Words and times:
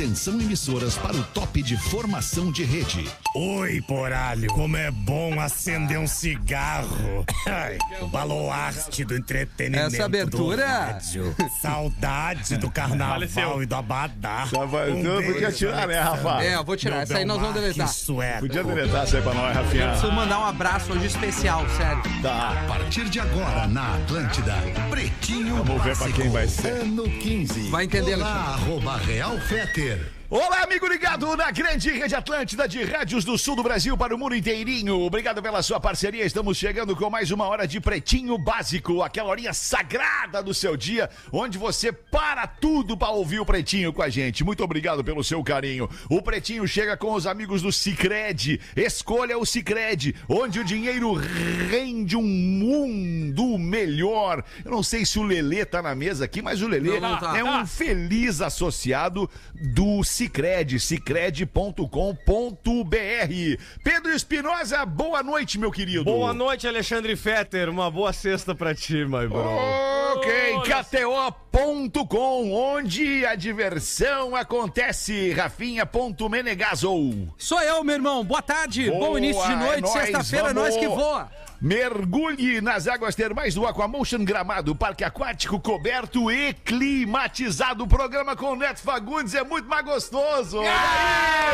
Atenção 0.00 0.40
emissoras 0.40 0.96
para 0.96 1.14
o 1.14 1.22
top 1.24 1.62
de 1.62 1.76
formação 1.76 2.50
de 2.50 2.64
rede. 2.64 3.06
Oi, 3.36 3.82
poralho, 3.86 4.46
como 4.54 4.74
é 4.74 4.90
bom 4.90 5.38
acender 5.38 5.98
um 5.98 6.06
cigarro. 6.06 7.22
O 8.00 8.06
baluarte 8.06 9.04
do 9.04 9.14
entretenimento. 9.14 9.94
Essa 9.94 10.06
abertura- 10.06 10.56
do 10.56 10.62
rádio. 10.72 11.36
Saudade 11.60 12.56
do 12.56 12.70
carnaval 12.70 13.10
Faleceu. 13.10 13.62
e 13.62 13.66
do 13.66 13.74
abadá. 13.74 14.48
Tá, 14.50 14.64
vai, 14.64 14.90
Um 14.90 15.00
então 15.00 15.16
beijo, 15.18 15.32
podia 15.34 15.52
tirar, 15.52 15.86
né, 15.86 16.00
Rafa? 16.00 16.42
É, 16.44 16.54
eu 16.54 16.64
vou 16.64 16.76
tirar. 16.78 16.94
Meu 16.94 17.02
Essa 17.02 17.18
aí 17.18 17.24
nós 17.26 17.38
vamos 17.38 17.54
deletar. 17.60 17.86
que 17.86 17.94
sueco. 17.94 18.40
Podia 18.40 18.64
deletar 18.64 19.04
isso 19.04 19.16
aí 19.16 19.22
pra 19.22 19.34
nós, 19.34 19.54
Rafinha. 19.54 19.88
Preciso 19.90 20.12
mandar 20.12 20.38
um 20.40 20.44
abraço 20.46 20.92
hoje 20.94 21.06
especial, 21.08 21.66
sério. 21.76 22.02
Tá. 22.22 22.58
A 22.58 22.66
partir 22.66 23.04
de 23.10 23.20
agora 23.20 23.66
na 23.68 23.96
Atlântida, 23.96 24.54
Pretinho 24.88 25.62
Vamos 25.62 25.84
ver 25.84 25.94
pra 25.98 26.10
quem 26.10 26.30
vai 26.30 26.48
ser. 26.48 26.68
Ano 26.80 27.02
15. 27.02 27.68
Vai 27.68 27.84
entender, 27.84 28.14
Olá, 28.14 28.54
arroba 28.54 28.96
Real 28.96 29.38
get 29.90 29.98
it. 30.02 30.19
Olá, 30.32 30.62
amigo 30.62 30.86
ligado 30.86 31.36
na 31.36 31.50
grande 31.50 31.90
rede 31.90 32.14
Atlântida 32.14 32.68
de 32.68 32.84
rádios 32.84 33.24
do 33.24 33.36
sul 33.36 33.56
do 33.56 33.64
Brasil 33.64 33.98
para 33.98 34.14
o 34.14 34.18
mundo 34.18 34.36
inteirinho. 34.36 35.00
Obrigado 35.00 35.42
pela 35.42 35.60
sua 35.60 35.80
parceria. 35.80 36.24
Estamos 36.24 36.56
chegando 36.56 36.94
com 36.94 37.10
mais 37.10 37.32
uma 37.32 37.48
hora 37.48 37.66
de 37.66 37.80
Pretinho 37.80 38.38
Básico, 38.38 39.02
aquela 39.02 39.28
horinha 39.28 39.52
sagrada 39.52 40.40
do 40.40 40.54
seu 40.54 40.76
dia, 40.76 41.10
onde 41.32 41.58
você 41.58 41.90
para 41.90 42.46
tudo 42.46 42.96
para 42.96 43.08
ouvir 43.10 43.40
o 43.40 43.44
Pretinho 43.44 43.92
com 43.92 44.02
a 44.02 44.08
gente. 44.08 44.44
Muito 44.44 44.62
obrigado 44.62 45.02
pelo 45.02 45.24
seu 45.24 45.42
carinho. 45.42 45.90
O 46.08 46.22
Pretinho 46.22 46.64
chega 46.68 46.96
com 46.96 47.12
os 47.12 47.26
amigos 47.26 47.60
do 47.60 47.72
Cicred. 47.72 48.60
Escolha 48.76 49.36
o 49.36 49.44
Cicred, 49.44 50.14
onde 50.28 50.60
o 50.60 50.64
dinheiro 50.64 51.12
rende 51.68 52.16
um 52.16 52.22
mundo 52.22 53.58
melhor. 53.58 54.44
Eu 54.64 54.70
não 54.70 54.82
sei 54.84 55.04
se 55.04 55.18
o 55.18 55.24
Lelê 55.24 55.64
tá 55.64 55.82
na 55.82 55.92
mesa 55.96 56.24
aqui, 56.24 56.40
mas 56.40 56.62
o 56.62 56.68
Lelê 56.68 57.00
Não, 57.00 57.10
não 57.10 57.18
tá. 57.18 57.36
é 57.36 57.42
um 57.42 57.66
feliz 57.66 58.40
associado 58.40 59.28
do 59.52 60.04
Cicred, 60.04 60.19
cicred.com.br. 60.78 61.88
Pedro 63.84 64.12
Espinosa, 64.12 64.84
boa 64.84 65.22
noite, 65.22 65.58
meu 65.58 65.70
querido. 65.70 66.04
Boa 66.04 66.34
noite, 66.34 66.66
Alexandre 66.66 67.16
Fetter. 67.16 67.68
Uma 67.68 67.90
boa 67.90 68.12
sexta 68.12 68.54
pra 68.54 68.74
ti, 68.74 69.04
my 69.04 69.26
bro. 69.26 69.80
Ok, 70.14 70.32
KTO.com, 70.64 72.52
onde 72.52 73.24
a 73.24 73.34
diversão 73.34 74.34
acontece. 74.34 75.32
Rafinha.menegaso. 75.32 77.28
Sou 77.38 77.60
eu, 77.60 77.84
meu 77.84 77.94
irmão. 77.94 78.24
Boa 78.24 78.42
tarde. 78.42 78.90
Boa, 78.90 79.08
Bom 79.08 79.18
início 79.18 79.44
de 79.46 79.52
é 79.52 79.56
noite. 79.56 79.88
Sexta-feira, 79.88 80.52
vamos. 80.52 80.62
nós 80.62 80.76
que 80.76 80.88
voa. 80.88 81.30
Mergulhe 81.60 82.62
nas 82.62 82.88
águas 82.88 83.14
termais 83.14 83.54
do 83.54 83.66
Aquamotion 83.66 84.24
Gramado, 84.24 84.74
parque 84.74 85.04
aquático 85.04 85.60
coberto 85.60 86.30
e 86.30 86.54
climatizado. 86.54 87.84
O 87.84 87.86
programa 87.86 88.34
com 88.34 88.52
o 88.52 88.56
Neto 88.56 88.80
Fagundes 88.80 89.34
é 89.34 89.44
muito 89.44 89.68
mais 89.68 89.84
gostoso. 89.84 90.58
Ah! 90.64 91.50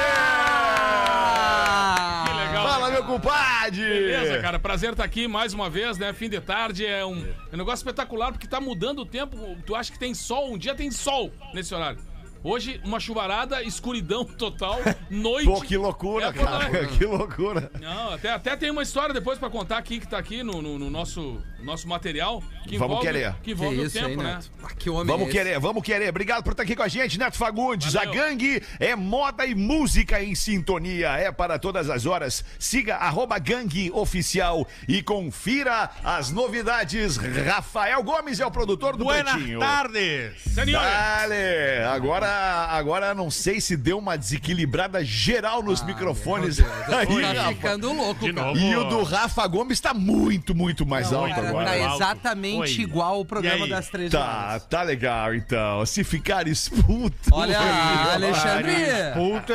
Que 2.25 2.35
legal. 2.35 2.69
Fala, 2.69 2.91
meu 2.93 3.03
compadre! 3.03 3.83
Beleza, 3.83 4.41
cara. 4.41 4.61
Prazer 4.61 4.93
estar 4.93 5.03
aqui 5.03 5.27
mais 5.27 5.53
uma 5.53 5.69
vez, 5.69 5.99
né? 5.99 6.13
Fim 6.13 6.29
de 6.29 6.41
tarde 6.41 6.87
é 6.87 7.05
um, 7.05 7.27
é 7.51 7.55
um 7.55 7.59
negócio 7.59 7.83
espetacular 7.83 8.31
porque 8.31 8.47
tá 8.47 8.61
mudando 8.61 9.01
o 9.01 9.07
tempo. 9.07 9.37
Tu 9.67 9.75
acha 9.75 9.91
que 9.91 9.99
tem 9.99 10.15
sol? 10.15 10.53
Um 10.53 10.59
dia 10.59 10.77
tem 10.77 10.89
sol 10.89 11.33
nesse 11.53 11.75
horário. 11.75 11.99
Hoje, 12.43 12.81
uma 12.85 13.01
chuvarada, 13.01 13.63
escuridão 13.63 14.25
total, 14.37 14.79
noite. 15.11 15.47
Pô, 15.47 15.61
que 15.61 15.77
loucura, 15.77 16.27
É, 16.27 16.33
cara. 16.33 16.87
Que 16.97 17.05
loucura. 17.05 17.71
Não, 17.81 18.15
até, 18.15 18.31
até 18.31 18.57
tem 18.57 18.71
uma 18.71 18.83
história 18.83 19.13
depois 19.15 19.39
pra 19.39 19.51
contar 19.51 19.79
aqui 19.79 19.99
que 20.01 20.07
tá 20.07 20.19
aqui 20.19 20.43
no, 20.43 20.61
no- 20.63 20.79
no 20.79 20.91
nosso, 20.91 21.43
nosso 21.61 21.89
material. 21.89 22.43
Que 22.67 22.79
Vamos 22.79 22.97
envolve, 22.99 23.07
querer. 23.07 23.33
Que 23.35 23.41
Que 23.43 23.51
envolve 23.53 23.79
o 23.81 23.85
isso 23.87 23.95
tempo, 23.99 24.09
aí, 24.09 24.17
né? 24.17 24.41
Ah, 24.63 24.69
que 24.77 24.91
homem 24.91 25.07
Vamos 25.07 25.29
é 25.29 25.33
querer, 25.33 25.59
vamos 25.61 25.83
querer. 25.83 26.09
Obrigado 26.09 26.43
por 26.45 26.51
estar 26.53 26.63
aqui 26.63 26.75
com 26.77 26.83
a 26.83 26.89
gente, 26.89 27.19
Neto 27.19 27.37
Fagundes. 27.37 27.93
Valeu. 27.93 28.11
A 28.11 28.15
gangue 28.15 28.63
é 28.81 28.95
moda 28.97 29.45
e 29.47 29.55
música 29.55 30.23
em 30.23 30.35
sintonia. 30.35 31.09
É 31.17 31.31
para 31.33 31.59
todas 31.59 31.89
as 31.91 32.07
horas. 32.07 32.45
Siga 32.59 32.97
arroba 32.97 33.39
gangue 33.39 33.91
oficial 33.93 34.67
e 34.89 35.03
confira 35.03 35.91
as 36.05 36.31
novidades. 36.31 37.17
Rafael 37.17 38.03
Gomes 38.03 38.41
é 38.41 38.47
o 38.47 38.51
produtor 38.51 38.97
do 38.97 39.07
Pretinho. 39.07 39.59
tardes. 39.61 40.41
Senhores. 40.43 40.73
Dale! 40.73 41.85
Agora, 41.93 42.26
agora 42.71 43.15
não 43.15 43.31
sei 43.31 43.61
se 43.61 43.77
deu 43.77 43.99
uma 43.99 44.17
desequilibrada 44.17 45.05
geral 45.05 45.63
nos 45.63 45.83
microfones. 45.83 46.59
Aí, 46.61 47.35
Tá 47.37 47.49
ficando 47.49 47.93
louco, 47.93 48.25
De 48.25 48.33
cara. 48.33 48.47
novo. 48.49 48.59
E 48.61 48.77
o 48.77 48.85
do 48.85 49.03
Rafa 49.03 49.47
Gomes 49.47 49.81
tá 49.81 49.93
muito, 49.95 50.55
muito 50.55 50.85
mais 50.87 51.13
alto 51.13 51.35
Cara, 51.35 51.49
agora. 51.49 51.67
tá 51.67 51.79
exatamente 51.95 52.79
Oi. 52.79 52.85
igual 52.85 53.21
o 53.21 53.25
programa 53.25 53.65
aí? 53.65 53.71
das 53.71 53.89
três 53.89 54.11
Tá, 54.11 54.49
horas. 54.51 54.65
tá 54.67 54.83
legal 54.83 55.35
então. 55.35 55.85
Se 55.87 56.03
ficar 56.05 56.47
expulso. 56.49 57.13
Olha, 57.33 57.59
Alexandre, 58.15 58.73
é 58.73 59.13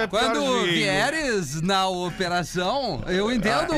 quando 0.09 0.34
piorzinho. 0.42 0.74
vieres 0.74 1.62
na 1.62 1.88
operação, 1.88 3.03
eu 3.08 3.32
entendo. 3.32 3.74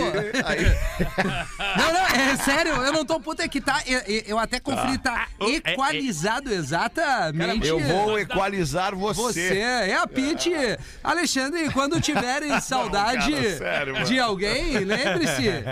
Aí, 0.46 0.64
Não, 1.78 1.94
não, 1.94 2.02
é 2.08 2.36
sério, 2.38 2.74
eu 2.74 2.92
não 2.94 3.06
tô 3.06 3.20
puta 3.20 3.44
é 3.44 3.48
que 3.48 3.60
tá. 3.62 3.81
Eu, 3.86 4.02
eu 4.28 4.40
até 4.40 4.60
conferi, 4.60 4.98
tá 4.98 5.28
equalizado 5.40 6.52
exatamente. 6.52 7.68
eu 7.68 7.80
vou 7.80 8.20
equalizar 8.20 8.83
você. 8.92 9.50
Você 9.50 9.58
é 9.60 9.96
a 9.96 10.06
Pete. 10.08 10.52
Alexandre, 11.04 11.70
quando 11.72 12.00
tiverem 12.02 12.60
saudade 12.62 13.32
cara, 13.32 13.58
sério, 13.58 14.04
de 14.06 14.20
alguém, 14.20 14.78
lembre-se 14.80 15.64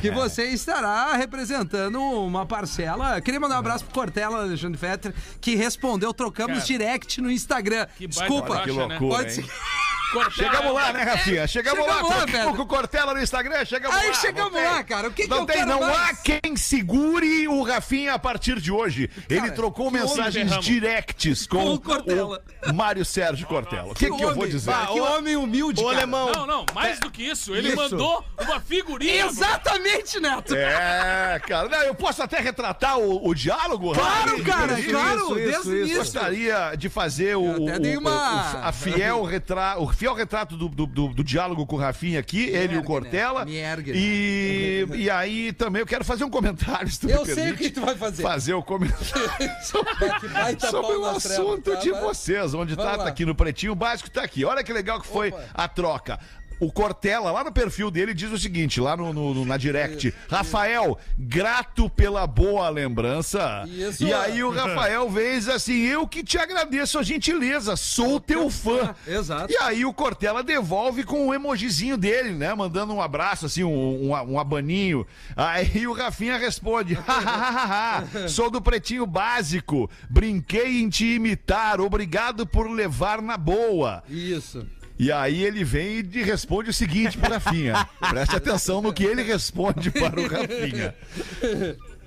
que 0.00 0.10
você 0.10 0.44
estará 0.46 1.14
representando 1.14 2.00
uma 2.00 2.44
parcela. 2.44 3.20
Queria 3.20 3.40
mandar 3.40 3.56
um 3.56 3.58
abraço 3.60 3.84
pro 3.84 3.94
Cortella, 3.94 4.42
Alexandre 4.42 4.78
Fetter, 4.78 5.14
que 5.40 5.54
respondeu, 5.54 6.12
trocamos 6.12 6.56
Cara, 6.58 6.66
direct 6.66 7.20
no 7.20 7.30
Instagram. 7.30 7.86
que 7.96 8.06
Desculpa. 8.06 8.48
baixa, 8.48 8.64
Que 8.64 8.72
né? 8.72 8.86
loucura, 8.86 9.16
Pode 9.16 9.40
hein? 9.40 9.44
ser. 9.46 9.87
Cortella- 10.12 10.50
Chegamos 10.50 10.74
lá, 10.74 10.92
né, 10.92 11.02
Rafinha? 11.02 11.46
Chegamos, 11.46 11.80
Chegamos 11.84 12.10
lá, 12.10 12.16
lá, 12.16 12.44
com- 12.54 12.62
o 12.62 12.66
Cortella 12.66 13.14
no 13.14 13.22
Instagram, 13.22 13.64
chegamos 13.64 13.96
Aí 13.96 14.08
lá. 14.08 14.14
chegamos 14.14 14.52
não 14.52 14.58
tem- 14.60 14.68
lá, 14.70 14.82
cara. 14.84 15.08
O 15.08 15.12
que, 15.12 15.22
que 15.24 15.28
não 15.28 15.38
eu 15.40 15.46
tem, 15.46 15.56
quero 15.56 15.68
não 15.68 15.80
mais? 15.80 16.10
há 16.10 16.14
quem 16.14 16.56
segure 16.56 17.46
o 17.48 17.62
Rafinha 17.62 18.14
a 18.14 18.18
partir 18.18 18.60
de 18.60 18.72
hoje. 18.72 19.10
Ele 19.28 19.50
trocou 19.50 19.90
que 19.90 19.98
mensagens 19.98 20.50
homem, 20.50 20.62
directs 20.64 21.46
com, 21.46 21.58
Com 21.58 21.74
o 21.74 21.80
Cortella. 21.80 22.42
o 22.66 22.72
Mário 22.72 23.04
Sérgio 23.04 23.46
Cortella. 23.46 23.92
O 23.92 23.94
que, 23.94 24.10
que, 24.10 24.22
eu 24.22 24.34
vou 24.34 24.46
dizer? 24.46 24.70
bah, 24.70 24.86
que 24.92 25.00
homem 25.00 25.36
humilde, 25.36 25.82
cara. 25.82 25.96
alemão. 25.96 26.32
Não, 26.32 26.46
não, 26.46 26.66
mais 26.74 26.98
do 27.00 27.10
que 27.10 27.22
isso. 27.24 27.54
Ele 27.54 27.68
Isso. 27.68 27.76
mandou 27.76 28.24
uma 28.40 28.60
figurinha. 28.60 29.26
Exatamente, 29.26 30.18
Neto. 30.20 30.54
É, 30.54 31.40
cara. 31.46 31.68
Não, 31.68 31.82
eu 31.82 31.94
posso 31.94 32.22
até 32.22 32.38
retratar 32.40 32.98
o, 32.98 33.26
o 33.28 33.34
diálogo, 33.34 33.92
Claro, 33.92 34.30
Rafa? 34.30 34.42
claro, 34.44 34.78
Isso, 34.78 34.90
claro, 34.90 35.16
isso, 35.18 35.34
desde 35.34 35.50
isso, 35.58 35.68
o 35.70 35.76
início. 35.76 35.96
Gostaria 35.98 36.72
de 36.76 36.88
fazer 36.88 37.36
o, 37.36 37.40
o- 37.42 37.66
o- 37.66 37.98
uma- 37.98 38.54
o- 38.54 38.66
a 38.68 38.72
fiel 38.72 39.22
retrato, 39.24 39.82
o 39.82 39.86
fiel 39.98 40.14
retrato 40.14 40.56
do, 40.56 40.68
do, 40.68 40.86
do- 40.86 41.08
do 41.08 41.24
diálogo 41.24 41.66
com 41.66 41.74
o 41.74 41.78
Rafinha 41.78 42.20
aqui, 42.20 42.44
ele 42.44 42.74
e 42.74 42.76
o 42.76 42.78
ergue, 42.78 42.86
Cortella. 42.86 43.40
né? 43.44 43.50
Me 43.50 43.56
ergue. 43.56 43.92
E, 43.94 44.86
e 44.94 45.10
aí 45.10 45.52
também 45.52 45.80
eu 45.80 45.86
quero 45.86 46.04
fazer 46.04 46.22
um 46.22 46.30
comentário, 46.30 46.88
se 46.88 47.00
tu 47.00 47.10
Eu 47.10 47.24
me 47.26 47.34
sei 47.34 47.50
o 47.50 47.56
que 47.56 47.68
tu 47.68 47.80
vai 47.80 47.96
fazer. 47.96 48.22
Fazer 48.22 48.54
o 48.54 48.62
comentário 48.62 49.00
Que 50.20 50.28
baita 50.28 50.70
sobre 50.70 50.96
o 50.96 51.04
assunto 51.04 51.72
tá? 51.72 51.80
de 51.80 51.90
Vai. 51.90 52.00
vocês, 52.00 52.54
onde 52.54 52.74
Vamos 52.76 52.90
tá, 52.92 52.98
tá 52.98 53.08
aqui 53.08 53.24
no 53.24 53.34
Pretinho 53.34 53.74
Básico, 53.74 54.08
tá 54.08 54.22
aqui. 54.22 54.44
Olha 54.44 54.62
que 54.62 54.72
legal 54.72 55.00
que 55.00 55.06
foi 55.08 55.30
Opa. 55.30 55.44
a 55.52 55.66
troca. 55.68 56.18
O 56.60 56.72
Cortella, 56.72 57.30
lá 57.30 57.44
no 57.44 57.52
perfil 57.52 57.90
dele, 57.90 58.12
diz 58.14 58.30
o 58.32 58.38
seguinte, 58.38 58.80
lá 58.80 58.96
no, 58.96 59.12
no- 59.12 59.44
na 59.44 59.56
direct. 59.56 60.12
Rafael, 60.28 60.98
grato 61.18 61.88
pela 61.90 62.26
boa 62.26 62.68
lembrança. 62.68 63.64
Isso. 63.68 64.04
E 64.04 64.12
aí 64.12 64.42
o 64.42 64.50
Rafael 64.50 65.08
diz 65.14 65.48
assim, 65.48 65.82
eu 65.86 66.06
que 66.06 66.22
te 66.24 66.36
agradeço 66.38 66.98
a 66.98 67.02
gentileza, 67.02 67.76
sou 67.76 68.18
teu 68.18 68.50
fã. 68.50 68.94
Exato. 69.06 69.52
E 69.52 69.56
aí 69.58 69.84
o 69.84 69.92
Cortella 69.92 70.42
devolve 70.42 71.04
com 71.04 71.28
um 71.28 71.34
emojizinho 71.34 71.96
dele, 71.96 72.30
né? 72.30 72.52
Mandando 72.54 72.92
um 72.92 73.00
abraço, 73.00 73.46
assim, 73.46 73.62
um, 73.64 74.12
um, 74.12 74.32
um 74.32 74.38
abaninho. 74.38 75.06
Aí 75.36 75.86
o 75.86 75.92
Rafinha 75.92 76.36
responde: 76.38 76.94
"Hahaha, 76.94 78.04
sou 78.28 78.50
do 78.50 78.60
Pretinho 78.60 79.06
Básico. 79.06 79.90
Brinquei 80.10 80.80
em 80.80 80.88
te 80.88 81.14
imitar. 81.14 81.80
Obrigado 81.80 82.46
por 82.46 82.70
levar 82.70 83.22
na 83.22 83.36
boa. 83.36 84.02
Isso. 84.08 84.66
E 84.98 85.12
aí 85.12 85.44
ele 85.44 85.62
vem 85.62 86.04
e 86.12 86.22
responde 86.22 86.70
o 86.70 86.74
seguinte 86.74 87.16
pro 87.16 87.32
Rafinha. 87.32 87.88
Preste 88.10 88.36
atenção 88.36 88.82
no 88.82 88.92
que 88.92 89.04
ele 89.04 89.22
responde 89.22 89.90
para 89.90 90.20
o 90.20 90.26
Rafinha. 90.26 90.94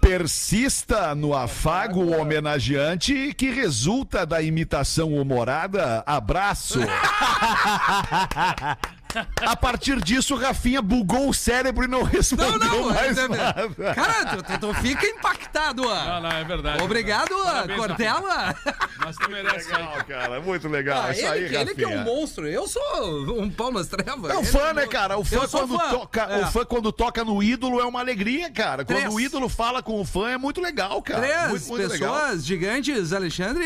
Persista 0.02 1.16
no 1.16 1.34
afago 1.34 2.18
homenageante 2.18 3.34
que 3.36 3.50
resulta 3.50 4.26
da 4.26 4.42
imitação 4.42 5.14
humorada. 5.14 6.04
Abraço. 6.06 6.80
A 9.42 9.56
partir 9.56 10.02
disso, 10.02 10.36
o 10.36 10.38
Rafinha 10.38 10.81
bugou 10.81 11.30
o 11.30 11.34
cérebro 11.34 11.86
e 11.86 11.88
não 11.88 12.04
respondeu 12.04 12.58
Não, 12.60 12.68
não, 12.81 12.90
mais 12.94 13.18
é- 13.18 13.28
nada. 13.28 13.94
Cara, 13.96 14.25
tu, 14.38 14.44
tu- 14.44 14.60
tu 14.60 14.74
fica 14.75 15.06
impactado. 15.06 15.84
Não, 15.84 16.22
não, 16.22 16.31
é 16.31 16.44
verdade. 16.44 16.84
Obrigado, 16.84 17.36
Parabéns, 17.44 17.80
Cortella. 17.80 18.56
Mas 18.98 19.16
tu 19.18 19.30
merece. 19.30 19.69
Legal, 19.72 19.98
cara, 20.08 20.40
muito 20.42 20.68
legal. 20.68 21.04
Ah, 21.04 21.12
Isso 21.12 21.22
ele, 21.22 21.28
aí, 21.28 21.50
que- 21.50 21.56
ele 21.56 21.75
que 21.75 21.84
é 21.84 21.88
um 21.88 22.04
monstro. 22.04 22.48
Eu 22.48 22.68
sou 22.68 23.42
um 23.42 23.50
pau 23.50 23.72
nas 23.72 23.88
trevas. 23.88 24.31
É 24.31 24.36
o 24.36 24.40
Ele 24.40 24.46
fã, 24.48 24.72
um 24.72 24.74
né, 24.74 24.88
cara? 24.88 25.18
O 25.18 25.24
fã, 25.24 25.36
Eu 25.38 25.50
quando 25.50 25.78
fã. 25.78 25.90
toca, 25.90 26.22
É. 26.22 26.44
o 26.44 26.48
fã 26.52 26.66
quando 26.66 26.92
toca 26.92 27.24
no 27.24 27.42
ídolo 27.44 27.80
é 27.80 27.86
uma 27.86 28.00
alegria, 28.00 28.50
cara. 28.52 28.86
Quando 28.86 28.98
Três. 29.00 29.13
o 29.13 29.19
ídolo 29.19 29.50
fala 29.50 29.81
com 29.84 30.00
o 30.00 30.06
fã 30.06 30.30
é 30.30 30.38
muito 30.38 30.62
legal, 30.62 31.02
cara. 31.02 31.22
Três 31.22 31.50
muito, 31.50 31.68
muito 31.68 31.90
pessoas 31.90 32.00
legal. 32.00 32.38
gigantes, 32.40 33.13
Alexandre. 33.13 33.66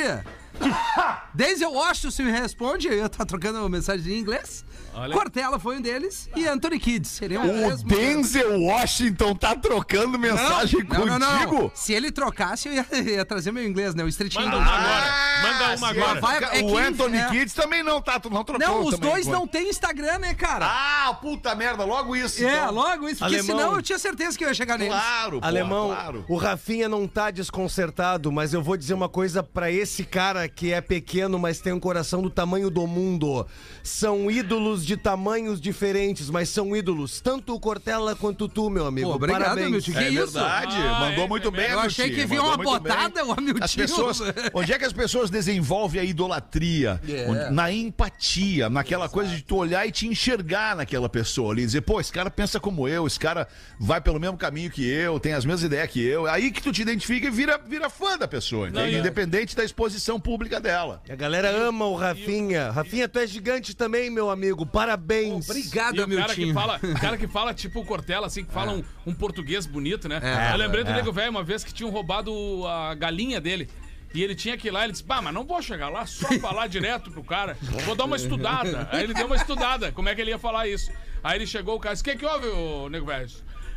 Denzel 1.33 1.71
Washington 1.73 2.23
me 2.23 2.31
responde, 2.31 2.87
eu 2.87 3.09
tá 3.09 3.25
trocando 3.25 3.67
mensagem 3.69 4.13
em 4.15 4.19
inglês. 4.19 4.63
Olha. 4.95 5.13
Cortella 5.13 5.59
foi 5.59 5.77
um 5.77 5.81
deles 5.81 6.29
e 6.35 6.47
Anthony 6.47 6.79
Kidd. 6.79 7.07
Seriam 7.07 7.43
O 7.43 7.77
três 7.77 7.83
Denzel 7.83 8.61
Washington 8.61 9.35
tá 9.35 9.55
trocando 9.55 10.17
mensagem 10.17 10.83
não, 10.87 11.05
não, 11.05 11.19
não, 11.19 11.31
contigo? 11.31 11.61
não. 11.63 11.71
Se 11.73 11.93
ele 11.93 12.11
trocasse, 12.11 12.69
eu 12.69 12.73
ia, 12.73 12.85
ia 13.11 13.25
trazer 13.25 13.51
meu 13.51 13.63
inglês, 13.65 13.93
né? 13.93 14.03
O 14.03 14.07
Street 14.07 14.33
Manda 14.35 14.57
uma 14.57 14.65
agora. 14.65 15.41
Manda 15.41 15.65
uma 15.75 15.93
sim. 15.93 15.99
agora. 15.99 16.21
Vai- 16.21 16.59
é 16.59 16.63
o 16.63 16.77
Anthony 16.77 17.17
é. 17.17 17.29
Kids 17.29 17.53
também 17.53 17.83
não 17.83 18.01
tá, 18.01 18.19
tu 18.19 18.29
não 18.29 18.43
trocou 18.43 18.65
Não, 18.67 18.85
os 18.85 18.97
dois 18.97 19.27
não 19.27 19.45
têm 19.45 19.69
Instagram, 19.69 20.19
né, 20.19 20.33
cara? 20.33 20.65
Ah, 20.67 21.13
puta 21.21 21.53
merda, 21.55 21.83
logo 21.83 22.15
isso. 22.15 22.43
é, 22.45 22.53
então. 22.61 22.73
logo 22.73 23.09
isso, 23.09 23.19
porque 23.19 23.35
Alemão. 23.35 23.57
senão 23.59 23.75
eu 23.75 23.81
tinha 23.81 23.99
certeza 23.99 24.37
que 24.37 24.43
eu 24.45 24.47
ia 24.47 24.53
chegar 24.53 24.77
neles. 24.77 24.93
Claro, 24.93 25.41
pô, 25.41 25.45
Alemão, 25.45 25.87
claro. 25.89 26.25
o 26.29 26.37
Rafinha 26.37 26.87
não 26.87 27.07
tá 27.07 27.31
desconcertado, 27.31 28.31
mas 28.31 28.53
eu 28.53 28.61
vou 28.61 28.77
dizer 28.77 28.93
uma 28.93 29.09
coisa 29.09 29.43
pra 29.43 29.69
esse 29.71 30.03
cara 30.05 30.47
que 30.47 30.71
é 30.71 30.79
pequeno, 30.79 31.37
mas 31.37 31.59
tem 31.59 31.73
um 31.73 31.79
coração 31.79 32.21
do 32.21 32.29
tamanho 32.29 32.69
do 32.69 32.85
mundo. 32.87 33.45
São 33.83 34.29
ídolos 34.31 34.84
de 34.85 34.95
tamanhos 34.97 35.59
diferentes, 35.59 36.29
mas 36.29 36.49
são 36.49 36.75
ídolos. 36.75 37.19
Tanto 37.21 37.53
o 37.55 37.59
Cortella 37.59 38.15
quanto 38.15 38.47
tu, 38.47 38.69
meu 38.69 38.85
amigo. 38.85 39.09
Pô, 39.09 39.15
obrigado, 39.15 39.41
Parabéns. 39.41 39.69
Milton. 39.71 39.91
Que 39.91 39.97
É 39.97 40.09
isso? 40.09 40.33
verdade, 40.33 40.75
Ah, 40.77 40.99
mandou 40.99 41.25
é, 41.25 41.27
muito 41.27 41.47
é 41.47 41.51
bem. 41.51 41.69
Eu 41.71 41.79
achei 41.79 42.09
que 42.11 42.25
vinha 42.25 42.41
uma 42.43 42.57
botada, 42.57 43.25
o 43.25 43.31
Hamilton. 43.31 43.63
As 43.63 43.75
pessoas, 43.75 44.19
onde 44.53 44.73
é 44.73 44.77
que 44.79 44.85
as 44.85 44.93
pessoas 44.93 45.29
desenvolvem 45.29 46.01
a 46.01 46.03
idolatria? 46.03 47.01
É. 47.07 47.25
Onde- 47.29 47.53
Na 47.53 47.71
empatia, 47.71 48.69
naquela 48.69 49.07
coisa 49.09 49.35
de 49.35 49.41
tu 49.43 49.55
olhar 49.55 49.85
e 49.87 49.91
te 49.91 50.07
enxergar 50.07 50.75
naquela 50.75 51.07
pessoa 51.09 51.51
ali, 51.53 51.65
dizer, 51.65 51.81
pô, 51.81 51.99
esse 51.99 52.11
cara 52.11 52.29
pensa 52.29 52.59
como 52.59 52.87
eu, 52.87 53.07
esse 53.07 53.19
cara 53.19 53.47
vai 53.79 53.99
pelo 54.01 54.19
mesmo 54.19 54.37
caminho 54.37 54.69
que 54.69 54.87
eu, 54.87 55.19
tem 55.19 55.33
as 55.33 55.45
mesmas 55.45 55.63
ideias 55.63 55.89
que 55.89 56.01
eu. 56.05 56.27
Aí 56.27 56.51
que 56.51 56.61
tu 56.61 56.71
te 56.71 56.81
identifica 56.81 57.27
e 57.27 57.31
vira, 57.31 57.57
vira 57.57 57.89
fã 57.89 58.17
da 58.17 58.27
pessoa, 58.27 58.67
entende? 58.69 58.95
e- 58.95 58.99
independente 58.99 59.55
da 59.55 59.63
exposição 59.63 60.19
pública 60.19 60.59
dela. 60.59 61.01
A 61.09 61.15
galera 61.15 61.49
ama 61.49 61.85
o 61.85 61.95
Rafinha. 61.95 62.71
Rafinha, 62.71 63.07
tu 63.07 63.19
é 63.19 63.27
gigante 63.27 63.75
também, 63.75 64.09
meu 64.09 64.29
amigo. 64.29 64.65
Parabéns. 64.75 65.49
Obrigado, 65.49 65.95
E 65.95 66.01
o 66.01 66.17
cara 66.17 66.35
que 66.35 66.43
Hamilton. 66.43 66.59
fala, 66.59 66.79
o 66.83 66.99
cara 66.99 67.17
que 67.17 67.27
fala 67.29 67.53
tipo 67.53 67.79
o 67.79 67.85
Cortella, 67.85 68.27
assim, 68.27 68.43
que 68.43 68.51
fala 68.51 68.73
um, 68.73 68.83
um 69.07 69.13
português 69.13 69.65
bonito, 69.65 70.09
né? 70.09 70.19
É, 70.21 70.51
eu 70.51 70.57
lembrei 70.57 70.83
do 70.83 70.91
é. 70.91 70.95
nego 70.95 71.13
velho 71.13 71.31
uma 71.31 71.43
vez 71.43 71.63
que 71.63 71.73
tinham 71.73 71.89
roubado 71.89 72.33
a 72.67 72.93
galinha 72.93 73.39
dele. 73.39 73.69
E 74.13 74.21
ele 74.21 74.35
tinha 74.35 74.57
que 74.57 74.67
ir 74.67 74.71
lá, 74.71 74.83
ele 74.83 74.91
disse, 74.91 75.03
bah, 75.03 75.21
mas 75.21 75.33
não 75.33 75.45
vou 75.45 75.61
chegar 75.61 75.87
lá 75.87 76.05
só 76.05 76.27
falar 76.39 76.67
direto 76.67 77.09
pro 77.09 77.23
cara. 77.23 77.57
Vou 77.85 77.95
dar 77.95 78.03
uma 78.03 78.17
estudada. 78.17 78.89
Aí 78.91 79.03
ele 79.03 79.13
deu 79.13 79.27
uma 79.27 79.35
estudada, 79.37 79.93
como 79.93 80.09
é 80.09 80.15
que 80.15 80.19
ele 80.19 80.31
ia 80.31 80.39
falar 80.39 80.67
isso. 80.67 80.91
Aí 81.23 81.37
ele 81.37 81.47
chegou, 81.47 81.75
o 81.75 81.79
cara 81.79 81.95
disse, 81.95 82.01
o 82.01 82.11
que 82.11 82.17
que 82.17 82.25
houve, 82.25 82.47
ô, 82.47 82.89
nego 82.89 83.05
velho? 83.05 83.29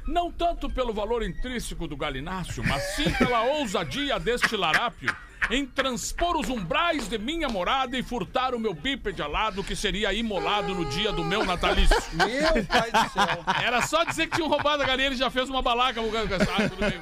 Não 0.05 0.33
tanto 0.33 0.69
pelo 0.69 0.93
valor 0.93 1.23
intrínseco 1.23 1.87
do 1.87 1.97
galináceo, 1.97 2.65
mas 2.65 2.83
sim 2.97 3.13
pela 3.15 3.43
ousadia 3.43 4.19
deste 4.19 4.57
larápio 4.57 5.15
em 5.51 5.65
transpor 5.65 6.37
os 6.37 6.49
umbrais 6.49 7.09
de 7.09 7.19
minha 7.19 7.49
morada 7.49 7.97
e 7.97 8.03
furtar 8.03 8.55
o 8.55 8.59
meu 8.59 8.75
bípede 8.75 9.23
alado 9.23 9.63
que 9.65 9.75
seria 9.77 10.13
imolado 10.13 10.75
no 10.75 10.85
dia 10.87 11.13
do 11.13 11.25
meu 11.25 11.45
natalício. 11.45 11.97
Meu 12.13 12.65
pai 12.65 12.91
do 12.91 13.11
céu. 13.13 13.45
Era 13.65 13.83
só 13.83 14.05
dizer 14.05 14.27
que 14.27 14.37
tinham 14.37 14.49
roubado 14.49 14.83
a 14.83 14.87
galinha, 14.87 15.09
ele 15.09 15.17
já 15.17 15.31
fez 15.31 15.49
uma 15.49 15.63
balaca. 15.63 16.01
Ah, 16.01 16.69
tudo 16.69 16.81
bem. 16.81 17.01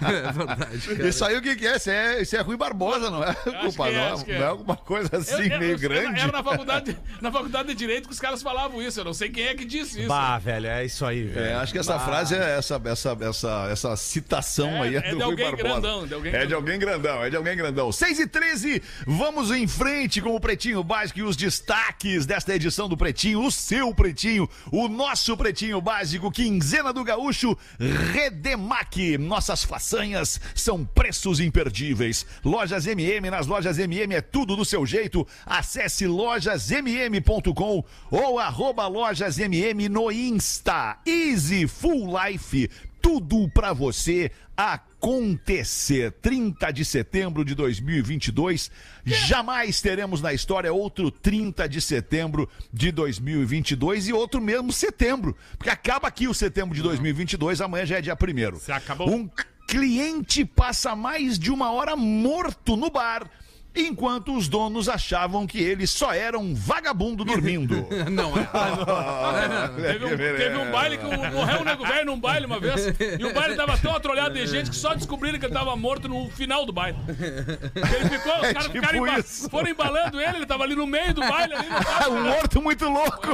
É 0.00 0.32
verdade, 0.32 0.78
cara. 0.96 1.08
Isso 1.08 1.24
aí 1.24 1.36
o 1.36 1.42
que, 1.42 1.56
que 1.56 1.66
é? 1.66 1.76
Isso 1.76 1.90
é, 1.90 2.22
isso 2.22 2.36
é 2.36 2.40
Rui 2.40 2.56
Barbosa, 2.56 3.10
não 3.10 3.22
é? 3.22 3.34
Culpa, 3.34 3.88
é, 3.88 4.10
não, 4.10 4.22
que 4.22 4.32
é. 4.32 4.38
não 4.38 4.44
é 4.44 4.48
alguma 4.48 4.76
coisa 4.76 5.16
assim 5.16 5.42
Eu- 5.44 5.52
eu- 5.52 5.58
meio 5.58 5.72
eu- 5.72 5.78
grande. 5.78 6.20
Era 6.20 6.32
na 6.32 6.42
faculdade, 6.42 6.96
na 7.20 7.30
faculdade 7.32 7.68
de 7.68 7.74
Direito 7.74 8.06
que 8.08 8.14
os 8.14 8.20
caras 8.20 8.42
falavam 8.42 8.80
isso. 8.82 9.00
Eu 9.00 9.04
não 9.04 9.14
sei 9.14 9.28
quem 9.28 9.44
é 9.46 9.54
que 9.54 9.64
disse 9.64 9.98
isso. 10.00 10.08
Bah, 10.08 10.38
velho, 10.38 10.66
é 10.66 10.84
isso 10.84 11.04
aí, 11.04 11.24
velho. 11.24 11.46
É, 11.46 11.54
acho 11.54 11.72
que 11.72 11.78
essa 11.78 11.98
frase 11.98 12.34
é 12.34 12.58
essa, 12.58 12.80
essa, 12.84 13.16
essa, 13.20 13.68
essa 13.70 13.96
citação 13.96 14.68
É, 14.68 14.80
aí 14.82 14.96
é, 14.96 14.98
é 14.98 15.02
do 15.02 15.16
de 15.16 15.22
Rui 15.22 15.24
alguém 15.24 15.44
Barbosa. 15.50 15.68
grandão, 15.80 16.06
de 16.06 16.14
alguém 16.14 16.32
é 16.34 16.46
de 16.46 16.51
grandão. 16.52 16.58
alguém 16.58 16.78
grandão, 16.78 17.24
é 17.24 17.30
de 17.30 17.36
alguém 17.36 17.56
grandão. 17.56 17.92
6 17.92 18.18
e 18.18 18.26
13, 18.26 18.82
vamos 19.06 19.50
em 19.50 19.66
frente 19.66 20.20
com 20.20 20.34
o 20.34 20.40
Pretinho 20.40 20.82
Básico 20.84 21.20
e 21.20 21.22
os 21.22 21.36
destaques 21.36 22.26
desta 22.26 22.54
edição 22.54 22.88
do 22.88 22.96
Pretinho, 22.96 23.42
o 23.42 23.50
seu 23.50 23.94
Pretinho, 23.94 24.48
o 24.70 24.88
nosso 24.88 25.36
Pretinho 25.36 25.80
Básico, 25.80 26.30
quinzena 26.30 26.92
do 26.92 27.04
Gaúcho, 27.04 27.56
Redemac. 27.78 29.16
Nossas 29.18 29.64
façanhas 29.64 30.40
são 30.54 30.84
preços 30.84 31.40
imperdíveis. 31.40 32.26
Lojas 32.44 32.86
MM, 32.86 33.30
nas 33.30 33.46
lojas 33.46 33.78
MM 33.78 34.14
é 34.14 34.20
tudo 34.20 34.56
do 34.56 34.64
seu 34.64 34.84
jeito. 34.84 35.26
Acesse 35.46 36.06
lojasmm.com 36.06 37.84
ou 38.10 38.38
arroba 38.38 38.86
lojasmm 38.86 39.88
no 39.88 40.10
Insta. 40.10 40.98
Easy 41.06 41.66
Full 41.66 42.08
Life 42.18 42.68
tudo 43.02 43.50
pra 43.50 43.72
você 43.72 44.30
acontecer. 44.56 46.12
30 46.22 46.70
de 46.70 46.84
setembro 46.84 47.44
de 47.44 47.54
2022. 47.54 48.70
Jamais 49.04 49.80
teremos 49.82 50.22
na 50.22 50.32
história 50.32 50.72
outro 50.72 51.10
30 51.10 51.68
de 51.68 51.80
setembro 51.80 52.48
de 52.72 52.92
2022 52.92 54.08
e 54.08 54.12
outro 54.12 54.40
mesmo 54.40 54.72
setembro. 54.72 55.36
Porque 55.58 55.68
acaba 55.68 56.06
aqui 56.06 56.28
o 56.28 56.34
setembro 56.34 56.74
de 56.74 56.82
2022, 56.82 57.60
amanhã 57.60 57.84
já 57.84 57.98
é 57.98 58.00
dia 58.00 58.14
1 58.14 58.58
Se 58.60 58.70
acabou. 58.70 59.10
Um 59.10 59.28
cliente 59.66 60.44
passa 60.44 60.94
mais 60.94 61.38
de 61.38 61.50
uma 61.50 61.72
hora 61.72 61.96
morto 61.96 62.76
no 62.76 62.88
bar. 62.90 63.28
Enquanto 63.74 64.36
os 64.36 64.48
donos 64.48 64.88
achavam 64.88 65.46
que 65.46 65.58
ele 65.58 65.86
só 65.86 66.12
era 66.12 66.38
um 66.38 66.54
vagabundo 66.54 67.24
dormindo. 67.24 67.86
Não 68.10 68.32
é. 68.36 68.42
Teve 69.92 70.04
um, 70.04 70.16
teve 70.16 70.56
um 70.58 70.70
baile 70.70 70.98
que 70.98 71.04
morreu 71.04 71.60
um 71.60 71.64
nego 71.64 71.86
velho 71.86 72.04
num 72.06 72.20
baile 72.20 72.46
uma 72.46 72.60
vez. 72.60 72.86
E 73.18 73.24
o 73.24 73.32
baile 73.32 73.56
tava 73.56 73.76
tão 73.78 73.94
atrolhado 73.94 74.34
de 74.34 74.46
gente 74.46 74.68
que 74.70 74.76
só 74.76 74.94
descobriram 74.94 75.38
que 75.38 75.46
ele 75.46 75.54
tava 75.54 75.74
morto 75.76 76.08
no 76.08 76.28
final 76.30 76.66
do 76.66 76.72
baile. 76.72 76.98
Ele 77.08 78.08
ficou, 78.10 78.36
os 78.36 78.44
É 78.44 78.52
caras 78.52 78.68
tipo 78.68 78.72
ficaram 78.86 79.06
emba- 79.06 79.22
foram 79.22 79.68
embalando 79.70 80.20
ele, 80.20 80.36
ele 80.36 80.46
tava 80.46 80.64
ali 80.64 80.74
no 80.74 80.86
meio 80.86 81.14
do 81.14 81.20
baile. 81.22 81.54
Ali, 81.54 81.68
baile. 81.70 82.10
um 82.10 82.22
morto 82.24 82.60
muito 82.62 82.88
louco. 82.88 83.28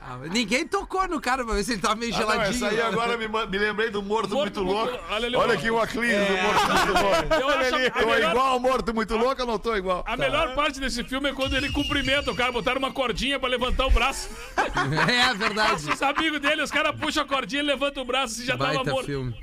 Ah, 0.00 0.18
Ninguém 0.30 0.66
tocou 0.66 1.06
no 1.08 1.20
cara 1.20 1.44
pra 1.44 1.54
ver 1.54 1.64
se 1.64 1.72
ele 1.72 1.80
tava 1.82 1.96
meio 1.96 2.14
Ah, 2.14 2.18
não, 2.20 2.30
geladinho. 2.30 2.56
essa 2.66 2.68
aí 2.68 2.80
agora 2.80 3.16
me, 3.16 3.26
me 3.28 3.58
lembrei 3.58 3.90
do 3.90 4.02
morto, 4.02 4.34
Morto 4.34 4.62
muito- 4.62 4.62
louco. 4.62 4.93
Olha 5.10 5.26
ali, 5.26 5.36
Olha 5.36 5.54
aqui 5.54 5.70
o 5.70 5.80
aclínio 5.80 6.18
do 6.26 6.42
morto 6.42 6.66
muito 6.86 7.02
louco. 7.02 8.00
Tô 8.00 8.06
melhor- 8.06 8.30
igual 8.30 8.46
ao 8.46 8.60
morto 8.60 8.94
muito 8.94 9.16
louco, 9.16 9.40
eu 9.42 9.46
não 9.46 9.58
tô 9.58 9.76
igual. 9.76 10.04
A 10.06 10.16
melhor 10.16 10.54
parte 10.54 10.80
desse 10.80 11.02
filme 11.04 11.30
é 11.30 11.32
quando 11.32 11.54
ele 11.56 11.70
cumprimenta 11.70 12.30
o 12.30 12.34
cara, 12.34 12.52
botaram 12.52 12.78
uma 12.78 12.92
cordinha 12.92 13.38
pra 13.38 13.48
levantar 13.48 13.86
o 13.86 13.90
braço. 13.90 14.28
É 15.08 15.34
verdade. 15.34 15.90
Os 15.90 16.02
amigos 16.02 16.40
dele, 16.40 16.62
os 16.62 16.70
caras 16.70 16.94
puxam 16.98 17.22
a 17.22 17.26
cordinha 17.26 17.62
e 17.62 17.64
levantam 17.66 18.02
o 18.02 18.06
braço 18.06 18.40
e 18.42 18.44
já 18.44 18.56
tava 18.56 18.74
Baita 18.74 18.90
morto. 18.90 19.06
filme. 19.06 19.34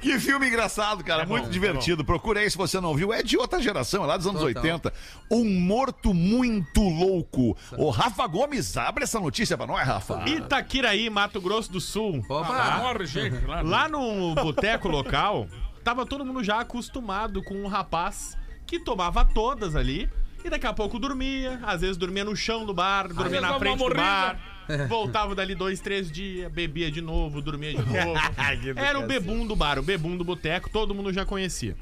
Que 0.00 0.18
filme 0.20 0.46
engraçado, 0.46 1.02
cara. 1.02 1.26
muito 1.26 1.50
divertido. 1.50 2.04
Procura 2.04 2.40
aí 2.40 2.50
se 2.50 2.56
você 2.56 2.80
não 2.80 2.94
viu. 2.94 3.12
É 3.12 3.22
de 3.22 3.36
outra 3.36 3.60
geração, 3.60 4.04
é 4.04 4.06
lá 4.06 4.16
dos 4.16 4.26
anos 4.26 4.40
Total. 4.40 4.62
80. 4.62 4.92
Um 5.30 5.44
morto 5.60 6.14
muito 6.14 6.80
louco. 6.80 7.56
O 7.76 7.90
Rafa 7.90 8.26
Gomes 8.26 8.76
abre 8.76 9.04
essa 9.04 9.18
notícia 9.18 9.56
pra 9.56 9.66
nós, 9.66 9.86
Rafa. 9.86 10.24
Itaquiraí, 10.28 11.10
Mato 11.10 11.40
Grosso 11.40 11.72
do 11.72 11.80
Sul. 11.80 12.24
Ah, 12.30 12.34
Opa. 12.34 12.78
morre, 12.78 13.06
gente. 13.06 13.44
Lá, 13.44 13.62
Lá 13.62 13.88
no 13.88 14.34
boteco 14.36 14.88
local, 14.88 15.48
tava 15.82 16.06
todo 16.06 16.24
mundo 16.24 16.44
já 16.44 16.60
acostumado 16.60 17.42
com 17.42 17.54
um 17.54 17.66
rapaz 17.66 18.36
que 18.66 18.78
tomava 18.78 19.24
todas 19.24 19.74
ali 19.74 20.08
e 20.44 20.48
daqui 20.50 20.66
a 20.66 20.72
pouco 20.72 20.98
dormia, 20.98 21.58
às 21.64 21.80
vezes 21.80 21.96
dormia 21.96 22.24
no 22.24 22.36
chão 22.36 22.64
do 22.64 22.72
bar, 22.72 23.08
dormia 23.08 23.40
na 23.40 23.58
frente 23.58 23.78
do 23.78 23.94
bar, 23.94 24.34
morrida. 24.34 24.57
voltava 24.88 25.34
dali 25.34 25.54
dois, 25.54 25.80
três 25.80 26.10
dias, 26.10 26.50
bebia 26.50 26.90
de 26.90 27.00
novo, 27.00 27.40
dormia 27.40 27.70
de 27.72 27.78
novo. 27.78 28.14
Era 28.76 28.98
o 28.98 29.06
bebum 29.06 29.46
do 29.46 29.56
bar, 29.56 29.78
o 29.78 29.82
bebum 29.82 30.16
do 30.16 30.24
boteco, 30.24 30.70
todo 30.70 30.94
mundo 30.94 31.12
já 31.12 31.24
conhecia. 31.24 31.76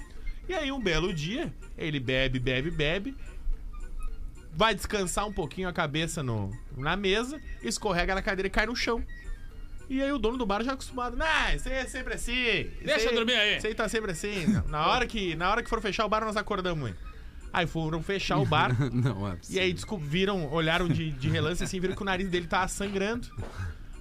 E 0.49 0.55
aí 0.55 0.71
um 0.71 0.81
belo 0.81 1.13
dia, 1.13 1.53
ele 1.77 1.99
bebe, 1.99 2.39
bebe, 2.39 2.71
bebe, 2.71 3.17
vai 4.53 4.75
descansar 4.75 5.27
um 5.27 5.33
pouquinho 5.33 5.69
a 5.69 5.73
cabeça 5.73 6.23
no, 6.23 6.51
na 6.77 6.97
mesa, 6.97 7.41
escorrega 7.63 8.15
na 8.15 8.23
cadeira 8.23 8.47
e 8.47 8.51
cai 8.51 8.67
no 8.67 8.77
chão. 8.77 9.05
E 9.89 10.03
aí 10.03 10.11
o 10.11 10.19
dono 10.19 10.37
do 10.37 10.45
bar 10.45 10.65
já 10.65 10.73
acostumado, 10.73 11.17
nah, 11.17 11.55
isso 11.55 11.69
aí 11.69 11.77
é 11.77 11.85
sempre 11.87 12.15
assim. 12.15 12.71
Deixa 12.83 13.09
eu 13.09 13.15
dormir 13.15 13.35
aí." 13.35 13.57
Isso 13.57 13.67
aí 13.67 13.75
tá 13.75 13.89
sempre 13.89 14.11
assim. 14.11 14.47
Na 14.69 14.87
hora 14.89 15.07
que, 15.07 15.37
na 15.37 15.49
hora 15.51 15.63
que 15.63 15.69
for 15.69 15.81
fechar 15.81 16.05
o 16.05 16.09
bar, 16.09 16.25
nós 16.25 16.37
acordamos, 16.37 16.89
hein? 16.89 16.97
Aí 17.57 17.67
foram 17.67 18.03
fechar 18.03 18.37
o 18.39 18.45
bar. 18.47 18.77
Não 18.93 19.27
é 19.29 19.37
E 19.49 19.59
aí 19.59 19.73
desco- 19.73 19.97
viram, 19.99 20.53
olharam 20.53 20.87
de, 20.89 21.11
de 21.11 21.29
relance 21.29 21.65
assim, 21.65 21.81
viram 21.81 21.95
que 21.95 22.03
o 22.03 22.05
nariz 22.05 22.29
dele 22.29 22.47
tava 22.47 22.69
sangrando. 22.69 23.29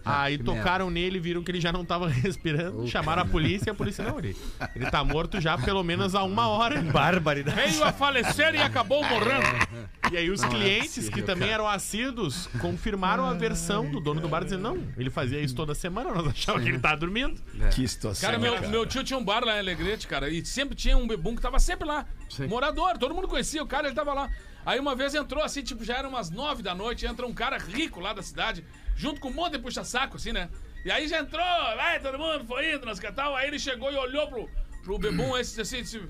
Aí 0.07 0.37
que 0.37 0.43
tocaram 0.43 0.91
nele, 0.91 1.19
viram 1.19 1.41
que 1.43 1.49
ele 1.49 1.59
já 1.59 1.71
não 1.71 1.83
tava 1.83 2.07
respirando, 2.11 2.87
chamaram 2.87 3.23
a 3.23 3.25
polícia 3.25 3.69
e 3.69 3.71
a 3.71 3.73
polícia 3.73 4.03
não, 4.03 4.19
ele, 4.19 4.37
ele 4.75 4.85
tá 4.91 5.03
morto 5.03 5.41
já 5.41 5.57
pelo 5.57 5.83
menos 5.83 6.13
há 6.13 6.21
uma 6.21 6.47
hora. 6.47 6.79
Barbaridade. 6.79 7.59
Veio 7.71 7.83
a 7.83 7.91
falecer 7.91 8.53
e 8.53 8.61
acabou 8.61 9.03
morrendo. 9.03 9.45
E 10.11 10.17
aí 10.17 10.29
os 10.29 10.39
Não 10.39 10.49
é 10.49 10.51
clientes, 10.51 10.87
possível, 10.89 11.11
que 11.13 11.21
também 11.23 11.47
cara. 11.49 11.53
eram 11.63 11.67
assíduos, 11.67 12.45
confirmaram 12.61 13.25
a 13.25 13.33
versão 13.33 13.89
do 13.89 13.99
dono 13.99 14.21
do 14.21 14.29
bar, 14.29 14.43
dizendo, 14.43 14.61
não, 14.61 14.77
ele 14.97 15.09
fazia 15.09 15.41
isso 15.41 15.55
toda 15.55 15.73
semana, 15.73 16.13
nós 16.13 16.27
achávamos 16.27 16.63
que 16.63 16.69
ele 16.71 16.77
tava 16.79 16.97
dormindo. 16.97 17.41
Que 17.73 17.87
situação. 17.87 18.21
Cara, 18.29 18.37
meu, 18.39 18.69
meu 18.69 18.85
tio 18.85 19.03
tinha 19.03 19.17
um 19.17 19.25
bar 19.25 19.43
lá 19.43 19.55
em 19.55 19.59
Alegrete, 19.61 20.05
cara, 20.07 20.29
e 20.29 20.45
sempre 20.45 20.75
tinha 20.75 20.95
um 20.95 21.07
bebum 21.07 21.35
que 21.35 21.41
tava 21.41 21.57
sempre 21.57 21.87
lá. 21.87 22.05
Sim. 22.35 22.47
Morador, 22.47 22.97
todo 22.97 23.13
mundo 23.15 23.27
conhecia 23.27 23.63
o 23.63 23.67
cara, 23.67 23.87
ele 23.87 23.95
tava 23.95 24.13
lá. 24.13 24.29
Aí 24.65 24.79
uma 24.79 24.95
vez 24.95 25.13
entrou 25.15 25.43
assim, 25.43 25.61
tipo, 25.63 25.83
já 25.83 25.97
eram 25.97 26.09
umas 26.09 26.29
nove 26.29 26.61
da 26.63 26.73
noite, 26.75 27.05
entra 27.05 27.25
um 27.25 27.33
cara 27.33 27.57
rico 27.57 27.99
lá 27.99 28.13
da 28.13 28.21
cidade, 28.21 28.65
junto 28.95 29.21
com 29.21 29.29
um 29.29 29.33
monte 29.33 29.53
de 29.53 29.59
puxa-saco, 29.59 30.17
assim, 30.17 30.31
né? 30.31 30.49
E 30.83 30.91
aí 30.91 31.07
já 31.07 31.19
entrou, 31.19 31.43
vai, 31.75 31.99
todo 31.99 32.17
mundo 32.17 32.45
foi 32.45 32.73
indo, 32.73 32.85
nas 32.85 32.99
que 32.99 33.11
tal. 33.11 33.35
Aí 33.35 33.47
ele 33.47 33.59
chegou 33.59 33.91
e 33.91 33.95
olhou 33.95 34.27
pro, 34.27 34.49
pro 34.83 34.97
bebum 34.99 35.37
esse 35.37 35.59
assim, 35.61 35.81
disse, 35.81 36.01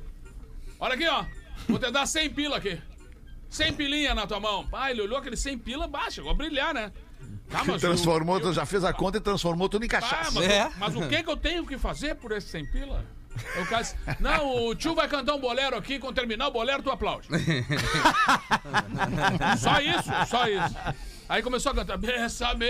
olha 0.79 0.95
aqui, 0.95 1.07
ó, 1.07 1.25
vou 1.67 1.77
te 1.79 1.91
dar 1.91 2.05
100 2.05 2.29
pila 2.31 2.57
aqui. 2.57 2.81
100 3.49 3.73
pilinha 3.73 4.15
na 4.15 4.25
tua 4.25 4.39
mão. 4.39 4.67
Ah, 4.73 4.89
ele 4.91 5.01
olhou 5.01 5.17
aquele 5.17 5.37
100 5.37 5.59
pila, 5.59 5.87
bah, 5.87 6.09
chegou 6.09 6.31
a 6.31 6.33
brilhar, 6.33 6.73
né? 6.73 6.91
Tá, 7.49 7.63
mas 7.63 7.75
o- 7.77 7.79
Transformou, 7.79 8.39
eu- 8.39 8.51
já 8.53 8.65
fez 8.65 8.83
a 8.83 8.91
conta 8.91 9.17
e 9.17 9.21
transformou 9.21 9.69
tudo 9.69 9.83
em 9.83 9.87
ah, 9.87 9.91
cachaça. 9.91 10.31
mas, 10.39 10.49
É. 10.49 10.65
o- 10.67 10.71
mas 10.77 10.95
o 10.95 11.07
que 11.07 11.23
que 11.23 11.29
eu 11.29 11.37
tenho 11.37 11.65
que 11.65 11.77
fazer 11.77 12.15
por 12.15 12.31
esse 12.31 12.47
100 12.49 12.65
pila? 12.71 13.05
O 13.61 13.65
cara 13.67 13.81
disse, 13.81 13.95
não, 14.19 14.65
o 14.67 14.75
tio 14.75 14.93
vai 14.95 15.07
cantar 15.07 15.35
um 15.35 15.39
bolero 15.39 15.75
aqui, 15.77 15.99
quando 15.99 16.15
terminar 16.15 16.47
o 16.47 16.51
bolero 16.51 16.81
tu 16.83 16.89
aplaude. 16.91 17.27
só 19.59 19.79
isso, 19.79 20.09
só 20.29 20.47
isso. 20.47 20.75
Aí 21.27 21.41
começou 21.41 21.71
a 21.71 21.75
cantar, 21.75 21.97
Bésame, 21.97 22.67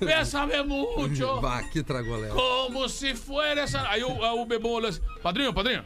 bésame 0.00 0.62
mucho, 0.62 1.40
Bah, 1.42 1.62
que 1.64 1.82
tragoléu. 1.82 2.34
como 2.34 2.88
se 2.88 3.14
fuera 3.14 3.60
essa... 3.60 3.86
Aí 3.88 4.02
o, 4.02 4.10
o 4.10 4.46
bebum 4.46 4.70
olhou 4.70 4.88
assim, 4.88 5.00
padrinho, 5.22 5.52
padrinho, 5.52 5.84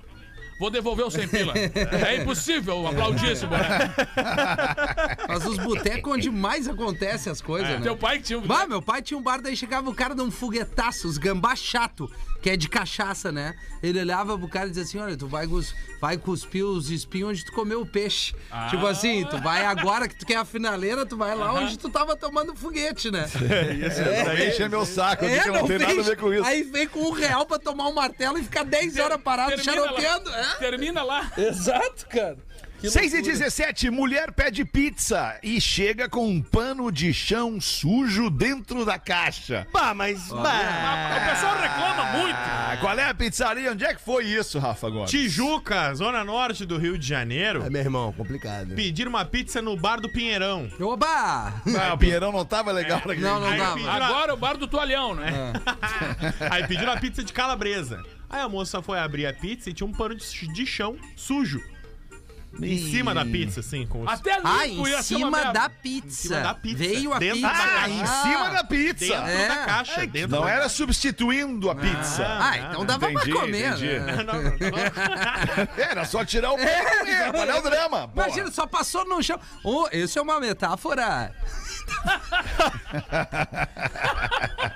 vou 0.58 0.70
devolver 0.70 1.06
o 1.06 1.10
100 1.10 1.28
pila. 1.28 1.52
É 1.56 2.16
impossível 2.16 2.86
aplaudir 2.86 3.32
esse. 3.32 3.44
Mas 5.28 5.44
os 5.44 5.58
botecos 5.58 6.12
onde 6.12 6.30
mais 6.30 6.68
acontece 6.68 7.28
as 7.30 7.40
coisas, 7.40 7.68
né? 7.68 7.80
Teu 7.82 7.96
pai 7.96 8.18
que 8.18 8.24
tinha 8.24 8.38
um... 8.38 8.42
Bah, 8.42 8.66
meu 8.66 8.82
pai 8.82 9.02
tinha 9.02 9.18
um 9.18 9.22
bar, 9.22 9.40
daí 9.40 9.56
chegava 9.56 9.88
o 9.88 9.94
cara 9.94 10.14
de 10.14 10.22
um 10.22 10.30
foguetaço, 10.30 11.08
os 11.08 11.18
gambá 11.18 11.54
chato, 11.56 12.10
que 12.42 12.50
é 12.50 12.56
de 12.56 12.68
cachaça, 12.68 13.32
né? 13.32 13.54
Ele 13.82 13.98
olhava 14.00 14.38
pro 14.38 14.48
cara 14.48 14.66
e 14.66 14.70
dizia 14.70 14.82
assim: 14.84 14.98
olha, 14.98 15.16
tu 15.16 15.26
vai, 15.26 15.46
cus- 15.46 15.74
vai 16.00 16.16
cuspir 16.16 16.64
os 16.64 16.90
espinhos 16.90 17.30
onde 17.30 17.44
tu 17.44 17.52
comeu 17.52 17.80
o 17.82 17.86
peixe. 17.86 18.34
Ah. 18.50 18.68
Tipo 18.70 18.86
assim, 18.86 19.24
tu 19.30 19.38
vai 19.38 19.64
agora 19.64 20.08
que 20.08 20.14
tu 20.16 20.24
quer 20.26 20.36
a 20.36 20.44
finaleira, 20.44 21.04
tu 21.06 21.16
vai 21.16 21.34
lá 21.34 21.52
onde 21.54 21.78
tu 21.78 21.88
tava 21.90 22.16
tomando 22.16 22.54
foguete, 22.54 23.10
né? 23.10 23.26
Não 24.26 24.34
vem 24.36 24.48
encher 24.48 24.68
meu 24.68 24.84
saco 24.86 25.24
aqui, 25.24 25.40
que 25.40 25.50
não, 25.50 25.66
tem 25.66 25.78
nada 25.78 26.00
a 26.00 26.02
ver 26.02 26.16
com 26.16 26.32
isso. 26.32 26.44
Aí 26.44 26.62
vem 26.62 26.86
com 26.86 27.00
um 27.00 27.10
real 27.12 27.44
pra 27.46 27.58
tomar 27.58 27.88
um 27.88 27.94
martelo 27.94 28.38
e 28.38 28.42
ficar 28.42 28.64
10 28.64 28.98
horas 28.98 29.20
parado 29.22 29.50
Termina 29.56 29.72
charopeando. 29.72 30.30
lá. 30.30 30.36
É? 30.52 30.58
Termina 30.58 31.02
lá. 31.02 31.30
Exato, 31.36 32.06
cara. 32.08 32.36
Que 32.84 32.90
6 32.90 33.12
e 33.12 33.16
loucura. 33.16 33.32
17, 33.32 33.90
mulher 33.90 34.32
pede 34.32 34.62
pizza 34.62 35.38
e 35.42 35.58
chega 35.58 36.06
com 36.06 36.28
um 36.28 36.42
pano 36.42 36.92
de 36.92 37.14
chão 37.14 37.58
sujo 37.58 38.28
dentro 38.28 38.84
da 38.84 38.98
caixa. 38.98 39.66
Bah, 39.72 39.94
mas. 39.94 40.28
Bah. 40.28 41.16
O 41.16 41.30
pessoal 41.30 41.58
reclama 41.58 42.04
muito. 42.18 42.36
Ah, 42.36 42.76
qual 42.82 42.98
é 42.98 43.08
a 43.08 43.14
pizzaria? 43.14 43.72
Onde 43.72 43.86
é 43.86 43.94
que 43.94 44.02
foi 44.02 44.26
isso, 44.26 44.58
Rafa, 44.58 44.86
agora? 44.86 45.06
Tijuca, 45.06 45.94
zona 45.94 46.22
norte 46.22 46.66
do 46.66 46.76
Rio 46.76 46.98
de 46.98 47.08
Janeiro. 47.08 47.64
É, 47.64 47.70
meu 47.70 47.80
irmão, 47.80 48.12
complicado. 48.12 48.74
Pediram 48.74 49.08
uma 49.08 49.24
pizza 49.24 49.62
no 49.62 49.76
bar 49.78 49.98
do 49.98 50.10
Pinheirão. 50.10 50.68
Oba! 50.78 51.06
Ah, 51.78 51.94
o 51.94 51.98
Pinheirão 51.98 52.32
não 52.32 52.44
tava 52.44 52.70
legal 52.70 52.98
naquele 52.98 53.22
Não, 53.22 53.40
não 53.40 53.48
Aí 53.48 53.88
Agora 53.88 54.34
o 54.34 54.36
bar 54.36 54.58
do 54.58 54.66
toalhão, 54.66 55.14
né? 55.14 55.54
Aí 56.50 56.66
pediram 56.66 56.92
a 56.92 56.98
pizza 56.98 57.24
de 57.24 57.32
calabresa. 57.32 58.02
Aí 58.34 58.40
a 58.40 58.48
moça 58.48 58.82
foi 58.82 58.98
abrir 58.98 59.26
a 59.26 59.32
pizza 59.32 59.70
e 59.70 59.72
tinha 59.72 59.86
um 59.86 59.92
pano 59.92 60.14
de 60.16 60.24
de 60.52 60.66
chão 60.66 60.96
sujo. 61.14 61.62
Em 62.62 62.78
cima 62.78 63.12
da 63.12 63.24
pizza, 63.24 63.58
assim, 63.58 63.84
com 63.84 64.02
os... 64.02 64.08
Até 64.08 64.36
limpo 64.36 64.46
Ah, 64.48 64.66
em 64.68 64.76
ia 64.88 65.02
ser 65.02 65.16
uma 65.16 65.26
cima 65.26 65.30
merda. 65.30 65.52
da 65.52 65.68
pizza. 65.68 66.22
cima 66.28 66.40
da 66.40 66.54
pizza. 66.54 66.78
Veio 66.78 67.12
a 67.12 67.18
Dentro 67.18 67.36
pizza. 67.40 67.48
da 67.52 67.64
Ah, 67.64 67.66
caixa. 67.68 67.88
em 67.90 68.06
cima 68.06 68.50
da 68.50 68.64
pizza. 68.64 69.06
dentro 69.22 69.28
É. 69.30 69.48
da 69.48 69.56
caixa. 69.66 70.06
dentro 70.06 70.30
Não 70.30 70.44
da 70.44 70.50
era 70.50 70.68
substituindo 70.68 71.68
a 71.68 71.74
pizza. 71.74 72.24
Ah, 72.24 72.58
então 72.58 72.84
dava 72.86 73.10
Entendi, 73.10 73.30
pra 73.32 73.40
comer, 73.40 73.66
entendi. 73.70 73.86
né? 73.98 74.16
Não, 74.22 74.34
não, 74.34 74.42
não. 74.42 75.74
Era 75.84 76.04
só 76.04 76.24
tirar 76.24 76.52
o 76.52 76.56
pano 76.56 76.68
comer. 76.98 77.32
Qual 77.32 77.44
é 77.44 77.58
o 77.58 77.62
drama? 77.62 78.08
porra? 78.08 78.26
Imagina, 78.28 78.50
só 78.52 78.66
passou 78.68 79.04
no 79.04 79.20
chão. 79.20 79.38
Oh, 79.64 79.88
isso 79.92 80.16
é 80.18 80.22
uma 80.22 80.38
metáfora. 80.38 81.34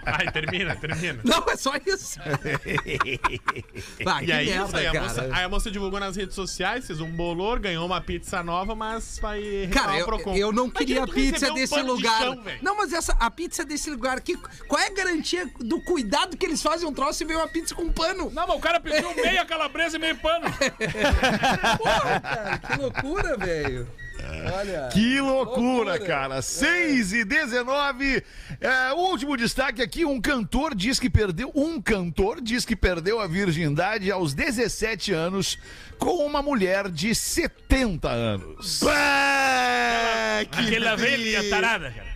Vai, 0.04 0.30
termina, 0.32 0.74
termina. 0.76 1.20
Não, 1.24 1.44
é 1.48 1.56
só 1.56 1.72
isso. 1.86 2.18
Vai, 4.04 4.24
E 4.24 4.32
aí, 4.32 4.48
isso 4.48 4.56
merda, 4.58 4.78
aí, 4.78 4.86
a 4.86 5.02
moça, 5.02 5.22
aí 5.32 5.44
a 5.44 5.48
moça 5.48 5.70
divulgou 5.70 6.00
nas 6.00 6.16
redes 6.16 6.34
sociais, 6.34 6.86
fez 6.86 7.00
um 7.00 7.10
bolor, 7.10 7.58
ganhou 7.60 7.86
uma 7.86 8.00
pizza 8.00 8.42
nova, 8.42 8.74
mas 8.74 9.18
vai 9.20 9.68
Cara, 9.72 9.98
eu, 9.98 10.06
eu 10.34 10.52
não 10.52 10.66
Imagina 10.66 10.72
queria 10.72 11.02
a 11.04 11.06
tu 11.06 11.12
pizza 11.12 11.32
receber 11.32 11.50
um 11.50 11.54
desse 11.54 11.74
pano 11.74 11.84
de 11.84 11.90
lugar. 11.92 12.20
chão, 12.20 12.44
não, 12.62 12.76
mas 12.76 12.92
essa, 12.92 13.12
a 13.18 13.30
pizza 13.30 13.64
desse 13.64 13.90
lugar 13.90 14.18
aqui, 14.18 14.36
qual 14.66 14.80
é 14.80 14.86
a 14.86 14.94
garantia 14.94 15.48
do 15.60 15.80
cuidado 15.82 16.36
que 16.36 16.46
eles 16.46 16.62
fazem 16.62 16.88
um 16.88 16.92
troço 16.92 17.22
e 17.22 17.26
vem 17.26 17.36
uma 17.36 17.48
pizza 17.48 17.74
com 17.74 17.90
pano? 17.92 18.30
Não, 18.30 18.46
mas 18.46 18.56
o 18.56 18.60
cara 18.60 18.80
pediu 18.80 19.14
meia 19.16 19.44
calabresa 19.44 19.96
e 19.96 20.00
meio 20.00 20.16
pano. 20.16 20.46
Porra, 21.78 22.20
cara, 22.20 22.58
que 22.58 22.76
loucura, 22.80 23.36
velho. 23.36 23.88
Olha. 24.54 24.88
Que 24.92 25.20
loucura, 25.20 25.92
Loucura. 25.92 25.98
cara. 26.00 26.42
6 26.42 27.12
e 27.12 27.24
19. 27.24 28.22
É, 28.60 28.92
o 28.92 28.96
último 29.10 29.36
destaque 29.36 29.82
aqui: 29.82 30.04
um 30.04 30.20
cantor 30.20 30.74
diz 30.74 30.98
que 30.98 31.08
perdeu. 31.10 31.50
Um 31.54 31.80
cantor 31.80 32.40
diz 32.40 32.64
que 32.64 32.74
perdeu 32.76 33.20
a 33.20 33.26
virgindade 33.26 34.10
aos 34.10 34.34
17 34.34 35.12
anos 35.12 35.58
com 35.98 36.24
uma 36.26 36.42
mulher 36.42 36.88
de 36.90 37.14
70 37.14 38.08
anos. 38.08 38.80
Aquela 40.52 40.96
velha 40.96 41.48
tarada, 41.50 41.90
cara. 41.90 42.07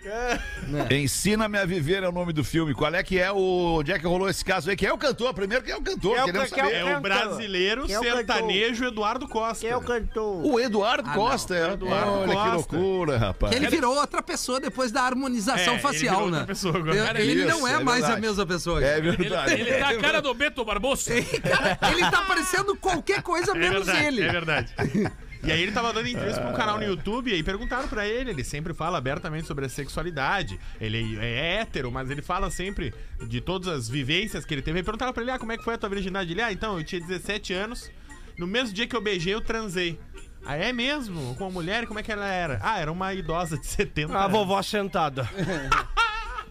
Ensina-me 0.91 1.59
a 1.59 1.65
viver 1.65 2.03
é 2.03 2.09
o 2.09 2.13
nome 2.13 2.33
do 2.33 2.43
filme. 2.43 2.75
Qual 2.75 2.93
é 2.95 3.03
que 3.03 3.19
é 3.19 3.31
o. 3.31 3.79
Onde 3.81 3.93
é 3.93 3.99
que 3.99 4.07
rolou 4.07 4.29
esse 4.29 4.45
caso 4.45 4.69
aí? 4.71 4.77
Quem 4.77 4.89
é 4.89 4.93
o 4.93 4.99
cantor? 4.99 5.33
Primeiro, 5.35 5.63
quem 5.65 5.73
é 5.73 5.77
o 5.77 5.83
cantor? 5.83 6.15
Quem 6.15 6.21
é 6.21 6.25
o 6.25 6.27
quem 6.33 6.41
é 6.41 6.45
o 6.45 6.49
saber. 6.49 6.75
É 6.75 6.97
o 6.97 7.01
brasileiro 7.01 7.87
Quem 7.87 7.95
é 7.95 8.01
o 8.01 8.03
sertanejo 8.03 8.85
Eduardo 8.85 9.29
Costa. 9.29 9.61
Quem 9.61 9.71
é 9.71 9.77
o 9.77 9.81
cantor? 9.81 10.45
O 10.45 10.59
Eduardo 10.61 11.09
Costa, 11.11 11.55
é. 11.55 11.73
Eduardo 11.73 12.11
Olha 12.13 12.29
que 12.29 12.35
Costa. 12.35 12.77
loucura, 12.77 13.19
rapaz. 13.19 13.51
Que 13.53 13.57
ele 13.59 13.69
virou 13.69 13.95
outra 13.97 14.23
pessoa 14.23 14.59
depois 14.61 14.91
da 14.91 15.03
harmonização 15.03 15.75
É, 15.75 15.77
ele 15.77 15.83
facial, 15.83 16.15
virou 16.17 16.31
né? 16.31 16.39
outra 16.39 16.47
pessoa 16.55 16.77
agora. 16.77 16.97
Eu- 16.97 17.05
Cara, 17.07 17.21
ele 17.21 17.33
isso, 17.45 17.49
não 17.49 17.69
é, 17.69 17.73
é 17.75 17.79
mais 17.85 18.05
a 18.05 18.17
mesma 18.17 18.47
pessoa. 18.47 18.85
É 18.85 18.99
Ele, 18.99 19.13
verdade. 19.17 19.53
ele 19.55 19.73
tá 19.75 19.89
a 19.89 19.99
cara 19.99 20.21
do 20.21 20.35
Beto 20.35 20.65
Barbosa. 20.65 21.13
Ele 21.15 22.11
tá 22.11 22.23
parecendo 22.27 22.77
qualquer 22.77 23.23
coisa 23.23 23.53
É 23.53 23.55
menos 23.55 23.87
verdade, 23.87 24.07
ele. 24.07 24.23
é 24.23 24.33
verdade. 24.33 24.75
E 25.45 25.51
aí 25.51 25.61
ele 25.61 25.73
tava 25.73 25.93
dando 25.93 26.07
entrevista 26.07 26.41
pra 26.41 26.51
um 26.51 26.55
canal 26.55 26.79
no 26.79 26.85
YouTube 26.85 27.31
e 27.31 27.35
aí 27.35 27.43
perguntaram 27.43 27.89
pra 27.89 28.07
ele, 28.07 28.31
ele 28.31 28.45
sempre 28.45 28.73
fala 28.73 28.99
abertamente 28.99 29.47
sobre 29.47 29.67
a 29.67 29.69
sexualidade. 29.69 30.59
Ele 30.81 31.19
é 31.21 31.57
hétero, 31.61 31.91
mas 31.91 32.11
ele 32.11 32.23
fala 32.23 32.49
sempre 32.51 32.95
de 33.27 33.41
todas 33.41 33.67
as 33.69 33.89
vivências 33.89 34.45
que 34.45 34.55
ele 34.55 34.63
teve. 34.63 34.79
Aí 34.79 34.85
perguntaram 34.85 35.13
pra 35.13 35.23
ele, 35.23 35.33
ah, 35.33 35.39
como 35.39 35.51
é 35.51 35.59
que 35.59 35.65
foi 35.65 35.75
a 35.75 35.79
tua 35.79 35.89
virgindade? 35.89 36.33
Ele, 36.33 36.43
ah, 36.43 36.53
então, 36.53 36.79
eu 36.79 36.85
tinha 36.85 37.01
17 37.01 37.53
anos, 37.53 37.91
no 38.39 38.47
mesmo 38.47 38.73
dia 38.73 38.87
que 38.87 38.95
eu 38.95 39.01
beijei, 39.01 39.35
eu 39.35 39.41
transei. 39.41 39.99
Ah, 40.45 40.57
é 40.57 40.73
mesmo? 40.73 41.35
Com 41.37 41.47
a 41.47 41.51
mulher, 41.51 41.87
como 41.87 41.99
é 41.99 42.03
que 42.03 42.11
ela 42.13 42.27
era? 42.27 42.61
Ah, 42.63 42.79
era 42.79 42.91
uma 42.91 43.13
idosa 43.13 43.59
de 43.59 43.67
70 43.67 44.13
A 44.13 44.21
anos. 44.25 44.33
vovó 44.33 44.63
sentada. 44.63 45.29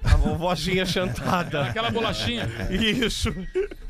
A 0.04 0.16
vovozinha 0.16 0.84
sentada. 0.84 1.66
Aquela 1.66 1.92
bolachinha. 1.92 2.50
Isso. 2.72 3.32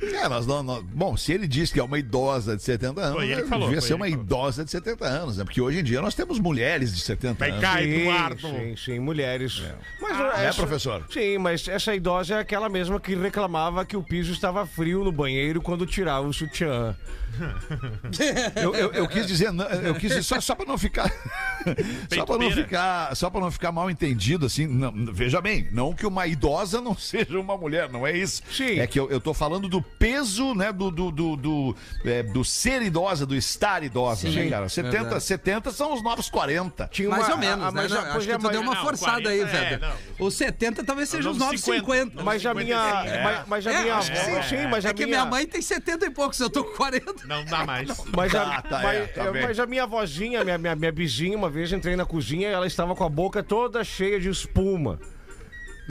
É, 0.02 0.28
mas 0.28 0.46
não, 0.48 0.64
não- 0.64 0.84
Bom, 0.84 1.16
se 1.16 1.32
ele 1.32 1.48
diz 1.48 1.72
que 1.72 1.80
é 1.80 1.84
uma 1.84 1.98
idosa 2.00 2.56
de 2.58 2.64
70 2.64 3.02
anos, 3.02 3.14
Foi 3.16 3.30
ele 3.32 3.44
falou, 3.46 3.68
devia 3.68 3.82
foi 3.82 3.88
ser 3.88 3.94
ele 3.94 4.02
uma 4.04 4.10
falou. 4.10 4.24
idosa 4.26 4.66
de 4.66 4.72
70 4.72 5.06
anos, 5.06 5.38
né? 5.38 5.44
Porque 5.44 5.62
hoje 5.62 5.80
em 5.80 5.84
dia 5.84 6.02
nós 6.02 6.16
temos 6.16 6.40
mulheres 6.40 6.94
de 6.96 7.02
70 7.02 7.38
Vai 7.40 7.52
anos. 7.52 7.62
Sim, 7.70 8.02
Eduardo. 8.02 8.42
sim, 8.48 8.76
sim, 8.78 9.00
mulheres. 9.00 9.62
Mas 10.02 10.20
É, 10.40 10.46
essa- 10.48 10.62
professor? 10.62 11.06
Sim, 11.12 11.38
mas 11.38 11.68
essa 11.68 11.96
idosa 11.96 12.36
é 12.36 12.40
aquela 12.40 12.68
mesma 12.70 13.00
que 13.00 13.16
reclamava 13.16 13.86
que 13.86 13.96
o 13.96 14.04
piso 14.04 14.32
estava 14.32 14.66
frio 14.66 15.04
no 15.04 15.12
banheiro 15.12 15.62
quando 15.62 15.86
tirava 15.86 16.28
o 16.28 16.34
sutiã. 16.34 16.96
Eu, 18.62 18.76
eu- 18.76 18.92
eu 18.92 19.08
quis 19.08 19.26
dizer, 19.26 19.50
eu 19.84 19.96
quis 19.96 20.10
dizer 20.10 20.24
só, 20.24 20.40
só 20.42 20.54
para 20.54 20.66
não 20.66 20.78
ficar, 20.78 21.10
só 22.14 22.26
para 22.26 22.38
não 22.38 22.52
ficar, 22.52 23.16
só 23.16 23.30
para 23.30 23.40
não 23.42 23.50
ficar 23.52 23.72
mal 23.72 23.90
entendido 23.90 24.46
assim. 24.46 24.68
não, 24.68 24.92
veja 25.14 25.40
bem, 25.42 25.68
não 25.72 25.94
que 25.94 26.06
uma 26.06 26.28
idosa 26.28 26.82
não 26.82 26.94
seja 26.98 27.40
uma 27.40 27.58
mulher, 27.58 27.90
não 27.90 28.06
é 28.06 28.16
isso. 28.18 28.42
Sim. 28.52 28.80
É 28.80 28.86
que 28.88 29.00
eu, 29.00 29.10
eu 29.10 29.20
tô 29.22 29.34
falando 29.34 29.68
do 29.70 29.82
peso, 30.02 30.56
né, 30.56 30.72
do 30.74 30.90
do, 30.90 31.12
do, 31.12 31.36
do, 31.38 31.76
é, 32.04 32.24
do 32.24 32.44
ser 32.44 32.82
idosa, 32.82 33.24
do 33.26 33.36
estar 33.36 33.84
idosa, 33.84 34.28
Sim, 34.28 34.36
né, 34.36 34.50
cara? 34.50 34.68
70, 34.68 34.92
verdade. 35.04 35.24
70 35.24 35.72
são 35.72 35.94
os 35.94 36.02
novos 36.04 36.28
40. 36.30 36.88
Tinha 36.92 37.08
Mais 37.10 37.26
uma- 37.26 37.34
ou 37.34 37.38
menos, 37.40 37.66
a- 37.66 37.72
né? 37.72 37.82
mas 37.84 37.92
Não, 37.92 37.98
a- 38.00 38.02
acho 38.16 38.26
que 38.26 38.32
é, 38.32 38.38
tu 38.40 38.50
deu 38.50 38.62
uma 38.62 38.74
não, 38.74 38.82
forçada 38.82 39.22
40 39.22 39.30
aí, 39.30 39.42
é, 39.42 39.46
velho. 39.46 39.82
não. 40.18 40.26
Os 40.28 40.34
70 40.34 40.84
talvez 40.84 41.08
sejam 41.10 41.32
os 41.32 41.38
novos 41.38 41.62
50. 41.62 42.24
Mas 42.24 42.44
a 42.46 42.54
minha. 42.54 42.78
55, 42.84 43.24
Mas, 43.24 43.48
mas 43.48 43.68
a 43.68 43.72
É, 43.72 43.82
minha. 43.84 43.96
acho 43.96 44.12
que 44.12 44.18
sim. 44.18 44.42
sim, 44.50 44.68
mas 44.68 44.86
a 44.86 44.90
É 44.90 44.94
que 44.94 45.06
minha 45.06 45.26
mãe 45.26 45.46
tem 45.46 45.62
70 45.62 46.06
e 46.08 46.10
poucos, 46.10 46.40
eu 46.40 46.50
tô 46.50 46.64
com 46.64 46.76
40. 46.76 47.28
Não 47.28 47.46
dá 47.46 47.64
mais. 47.66 47.90
Mas, 48.16 48.34
a, 48.36 48.46
Tá, 48.46 48.62
tá, 48.64 48.80
mas, 48.82 48.98
é, 48.98 49.06
tá 49.08 49.32
mas 49.32 49.60
a 49.60 49.66
minha 49.68 49.86
vozinha, 49.86 50.44
minha, 50.44 50.58
minha, 50.58 50.76
minha 50.76 50.92
vizinha, 50.92 51.38
uma 51.38 51.50
vez 51.50 51.72
entrei 51.72 51.96
na 51.96 52.06
cozinha 52.06 52.50
e 52.50 52.54
ela 52.54 52.66
estava 52.66 52.96
com 52.96 53.04
a 53.04 53.10
boca 53.10 53.44
toda 53.44 53.84
cheia 53.84 54.20
de 54.20 54.30
espuma. 54.30 55.00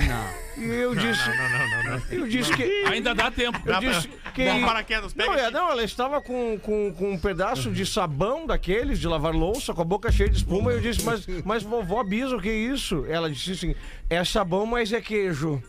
Não. 0.06 0.40
E 0.62 0.68
eu 0.68 0.94
disse. 0.94 1.28
Não, 1.28 1.36
não, 1.50 1.68
não, 1.68 1.84
não. 1.98 2.02
Eu 2.10 2.26
disse 2.28 2.52
que. 2.54 2.62
Ainda 2.86 3.14
dá 3.14 3.30
tempo. 3.30 3.58
Eu 3.64 3.72
Dá 3.72 3.80
pra- 3.80 3.90
disse 3.90 4.08
que. 4.34 4.44
Bom, 4.44 4.66
paraquedas, 4.66 5.12
pega 5.12 5.30
Não, 5.30 5.38
é, 5.38 5.50
não, 5.50 5.70
ela 5.70 5.82
estava 5.84 6.20
com, 6.20 6.58
com, 6.58 6.92
com 6.92 7.12
um 7.12 7.18
pedaço 7.18 7.70
de 7.70 7.86
sabão 7.86 8.46
daqueles, 8.46 8.98
de 8.98 9.06
lavar 9.08 9.34
louça, 9.34 9.72
com 9.72 9.82
a 9.82 9.84
boca 9.84 10.10
cheia 10.12 10.28
de 10.28 10.36
espuma. 10.38 10.72
E 10.72 10.76
eu 10.76 10.80
disse, 10.80 11.04
mas, 11.04 11.26
mas 11.44 11.62
vovó 11.62 12.02
Bisa, 12.04 12.36
o 12.36 12.40
que 12.40 12.48
é 12.48 12.54
isso? 12.54 13.04
Ela 13.08 13.30
disse 13.30 13.52
assim: 13.52 13.74
é 14.08 14.22
sabão, 14.24 14.66
mas 14.66 14.92
é 14.92 15.00
queijo. 15.00 15.62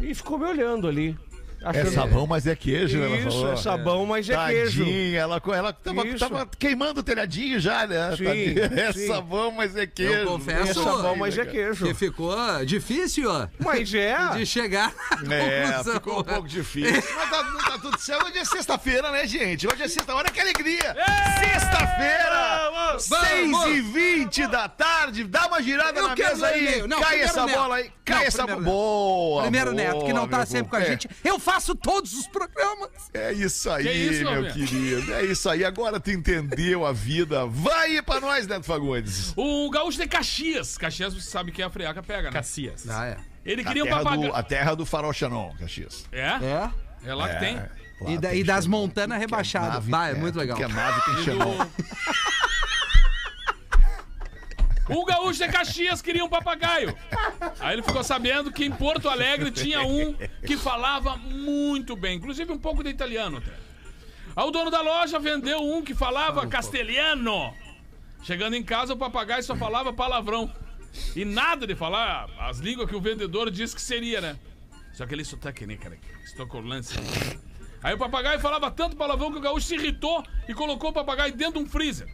E 0.00 0.14
ficou 0.14 0.38
me 0.38 0.44
olhando 0.46 0.88
ali. 0.88 1.16
É 1.74 1.84
sabão, 1.86 2.26
mas 2.26 2.46
é 2.46 2.54
queijo, 2.56 3.02
ela 3.02 3.16
Isso, 3.16 3.30
falou. 3.30 3.52
é 3.52 3.56
sabão, 3.56 4.06
mas 4.06 4.28
é 4.30 4.46
queijo. 4.46 4.84
Tadinha, 4.84 5.18
ela, 5.20 5.42
ela 5.54 5.72
tava, 5.72 6.18
tava 6.18 6.46
queimando 6.58 7.00
o 7.00 7.02
telhadinho 7.02 7.58
já, 7.60 7.86
né? 7.86 8.14
Sim. 8.16 8.26
É 8.76 8.92
sim. 8.92 9.06
sabão, 9.06 9.50
mas 9.52 9.74
é 9.76 9.86
queijo. 9.86 10.12
Eu 10.12 10.26
confesso, 10.26 10.70
É 10.70 10.74
sabão, 10.74 11.16
mas 11.16 11.36
é 11.38 11.44
que 11.44 11.52
queijo. 11.52 11.94
ficou 11.94 12.36
difícil, 12.64 13.30
ó, 13.30 13.48
Mas 13.58 13.92
é. 13.94 14.16
de 14.36 14.46
chegar 14.46 14.92
É, 15.30 15.62
conclusão. 15.66 15.94
ficou 15.94 16.20
um 16.20 16.22
pouco 16.24 16.48
difícil. 16.48 17.02
Mas 17.16 17.30
tá, 17.30 17.44
tá 17.70 17.78
tudo 17.78 17.98
certo. 17.98 18.26
Hoje 18.26 18.38
é 18.38 18.44
sexta-feira, 18.44 19.10
né, 19.10 19.26
gente? 19.26 19.66
Hoje 19.66 19.82
é 19.82 19.88
sexta. 19.88 20.14
Olha 20.14 20.30
que 20.30 20.40
alegria! 20.40 20.94
Sexta-feira! 21.38 22.96
6 22.98 23.66
e 23.68 23.80
20 23.80 24.46
da 24.46 24.68
tarde. 24.68 25.24
Dá 25.24 25.46
uma 25.46 25.62
girada 25.62 25.98
Eu 25.98 26.08
na 26.08 26.14
mesa 26.14 26.46
aí. 26.46 26.86
Não, 26.86 27.00
Cai 27.00 27.20
essa 27.20 27.44
Neto. 27.46 27.58
bola 27.58 27.76
aí. 27.76 27.90
Cai 28.04 28.18
Não, 28.18 28.24
essa 28.24 28.46
bola. 28.46 28.60
Boa. 28.60 29.42
Primeiro 29.42 29.70
boa, 29.72 29.82
Neto, 29.82 30.04
que 30.04 30.12
não 30.12 30.28
tá 30.28 30.46
sempre 30.46 30.70
com 30.70 30.76
a 30.76 30.78
povo. 30.80 30.90
gente. 30.90 31.08
Eu 31.24 31.38
faço 31.38 31.55
todos 31.74 32.12
os 32.14 32.26
programas. 32.26 32.90
É, 33.14 33.28
é 33.28 33.32
isso 33.32 33.70
aí, 33.70 33.84
Que 33.84 33.92
isso, 33.92 34.24
meu 34.30 34.52
querido. 34.52 35.14
É 35.14 35.24
isso 35.24 35.48
aí. 35.48 35.64
Agora 35.64 35.98
tu 35.98 36.10
entendeu 36.10 36.84
a 36.86 36.92
vida. 36.92 37.46
Vai 37.46 38.00
pra 38.02 38.20
nós, 38.20 38.46
Neto 38.46 38.64
Fagundes. 38.64 39.32
O 39.36 39.70
gaúcho 39.70 39.98
de 39.98 40.06
Caxias. 40.06 40.76
Caxias, 40.76 41.14
você 41.14 41.28
sabe 41.30 41.52
que 41.52 41.62
é 41.62 41.64
a 41.64 41.70
friaca 41.70 42.02
pega, 42.02 42.24
né? 42.30 42.32
Cacias. 42.32 42.88
Ah, 42.88 43.06
é. 43.06 43.16
Ele 43.44 43.62
A 43.62 43.64
queria 43.64 43.84
um 43.84 43.88
papagaio. 43.88 44.30
do, 44.30 44.34
a 44.36 44.42
terra 44.42 44.74
do 44.74 44.84
farol 44.84 45.12
Xanon, 45.12 45.52
Caxias. 45.58 46.04
É? 46.12 46.20
É. 46.26 46.70
É 47.04 47.14
lá 47.14 47.28
que 47.28 47.40
tem. 47.40 47.62
E, 48.08 48.18
da- 48.18 48.34
e 48.34 48.44
das 48.44 48.66
montanas 48.66 49.18
rebaixadas. 49.18 49.84
Vai, 49.84 50.10
é 50.10 50.14
muito 50.14 50.38
legal. 50.38 50.56
Que 50.56 50.64
é 50.64 50.68
nave 50.68 51.00
tem 51.04 51.24
Xanon. 51.24 51.56
O 54.88 55.04
gaúcho 55.04 55.44
de 55.44 55.50
Caxias 55.50 56.00
queria 56.00 56.24
um 56.24 56.28
papagaio. 56.28 56.96
Aí 57.58 57.74
ele 57.74 57.82
ficou 57.82 58.04
sabendo 58.04 58.52
que 58.52 58.64
em 58.64 58.70
Porto 58.70 59.08
Alegre 59.08 59.50
tinha 59.50 59.82
um 59.82 60.14
que 60.46 60.56
falava 60.56 61.16
muito 61.16 61.96
bem, 61.96 62.16
inclusive 62.16 62.52
um 62.52 62.58
pouco 62.58 62.84
de 62.84 62.90
italiano 62.90 63.38
até. 63.38 63.52
Aí 64.36 64.44
o 64.46 64.50
dono 64.50 64.70
da 64.70 64.80
loja 64.82 65.18
vendeu 65.18 65.60
um 65.60 65.82
que 65.82 65.94
falava 65.94 66.46
castelhano. 66.46 67.52
Chegando 68.22 68.54
em 68.54 68.62
casa, 68.62 68.92
o 68.92 68.96
papagaio 68.96 69.42
só 69.42 69.56
falava 69.56 69.92
palavrão. 69.92 70.52
E 71.14 71.24
nada 71.24 71.66
de 71.66 71.74
falar 71.74 72.28
as 72.38 72.58
línguas 72.58 72.88
que 72.88 72.96
o 72.96 73.00
vendedor 73.00 73.50
disse 73.50 73.74
que 73.74 73.82
seria, 73.82 74.20
né? 74.20 74.38
Só 74.92 75.04
aquele 75.04 75.24
sotaque, 75.24 75.66
né, 75.66 75.76
cara? 75.76 75.98
Estocolândia. 76.24 76.98
Aí 77.82 77.94
o 77.94 77.98
papagaio 77.98 78.40
falava 78.40 78.70
tanto 78.70 78.96
palavrão 78.96 79.30
que 79.30 79.38
o 79.38 79.40
gaúcho 79.40 79.66
se 79.66 79.74
irritou 79.74 80.24
e 80.48 80.54
colocou 80.54 80.90
o 80.90 80.92
papagaio 80.92 81.32
dentro 81.34 81.60
de 81.60 81.66
um 81.66 81.68
freezer. 81.68 82.08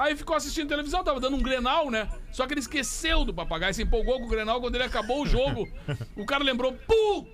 Aí 0.00 0.16
ficou 0.16 0.34
assistindo 0.34 0.66
televisão, 0.66 1.04
tava 1.04 1.20
dando 1.20 1.36
um 1.36 1.42
Grenal, 1.42 1.90
né? 1.90 2.08
Só 2.32 2.46
que 2.46 2.54
ele 2.54 2.60
esqueceu 2.60 3.22
do 3.22 3.34
papagaio, 3.34 3.74
se 3.74 3.82
empolgou 3.82 4.18
com 4.18 4.24
o 4.24 4.30
Grenal 4.30 4.58
quando 4.58 4.74
ele 4.76 4.84
acabou 4.84 5.22
o 5.22 5.26
jogo. 5.26 5.68
O 6.16 6.24
cara 6.24 6.42
lembrou, 6.42 6.72
pu! 6.72 7.28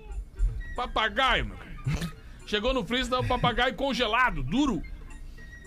Papagaio, 0.75 1.45
meu 1.45 1.55
cara. 1.55 1.71
Chegou 2.45 2.73
no 2.73 2.85
freezer, 2.85 3.09
tava 3.09 3.23
o 3.23 3.27
papagaio 3.27 3.73
congelado, 3.73 4.43
duro. 4.43 4.83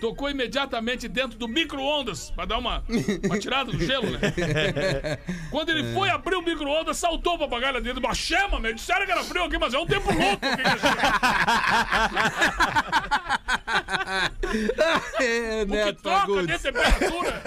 Tocou 0.01 0.31
imediatamente 0.31 1.07
dentro 1.09 1.39
do 1.39 1.47
micro-ondas 1.47 2.31
pra 2.31 2.45
dar 2.47 2.59
uma, 2.59 2.83
uma 3.25 3.39
tirada 3.39 3.71
do 3.71 3.79
gelo, 3.85 4.11
né? 4.11 4.19
Quando 5.51 5.69
ele 5.71 5.93
foi 5.93 6.09
abrir 6.09 6.37
o 6.37 6.43
micro-ondas, 6.43 6.97
saltou 6.97 7.35
o 7.35 7.39
papagaio 7.39 7.75
lá 7.75 7.81
dentro. 7.81 8.01
Mas 8.03 8.17
chama, 8.19 8.59
meu. 8.59 8.73
Disseram 8.75 9.05
que 9.05 9.13
era 9.13 9.23
frio 9.25 9.45
aqui, 9.45 9.59
mas 9.59 9.75
é 9.75 9.79
um 9.79 9.87
tempo 9.87 10.11
louco. 10.13 10.41
aqui 10.47 10.63
que 10.63 10.69
É, 15.23 15.63
O 15.65 15.67
que 15.67 16.47
de 16.47 16.59
temperatura. 16.59 17.43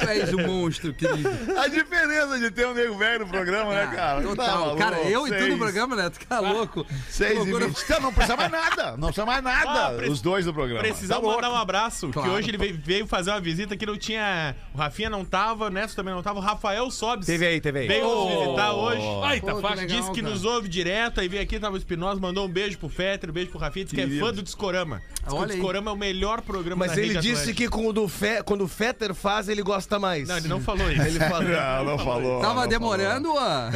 Tu 0.00 0.08
és 0.08 0.34
um 0.34 0.46
monstro, 0.46 0.92
querido. 0.94 1.28
A 1.58 1.68
diferença 1.68 2.38
de 2.38 2.50
ter 2.50 2.66
um 2.66 2.74
nego 2.74 2.96
velho 2.96 3.20
no 3.20 3.28
programa, 3.30 3.72
né, 3.74 3.86
cara? 3.94 4.20
Tá 4.22 4.28
Total. 4.28 4.58
maluco? 4.60 4.76
cara, 4.78 4.96
eu 5.02 5.26
e 5.26 5.30
tu 5.30 5.34
no 5.36 5.40
Seis- 5.46 5.58
programa, 5.58 5.96
Neto, 5.96 6.18
fica 6.18 6.40
louco. 6.40 6.86
6 7.08 7.30
e 7.30 7.34
Loucura. 7.38 7.66
20. 7.68 7.82
Então, 7.82 8.00
não 8.00 8.12
precisa 8.12 8.36
mais 8.36 8.50
nada. 8.50 8.90
Não 8.96 9.08
precisa 9.08 9.26
mais 9.26 9.42
nada. 9.42 9.86
Ah, 9.88 9.92
pre- 9.96 10.08
Os 10.10 10.20
dois 10.20 10.44
do 10.44 10.52
programa. 10.52 10.80
Precisamos 10.82 11.22
Tá 11.22 11.26
louco. 11.26 11.42
mandar 11.42 11.50
um 11.52 11.56
abraço, 11.56 12.08
Claro. 12.08 12.28
que 12.30 12.34
hoje 12.36 12.50
ele 12.50 12.58
veio, 12.58 12.80
veio 12.82 13.06
fazer 13.06 13.30
uma 13.30 13.40
visita 13.40 13.76
que 13.76 13.86
não 13.86 13.96
tinha. 13.96 14.56
O 14.74 14.78
Rafinha 14.78 15.08
não 15.10 15.24
tava, 15.24 15.66
o 15.66 15.70
Neto 15.70 15.94
também 15.94 16.14
não 16.14 16.22
tava, 16.22 16.38
o 16.38 16.42
Rafael 16.42 16.90
Sobes. 16.90 17.26
Teve 17.26 17.46
aí, 17.46 17.60
teve 17.60 17.80
aí. 17.80 17.88
Veio 17.88 18.04
nos 18.04 18.28
visitar 18.40 18.72
hoje. 18.72 19.02
Ai, 19.24 19.40
tá 19.40 19.54
Pô, 19.54 19.62
que. 19.62 19.86
Disse 19.86 20.10
que 20.12 20.20
cara. 20.22 20.32
nos 20.34 20.44
ouve 20.44 20.68
direto, 20.68 21.20
aí 21.20 21.28
veio 21.28 21.42
aqui, 21.42 21.58
tava 21.60 21.74
o 21.74 21.78
Espinosa, 21.78 22.20
mandou 22.20 22.46
um 22.46 22.50
beijo 22.50 22.78
pro 22.78 22.88
Fetter, 22.88 23.30
um 23.30 23.32
beijo 23.32 23.50
pro 23.50 23.58
Rafinha, 23.60 23.84
disse 23.84 23.94
que 23.94 24.00
é 24.00 24.04
Querido. 24.04 24.24
fã 24.26 24.32
do 24.32 24.42
Discorama. 24.42 25.00
Diz 25.12 25.20
que 25.24 25.30
o 25.32 25.36
Olha 25.36 25.46
aí. 25.46 25.52
Discorama 25.52 25.90
é 25.90 25.94
o 25.94 25.96
melhor 25.96 26.40
programa 26.42 26.86
Mas 26.86 26.96
da 26.96 27.02
ele 27.02 27.18
disse 27.18 27.52
que 27.54 27.68
quando 27.68 28.02
o, 28.04 28.08
Fe, 28.08 28.42
quando 28.44 28.62
o 28.64 28.68
Fetter 28.68 29.14
faz, 29.14 29.48
ele 29.48 29.62
gosta 29.62 29.98
mais. 29.98 30.28
Não, 30.28 30.36
ele 30.36 30.48
não 30.48 30.60
falou 30.60 30.90
isso. 30.90 31.02
Ele 31.02 31.18
fala. 31.18 31.42
Não, 31.82 31.84
não 31.84 31.98
falou. 31.98 32.40
Tava 32.40 32.62
não 32.62 32.68
demorando, 32.68 33.30
ó. 33.32 33.34
Falou, 33.36 33.72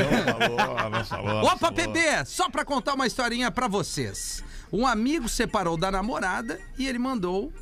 não 0.50 0.56
falou, 0.56 0.90
não 0.90 1.04
falou. 1.04 1.44
Opa, 1.44 1.56
falou. 1.58 1.74
bebê! 1.74 2.24
Só 2.24 2.48
pra 2.48 2.64
contar 2.64 2.94
uma 2.94 3.06
historinha 3.06 3.50
pra 3.50 3.68
vocês. 3.68 4.42
Um 4.72 4.86
amigo 4.86 5.28
separou 5.28 5.76
da 5.76 5.90
namorada 5.90 6.58
e 6.78 6.86
ele 6.86 6.98
mandou. 6.98 7.52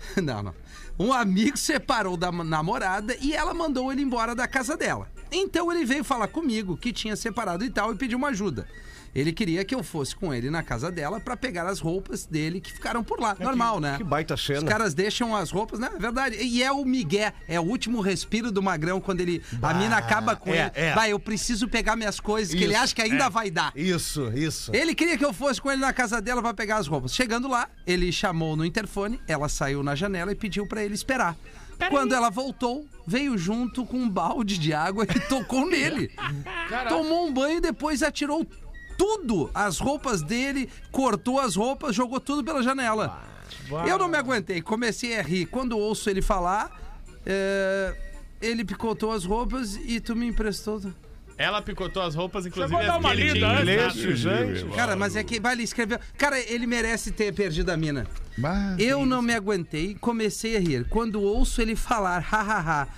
Não, 0.22 0.42
não. 0.42 0.54
Um 0.98 1.12
amigo 1.12 1.56
separou 1.56 2.16
da 2.16 2.32
namorada 2.32 3.16
e 3.20 3.32
ela 3.32 3.54
mandou 3.54 3.92
ele 3.92 4.02
embora 4.02 4.34
da 4.34 4.48
casa 4.48 4.76
dela. 4.76 5.08
Então 5.30 5.70
ele 5.70 5.84
veio 5.84 6.02
falar 6.02 6.26
comigo 6.26 6.76
que 6.76 6.92
tinha 6.92 7.14
separado 7.14 7.64
e 7.64 7.70
tal 7.70 7.92
e 7.92 7.96
pediu 7.96 8.18
uma 8.18 8.28
ajuda. 8.28 8.66
Ele 9.14 9.32
queria 9.32 9.64
que 9.64 9.74
eu 9.74 9.82
fosse 9.82 10.14
com 10.14 10.32
ele 10.32 10.50
na 10.50 10.62
casa 10.62 10.90
dela 10.90 11.18
pra 11.18 11.36
pegar 11.36 11.66
as 11.66 11.80
roupas 11.80 12.26
dele 12.26 12.60
que 12.60 12.72
ficaram 12.72 13.02
por 13.02 13.20
lá. 13.20 13.36
Normal, 13.38 13.80
né? 13.80 13.96
que 13.96 14.04
baita 14.04 14.36
cena. 14.36 14.58
Os 14.58 14.64
caras 14.64 14.94
deixam 14.94 15.34
as 15.34 15.50
roupas, 15.50 15.78
né? 15.78 15.90
É 15.94 15.98
verdade. 15.98 16.36
E 16.36 16.62
é 16.62 16.70
o 16.70 16.84
Miguel, 16.84 17.32
é 17.46 17.58
o 17.58 17.62
último 17.64 18.00
respiro 18.00 18.50
do 18.52 18.62
magrão 18.62 19.00
quando 19.00 19.20
ele 19.20 19.42
a 19.62 19.74
mina 19.74 19.96
acaba 19.96 20.36
com 20.36 20.50
é, 20.50 20.58
ele. 20.58 20.70
é. 20.74 20.94
Vai, 20.94 21.12
eu 21.12 21.18
preciso 21.18 21.68
pegar 21.68 21.96
minhas 21.96 22.20
coisas 22.20 22.54
que 22.54 22.62
ele 22.62 22.72
Isso, 22.74 22.82
acha 22.82 22.94
que 22.94 23.02
ainda 23.02 23.28
vai 23.28 23.50
dar. 23.50 23.72
Isso, 23.74 24.30
isso. 24.34 24.70
Ele 24.74 24.94
queria 24.94 25.16
que 25.18 25.24
eu 25.24 25.32
fosse 25.32 25.60
com 25.60 25.70
ele 25.70 25.80
na 25.80 25.92
casa 25.92 26.20
dela 26.20 26.40
pra 26.42 26.54
pegar 26.54 26.76
as 26.76 26.86
roupas. 26.86 27.14
Chegando 27.14 27.48
lá, 27.48 27.68
ele 27.86 28.12
chamou 28.12 28.56
no 28.56 28.64
interfone, 28.64 29.20
ela 29.26 29.48
saiu 29.48 29.82
na 29.82 29.94
janela 29.94 30.32
e 30.32 30.34
pediu 30.34 30.66
pra 30.66 30.84
ele 30.84 30.94
esperar. 30.94 31.36
Quando 31.90 32.12
ela 32.12 32.28
voltou, 32.28 32.84
veio 33.06 33.38
junto 33.38 33.86
com 33.86 33.98
um 33.98 34.08
balde 34.10 34.58
de 34.58 34.72
água 34.74 35.04
e 35.04 35.20
tocou 35.20 35.64
nele. 35.70 36.10
Tomou 36.88 37.26
um 37.28 37.32
banho 37.32 37.58
e 37.58 37.60
depois 37.60 38.02
atirou 38.02 38.44
tudo, 38.98 39.48
as 39.54 39.78
roupas 39.78 40.20
dele, 40.20 40.68
cortou 40.92 41.38
as 41.40 41.54
roupas, 41.54 41.94
jogou 41.94 42.18
tudo 42.20 42.44
pela 42.44 42.62
janela. 42.62 43.22
Eu 43.86 43.96
não 43.96 44.08
me 44.08 44.18
aguentei, 44.18 44.60
comecei 44.60 45.18
a 45.18 45.22
rir. 45.22 45.46
Quando 45.46 45.78
ouço 45.78 46.10
ele 46.10 46.20
falar, 46.20 46.76
é, 47.24 47.94
ele 48.42 48.64
picotou 48.64 49.12
as 49.12 49.24
roupas 49.24 49.76
e 49.76 50.00
tu 50.00 50.16
me 50.16 50.26
emprestou. 50.26 50.82
Ela 51.36 51.62
picotou 51.62 52.02
as 52.02 52.16
roupas, 52.16 52.44
inclusive 52.46 52.74
a 52.74 52.82
dar 52.82 52.98
uma 52.98 53.14
lida 53.14 53.46
antes, 53.48 54.18
gente. 54.18 54.64
Cara, 54.74 54.96
mas 54.96 55.14
é 55.14 55.22
que 55.22 55.38
vai 55.38 55.54
ele 55.54 55.62
escreveu. 55.62 56.00
Cara, 56.16 56.38
ele 56.40 56.66
merece 56.66 57.12
ter 57.12 57.32
perdido 57.32 57.70
a 57.70 57.76
mina. 57.76 58.08
Mas- 58.36 58.80
Eu 58.80 59.06
não 59.06 59.22
me 59.22 59.32
aguentei 59.32 59.90
e 59.90 59.94
comecei 59.94 60.56
a 60.56 60.60
rir. 60.60 60.88
Quando 60.88 61.22
ouço 61.22 61.62
ele 61.62 61.76
falar, 61.76 62.18
hahaha, 62.28 62.88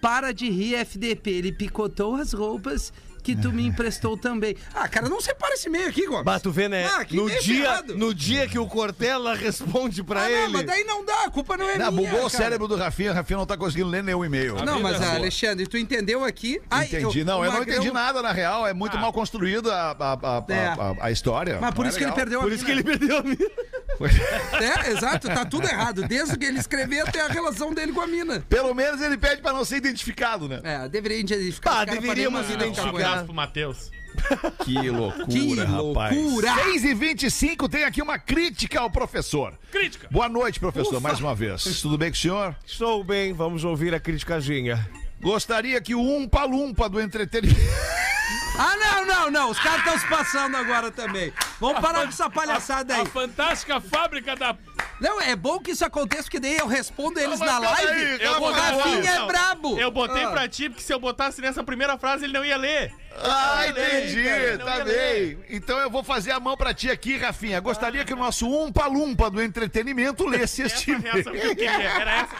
para 0.00 0.32
de 0.32 0.48
rir, 0.48 0.76
FDP. 0.76 1.30
Ele 1.30 1.52
picotou 1.52 2.14
as 2.14 2.32
roupas 2.32 2.92
que 3.22 3.36
tu 3.36 3.52
me 3.52 3.64
emprestou 3.66 4.16
também. 4.16 4.56
Ah, 4.74 4.88
cara, 4.88 5.08
não 5.08 5.20
separa 5.20 5.54
esse 5.54 5.68
meio 5.70 5.88
aqui, 5.88 6.06
Gomes. 6.06 6.24
Bah, 6.24 6.40
tu 6.40 6.50
vê, 6.50 6.68
né? 6.68 6.86
Ah, 6.92 7.04
que 7.04 7.14
no, 7.16 7.26
meio 7.26 7.40
dia, 7.40 7.62
ferrado. 7.64 7.96
no 7.96 8.14
dia 8.14 8.48
que 8.48 8.58
o 8.58 8.66
Cortella 8.66 9.34
responde 9.34 10.02
pra 10.02 10.22
Ah, 10.22 10.30
ele. 10.30 10.42
não, 10.44 10.50
mas 10.52 10.66
daí 10.66 10.84
não 10.84 11.04
dá, 11.04 11.24
a 11.24 11.30
culpa 11.30 11.56
não 11.56 11.68
é 11.68 11.78
Não, 11.78 11.92
minha, 11.92 12.10
bugou 12.10 12.26
o 12.26 12.30
cara. 12.30 12.44
cérebro 12.44 12.66
do 12.68 12.76
Rafinha. 12.76 13.12
O 13.12 13.14
Rafinha 13.14 13.36
não 13.38 13.46
tá 13.46 13.56
conseguindo 13.56 13.88
ler 13.88 14.02
nenhum 14.02 14.24
e-mail. 14.24 14.56
Não, 14.64 14.80
mas 14.80 14.96
ah, 14.96 15.00
boa. 15.00 15.14
Alexandre, 15.16 15.66
tu 15.66 15.76
entendeu 15.76 16.24
aqui? 16.24 16.60
Ai, 16.70 16.86
Entendi. 16.86 17.22
não, 17.24 17.40
o 17.40 17.44
eu 17.44 17.52
não 17.52 17.62
entendi 17.62 17.90
nada, 17.92 18.20
na 18.22 18.32
real. 18.32 18.66
É 18.66 18.72
muito 18.72 18.98
mal 18.98 19.12
construída 19.12 19.72
a, 19.72 19.90
a, 19.92 20.12
a, 20.14 20.44
É. 20.48 20.66
a, 20.66 20.72
a- 20.72 21.06
a 21.06 21.10
história. 21.10 21.58
Mas 21.60 21.72
por 21.74 21.82
Não 21.82 21.86
é 21.86 21.88
isso 21.90 21.98
que 21.98 22.04
ele 22.04 22.12
perdeu 22.12 22.40
a 22.40 22.42
Por 22.42 22.52
isso 22.52 22.64
que 22.64 22.70
ele 22.70 22.82
perdeu 22.82 23.18
a 23.18 23.22
mina. 23.22 23.38
É, 24.60 24.90
exato, 24.90 25.28
tá 25.28 25.44
tudo 25.44 25.66
errado. 25.68 26.06
Desde 26.06 26.36
que 26.36 26.44
ele 26.44 26.58
escreveu 26.58 27.06
até 27.06 27.20
a 27.20 27.28
relação 27.28 27.72
dele 27.72 27.92
com 27.92 28.00
a 28.00 28.06
mina. 28.06 28.40
Pelo 28.48 28.74
menos 28.74 29.00
ele 29.00 29.16
pede 29.16 29.40
pra 29.42 29.52
não 29.52 29.64
ser 29.64 29.76
identificado, 29.76 30.48
né? 30.48 30.60
É, 30.64 30.88
deveria 30.88 31.18
identificar. 31.18 31.84
Pra 31.84 31.94
deveríamos 31.94 32.46
nenhuma 32.48 32.64
mina 32.64 32.74
ficar 32.74 32.88
Um 32.88 32.90
com 32.90 32.96
abraço 32.96 33.24
pro 33.24 33.34
Matheus. 33.34 33.90
Que 34.64 34.90
loucura, 34.90 35.26
Que 35.26 35.54
rapaz. 35.64 36.16
loucura! 36.16 36.54
6 36.64 36.84
e 36.84 36.94
25 36.94 37.68
tem 37.68 37.84
aqui 37.84 38.02
uma 38.02 38.18
crítica 38.18 38.80
ao 38.80 38.90
professor. 38.90 39.54
Crítica. 39.70 40.06
Boa 40.10 40.28
noite, 40.28 40.60
professor, 40.60 41.00
mais 41.00 41.18
uma 41.18 41.34
vez. 41.34 41.80
Tudo 41.80 41.96
bem 41.96 42.10
com 42.10 42.16
o 42.16 42.20
senhor? 42.20 42.56
Estou 42.66 43.02
bem, 43.02 43.32
vamos 43.32 43.64
ouvir 43.64 43.94
a 43.94 44.00
criticazinha. 44.00 44.86
Gostaria 45.20 45.80
que 45.80 45.94
o 45.94 46.00
Umpa 46.00 46.44
Lumpa 46.44 46.88
do 46.88 47.00
entretenimento. 47.00 47.60
Ah, 48.64 48.76
não, 48.76 49.04
não, 49.06 49.30
não. 49.30 49.50
Os 49.50 49.58
caras 49.58 49.78
estão 49.78 49.98
se 49.98 50.06
passando 50.06 50.56
agora 50.56 50.90
também. 50.90 51.32
Vamos 51.58 51.80
parar 51.80 52.02
com 52.02 52.08
essa 52.08 52.30
palhaçada 52.30 52.94
A 52.94 52.98
aí. 52.98 53.06
fantástica 53.06 53.80
fábrica 53.80 54.36
da. 54.36 54.56
Não, 55.00 55.20
é 55.20 55.34
bom 55.34 55.58
que 55.58 55.72
isso 55.72 55.84
aconteça, 55.84 56.22
porque 56.24 56.38
daí 56.38 56.56
eu 56.58 56.66
respondo 56.68 57.18
eles 57.18 57.40
na 57.40 57.58
live. 57.58 58.18
calma, 58.20 58.48
o 58.50 58.54
calma, 58.54 58.82
Rafinha 58.84 59.10
é 59.10 59.26
brabo. 59.26 59.78
Eu 59.78 59.90
botei 59.90 60.24
Ah. 60.24 60.30
pra 60.30 60.48
ti, 60.48 60.68
porque 60.68 60.82
se 60.84 60.92
eu 60.94 61.00
botasse 61.00 61.40
nessa 61.40 61.64
primeira 61.64 61.98
frase, 61.98 62.24
ele 62.24 62.32
não 62.32 62.44
ia 62.44 62.56
ler. 62.56 62.94
Ah, 63.20 63.66
entendi, 63.68 64.24
não 64.58 64.64
tá 64.66 64.84
bem. 64.84 65.38
Então 65.50 65.78
eu 65.78 65.90
vou 65.90 66.02
fazer 66.02 66.30
a 66.32 66.40
mão 66.40 66.56
pra 66.56 66.72
ti 66.74 66.90
aqui, 66.90 67.16
Rafinha. 67.16 67.60
Gostaria 67.60 68.04
que 68.04 68.12
o 68.12 68.16
nosso 68.16 68.48
umpa-lumpa 68.48 69.30
do 69.30 69.42
entretenimento 69.42 70.26
lesse 70.26 70.62
este 70.62 70.92
Essa 70.92 71.00
reação 71.02 71.32
que 71.32 71.54
queria. 71.54 71.70
Era 71.70 72.14
essa. 72.16 72.36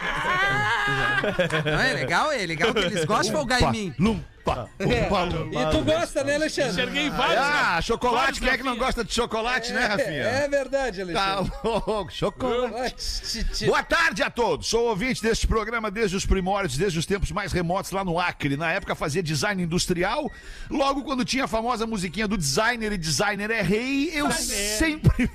Não, 1.71 1.79
é 1.81 1.93
legal, 1.93 2.31
é 2.31 2.45
legal 2.45 2.73
que 2.73 2.79
eles 2.79 3.05
gostam 3.05 3.23
de 3.27 3.31
folgar 3.31 3.61
em 3.61 3.71
mim. 3.71 3.95
Lumpa, 3.97 4.69
umpa, 4.79 5.23
lumpa. 5.23 5.61
E 5.61 5.71
tu 5.71 5.81
gosta, 5.83 6.23
né, 6.23 6.35
Alexandre? 6.35 6.71
Enxerguei 6.71 7.09
vários. 7.09 7.37
Ah, 7.37 7.81
chocolate, 7.81 8.19
Vários 8.23 8.39
quem 8.39 8.49
é 8.49 8.57
que 8.57 8.63
não 8.63 8.75
gosta 8.77 9.03
de 9.03 9.13
chocolate, 9.13 9.71
né, 9.71 9.85
Rafinha? 9.85 10.23
É 10.23 10.47
verdade, 10.49 11.05
Tá 11.13 11.33
Alexandre. 11.37 11.53
louco, 11.63 12.11
chocolate. 12.11 13.65
Boa 13.65 13.83
tarde 13.83 14.21
a 14.23 14.29
todos. 14.29 14.67
Sou 14.67 14.89
ouvinte 14.89 15.21
deste 15.21 15.47
programa 15.47 15.89
desde 15.89 16.15
os 16.17 16.25
primórdios, 16.25 16.77
desde 16.77 16.99
os 16.99 17.05
tempos 17.05 17.31
mais 17.31 17.51
remotos 17.53 17.91
lá 17.91 18.03
no 18.03 18.19
Acre. 18.19 18.57
Na 18.57 18.71
época 18.71 18.95
fazia 18.95 19.23
design 19.23 19.63
industrial. 19.63 20.29
Logo 20.69 21.03
quando 21.03 21.25
tinha 21.25 21.45
a 21.45 21.47
famosa 21.47 21.85
musiquinha 21.85 22.27
do 22.27 22.37
designer 22.37 22.91
e 22.91 22.97
designer 22.97 23.51
é 23.51 23.61
rei, 23.61 24.09
eu 24.13 24.31
sempre 24.31 25.29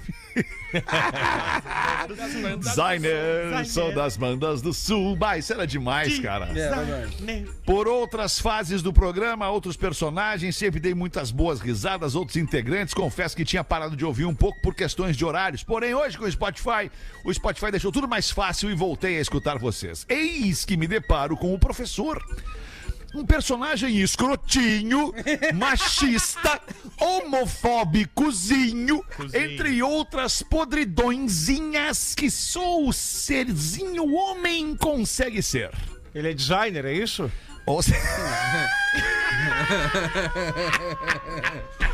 Designer, 2.59 3.67
sou 3.67 3.95
das 3.95 4.17
bandas 4.17 4.61
do 4.61 4.73
sul. 4.75 5.17
Bah, 5.17 5.39
isso 5.39 5.53
era 5.53 5.67
demais, 5.67 6.19
cara. 6.19 6.47
É 6.47 6.53
verdade. 6.53 7.49
Por 7.65 7.89
outras 7.89 8.39
fases 8.39 8.83
do 8.83 8.93
programa, 8.93 9.49
outros 9.49 9.77
personagens, 9.77 10.57
sempre 10.57 10.79
dei 10.79 10.95
muitas 10.95 11.31
boas 11.31 11.61
risadas, 11.61 12.15
outros 12.15 12.37
integrantes. 12.37 12.95
Confesso 12.95 13.37
que 13.37 13.45
tinha 13.45 13.65
parado 13.65 13.97
de 13.97 14.05
ouvir 14.05 14.27
um 14.27 14.35
pouco 14.35 14.61
por 14.61 14.75
questões 14.75 15.17
de 15.17 15.25
horários. 15.25 15.63
Porém, 15.63 15.95
hoje 15.95 16.19
com 16.19 16.25
o 16.25 16.31
Spotify, 16.31 16.91
o 17.25 17.33
Spotify 17.33 17.71
deixou 17.71 17.91
tudo 17.91 18.07
mais 18.07 18.31
fácil 18.31 18.71
e 18.71 18.75
voltei 18.75 19.19
a 19.19 19.21
escutar 19.21 19.59
vocês. 19.59 20.05
Eis 20.09 20.65
que 20.65 20.77
me 20.77 20.87
deparo 20.87 21.37
com 21.37 21.55
o 21.55 21.59
professor. 21.59 22.23
Um 23.15 23.25
personagem 23.25 23.99
escrotinho, 24.01 25.13
machista, 25.55 26.61
homofóbicozinho, 27.01 29.03
entre 29.33 29.83
outras 29.83 30.43
podridõezinhas 30.43 32.15
que 32.15 32.31
só 32.31 32.83
o 32.83 32.93
serzinho 32.93 34.13
homem 34.15 34.77
consegue 34.77 35.43
ser. 35.43 35.71
Ele 36.15 36.31
é 36.31 36.35
designer, 36.35 36.85
é 36.85 36.93
isso? 36.93 37.31
Ou 37.67 37.83
se- 37.83 37.93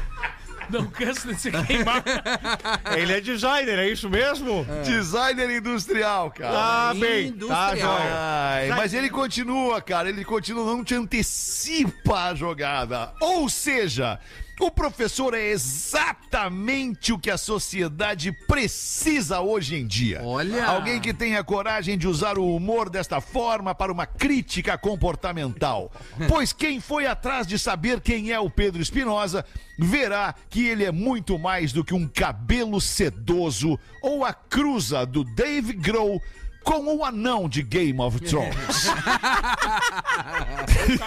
Não 0.70 0.86
canso 0.86 1.28
de 1.28 1.40
se 1.40 1.50
queimar. 1.50 2.02
Ele 2.96 3.12
é 3.12 3.20
designer, 3.20 3.78
é 3.78 3.88
isso 3.88 4.08
mesmo? 4.08 4.66
Designer 4.84 5.50
industrial, 5.50 6.30
cara. 6.30 6.54
Ah, 6.90 6.94
bem. 6.94 7.32
Tá, 7.32 7.34
Industrial. 7.34 7.98
joia. 7.98 8.12
Ai, 8.14 8.68
mas 8.68 8.94
ele 8.94 9.08
continua, 9.10 9.80
cara. 9.80 10.08
Ele 10.08 10.24
continua, 10.24 10.64
não 10.64 10.84
te 10.84 10.94
antecipa 10.94 12.24
a 12.30 12.34
jogada. 12.34 13.12
Ou 13.20 13.48
seja, 13.48 14.18
o 14.60 14.70
professor 14.70 15.34
é 15.34 15.48
exatamente 15.48 17.12
o 17.12 17.18
que 17.18 17.30
a 17.30 17.36
sociedade 17.36 18.30
precisa 18.46 19.40
hoje 19.40 19.76
em 19.76 19.86
dia. 19.86 20.20
Olha. 20.22 20.66
Alguém 20.66 21.00
que 21.00 21.12
tenha 21.12 21.42
coragem 21.42 21.98
de 21.98 22.06
usar 22.06 22.38
o 22.38 22.54
humor 22.54 22.88
desta 22.88 23.20
forma 23.20 23.74
para 23.74 23.92
uma 23.92 24.06
crítica 24.06 24.78
comportamental. 24.78 25.90
Pois 26.28 26.52
quem 26.52 26.80
foi 26.80 27.06
atrás 27.06 27.46
de 27.46 27.58
saber 27.58 28.00
quem 28.00 28.30
é 28.30 28.38
o 28.38 28.48
Pedro 28.48 28.80
Espinosa 28.80 29.44
verá 29.76 30.34
que 30.48 30.66
ele 30.66 30.84
é 30.84 30.92
muito 30.92 31.38
mais 31.38 31.72
do 31.72 31.84
que 31.84 31.94
um 31.94 32.06
cabelo 32.06 32.80
sedoso 32.80 33.78
ou 34.00 34.24
a 34.24 34.32
cruza 34.32 35.04
do 35.04 35.24
Dave 35.24 35.72
Grohl 35.72 36.22
com 36.64 36.96
o 36.96 37.04
anão 37.04 37.48
de 37.48 37.62
Game 37.62 38.00
of 38.00 38.18
Thrones. 38.20 38.54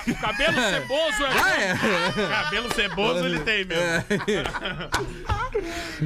O 0.08 0.16
cabelo 0.16 0.56
ceboso 0.56 1.26
é. 1.26 2.30
Cabelo 2.30 2.74
ceboso 2.74 3.26
ele 3.26 3.40
tem 3.40 3.66
mesmo. 3.66 3.84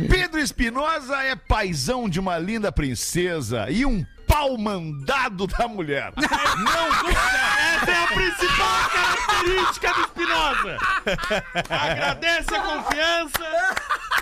Pedro 0.09 0.39
Espinosa 0.39 1.21
é 1.23 1.35
paizão 1.35 2.09
de 2.09 2.19
uma 2.19 2.37
linda 2.37 2.71
princesa 2.71 3.67
e 3.69 3.85
um 3.85 4.05
pau 4.31 4.57
mandado 4.57 5.45
da 5.45 5.67
mulher. 5.67 6.13
Essa 7.75 7.91
é 7.91 8.03
a 8.03 8.07
principal 8.07 8.89
característica 8.89 9.93
do 9.93 10.01
Espinosa. 10.01 10.77
Agradece 11.69 12.55
a 12.55 12.61
confiança 12.61 13.75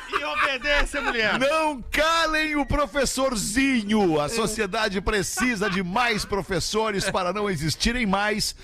e 0.09 0.23
obedece 0.23 0.97
a 0.97 1.01
mulher. 1.01 1.39
Não 1.39 1.81
calem 1.91 2.55
o 2.55 2.65
professorzinho. 2.65 4.19
A 4.19 4.27
sociedade 4.27 4.99
precisa 4.99 5.69
de 5.69 5.83
mais 5.83 6.25
professores 6.25 7.09
para 7.09 7.31
não 7.31 7.47
existirem 7.47 8.07
mais 8.07 8.55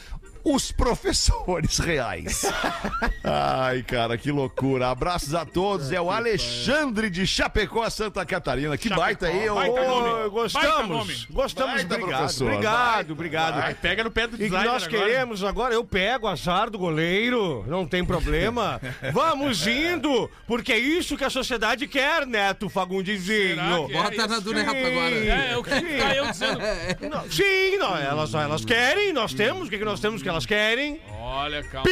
os 0.46 0.72
professores 0.72 1.80
reais. 1.80 2.46
Ai, 3.24 3.82
cara, 3.82 4.16
que 4.18 4.32
loucura. 4.32 4.90
Abraços 4.90 5.34
a 5.34 5.44
todos. 5.44 5.92
É 5.92 6.00
o 6.00 6.12
Alexandre 6.12 7.10
de 7.10 7.26
Chapecó, 7.26 7.90
Santa 7.90 8.24
Catarina. 8.26 8.78
Que 8.78 8.90
baita 8.90 9.26
aí, 9.26 9.50
ô. 9.50 9.56
baita 9.56 9.84
nome. 9.84 10.30
Gostamos, 10.30 10.90
nome. 10.98 11.28
gostamos, 11.32 11.74
Baita 11.76 11.96
obrigado, 11.96 12.20
professor, 12.20 12.48
obrigado, 12.48 12.94
baita, 12.94 13.12
obrigado. 13.12 13.76
Pega 13.82 14.04
no 14.04 14.12
pé 14.12 14.28
do 14.28 14.36
E 14.36 14.38
que 14.38 14.44
designer 14.46 14.66
nós 14.66 14.84
agora. 14.84 15.04
queremos 15.04 15.44
agora, 15.44 15.74
eu 15.74 15.84
pego 15.84 16.28
azar 16.28 16.70
do 16.70 16.78
goleiro, 16.78 17.66
não 17.68 17.86
tem 17.88 18.06
problema. 18.06 18.80
Vamos 19.12 19.66
indo, 19.66 20.30
porque 20.46 20.72
é 20.72 20.78
isso 20.78 21.18
que 21.18 21.24
a 21.24 21.30
sociedade 21.30 21.88
quer, 21.88 22.28
Neto 22.28 22.70
Fagundizinho. 22.70 23.88
Que 23.88 23.94
é? 23.94 24.04
Bota 24.04 24.28
na 24.28 24.40
do 24.40 24.54
Neto 24.54 24.70
agora. 24.70 25.16
É, 25.16 25.52
é 25.54 25.58
o 25.58 25.64
que 25.64 25.70
tá 25.72 26.16
eu 26.16 26.28
dizendo. 26.28 26.60
Não, 27.10 27.30
Sim, 27.32 27.78
não, 27.78 27.96
elas, 27.98 28.34
elas 28.34 28.66
querem, 28.66 29.14
nós 29.14 29.34
temos, 29.34 29.68
o 29.68 29.70
que, 29.70 29.78
que 29.78 29.86
nós 29.86 30.00
temos 30.00 30.22
que 30.22 30.30
elas 30.36 30.46
querem? 30.46 31.00
Olha, 31.22 31.64
calma. 31.64 31.90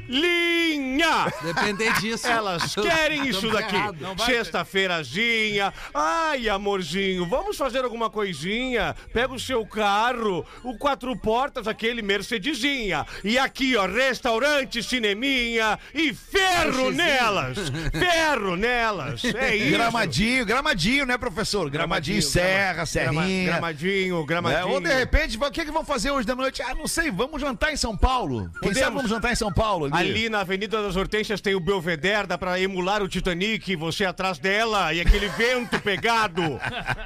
Pilinha! 0.00 1.32
Depender 1.42 1.92
disso. 2.00 2.26
Elas 2.26 2.74
querem 2.76 3.28
isso 3.28 3.48
daqui. 3.50 3.76
Sexta-feirazinha. 4.24 5.72
Ai, 5.94 6.48
amorzinho, 6.48 7.26
vamos 7.28 7.56
fazer 7.56 7.84
alguma 7.84 8.10
coisinha? 8.10 8.94
Pega 9.12 9.32
o 9.34 9.38
seu 9.38 9.64
carro, 9.66 10.44
o 10.62 10.76
quatro 10.76 11.16
portas, 11.16 11.66
aquele 11.66 12.02
Mercedesinha. 12.02 13.06
E 13.24 13.38
aqui, 13.38 13.76
ó, 13.76 13.86
restaurante, 13.86 14.82
cineminha 14.82 15.78
e 15.94 16.12
ferro 16.12 16.90
nelas. 16.90 17.58
Ferro 17.92 18.56
nelas. 18.56 19.24
É 19.24 19.54
isso. 19.56 19.70
Gramadinho, 19.72 20.44
gramadinho, 20.46 21.06
né, 21.06 21.16
professor? 21.18 21.68
Gramadinho, 21.70 22.22
serra, 22.22 22.72
grama- 22.72 22.86
serrinha. 22.86 23.44
Gramadinho, 23.52 24.22
É, 24.22 24.26
gramadinho. 24.26 24.68
ou 24.68 24.80
de 24.80 24.92
repente, 24.92 25.36
o 25.38 25.50
que, 25.50 25.64
que 25.64 25.70
vão 25.70 25.84
fazer 25.84 26.10
hoje 26.10 26.26
da 26.26 26.34
noite? 26.34 26.62
Ah, 26.62 26.74
não 26.74 26.86
sei, 26.86 27.10
vamos 27.10 27.40
jantar 27.40 27.72
em 27.72 27.76
São 27.76 27.96
Paulo. 27.96 28.50
Quem 28.60 28.68
Podemos. 28.68 28.78
sabe 28.78 28.96
vamos 28.96 29.10
jantar 29.10 29.32
em 29.32 29.36
São 29.36 29.52
Paulo 29.52 29.87
ali. 29.96 30.10
Ali 30.10 30.28
na 30.28 30.40
Avenida 30.40 30.82
das 30.82 30.96
Hortênsias 30.96 31.40
tem 31.40 31.54
o 31.54 31.60
Belvedere, 31.60 32.26
dá 32.26 32.36
pra 32.38 32.60
emular 32.60 33.02
o 33.02 33.08
Titanic, 33.08 33.74
você 33.76 34.04
atrás 34.04 34.38
dela 34.38 34.92
e 34.92 35.00
aquele 35.00 35.28
vento 35.28 35.78
pegado. 35.82 36.42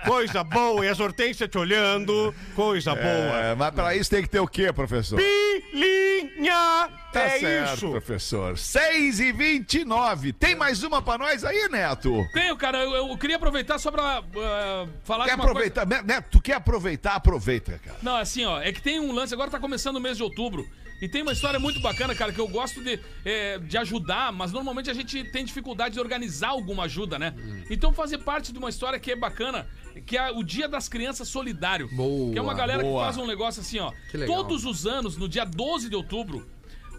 Coisa 0.05 0.43
boa, 0.45 0.85
e 0.85 0.89
as 0.89 1.01
hortênsias 1.01 1.49
te 1.49 1.59
olhando. 1.59 2.35
Coisa 2.55 2.95
boa. 2.95 3.05
É, 3.05 3.55
mas 3.55 3.75
pra 3.75 3.95
isso 3.97 4.11
tem 4.11 4.23
que 4.23 4.29
ter 4.29 4.41
o 4.41 4.47
quê, 4.47 4.73
professor? 4.73 5.19
Pilinha! 5.19 6.89
Tá 7.13 7.21
é 7.25 7.39
certo, 7.41 7.75
isso. 7.75 7.91
professor. 7.91 8.57
6 8.57 9.21
e 9.21 9.33
29 9.33 10.33
Tem 10.33 10.55
mais 10.55 10.83
uma 10.83 11.03
pra 11.03 11.19
nós 11.19 11.45
aí, 11.45 11.69
Neto? 11.69 12.27
Tenho, 12.33 12.57
cara, 12.57 12.79
eu, 12.83 13.09
eu 13.11 13.19
queria 13.19 13.37
aproveitar 13.37 13.79
só 13.79 13.91
pra 13.91 14.23
eh, 14.35 14.89
falar 15.05 15.25
Quer 15.27 15.35
de 15.35 15.37
uma 15.37 15.45
coisa. 15.45 15.51
aproveitar? 15.69 15.87
Neto, 15.87 16.07
Neto, 16.07 16.29
tu 16.31 16.41
quer 16.41 16.55
aproveitar? 16.55 17.15
Aproveita, 17.17 17.79
cara. 17.85 17.99
Não, 18.03 18.17
assim, 18.17 18.47
ó, 18.47 18.61
é 18.63 18.73
que 18.73 18.81
tem 18.81 18.99
um 18.99 19.13
lance, 19.13 19.35
agora 19.35 19.51
tá 19.51 19.59
começando 19.61 19.97
o 19.97 20.01
mês 20.01 20.17
de 20.17 20.23
outubro. 20.23 20.67
E 21.03 21.09
tem 21.09 21.21
uma 21.21 21.33
história 21.33 21.59
muito 21.59 21.81
bacana, 21.81 22.15
cara, 22.15 22.33
que 22.33 22.39
eu 22.39 22.47
gosto 22.47 22.81
de, 22.81 23.01
eh, 23.25 23.59
de 23.59 23.77
ajudar, 23.77 24.31
mas 24.31 24.53
normalmente 24.53 24.89
a 24.89 24.95
gente 24.95 25.25
tem 25.25 25.45
dificuldade 25.45 25.95
de 25.95 26.01
organizar 26.01 26.51
alguma 26.51 26.85
ajuda, 26.85 27.19
né? 27.19 27.35
Então 27.69 27.93
fazer 27.93 28.19
parte 28.19 28.53
de 28.53 28.59
uma 28.61 28.69
história 28.69 29.01
que 29.01 29.11
é 29.11 29.17
bacana, 29.17 29.67
que 30.07 30.17
é 30.17 30.31
o 30.31 30.45
Dia 30.45 30.69
das 30.69 30.89
Crianças 30.89 31.27
Solidário. 31.27 31.89
Boa, 31.89 32.33
que 32.33 32.39
é 32.39 32.41
uma 32.41 32.55
galera 32.55 32.85
boa. 32.85 33.01
que 33.01 33.05
faz 33.07 33.17
um 33.17 33.27
negócio 33.27 33.63
assim, 33.63 33.81
ó. 33.81 33.93
Que 34.13 34.17
legal. 34.17 34.37
Todos 34.37 34.65
os 34.65 34.87
anos, 34.87 35.17
no 35.17 35.29
dia 35.29 35.45
12 35.45 35.89
de 35.89 35.97
outubro, 35.97 36.49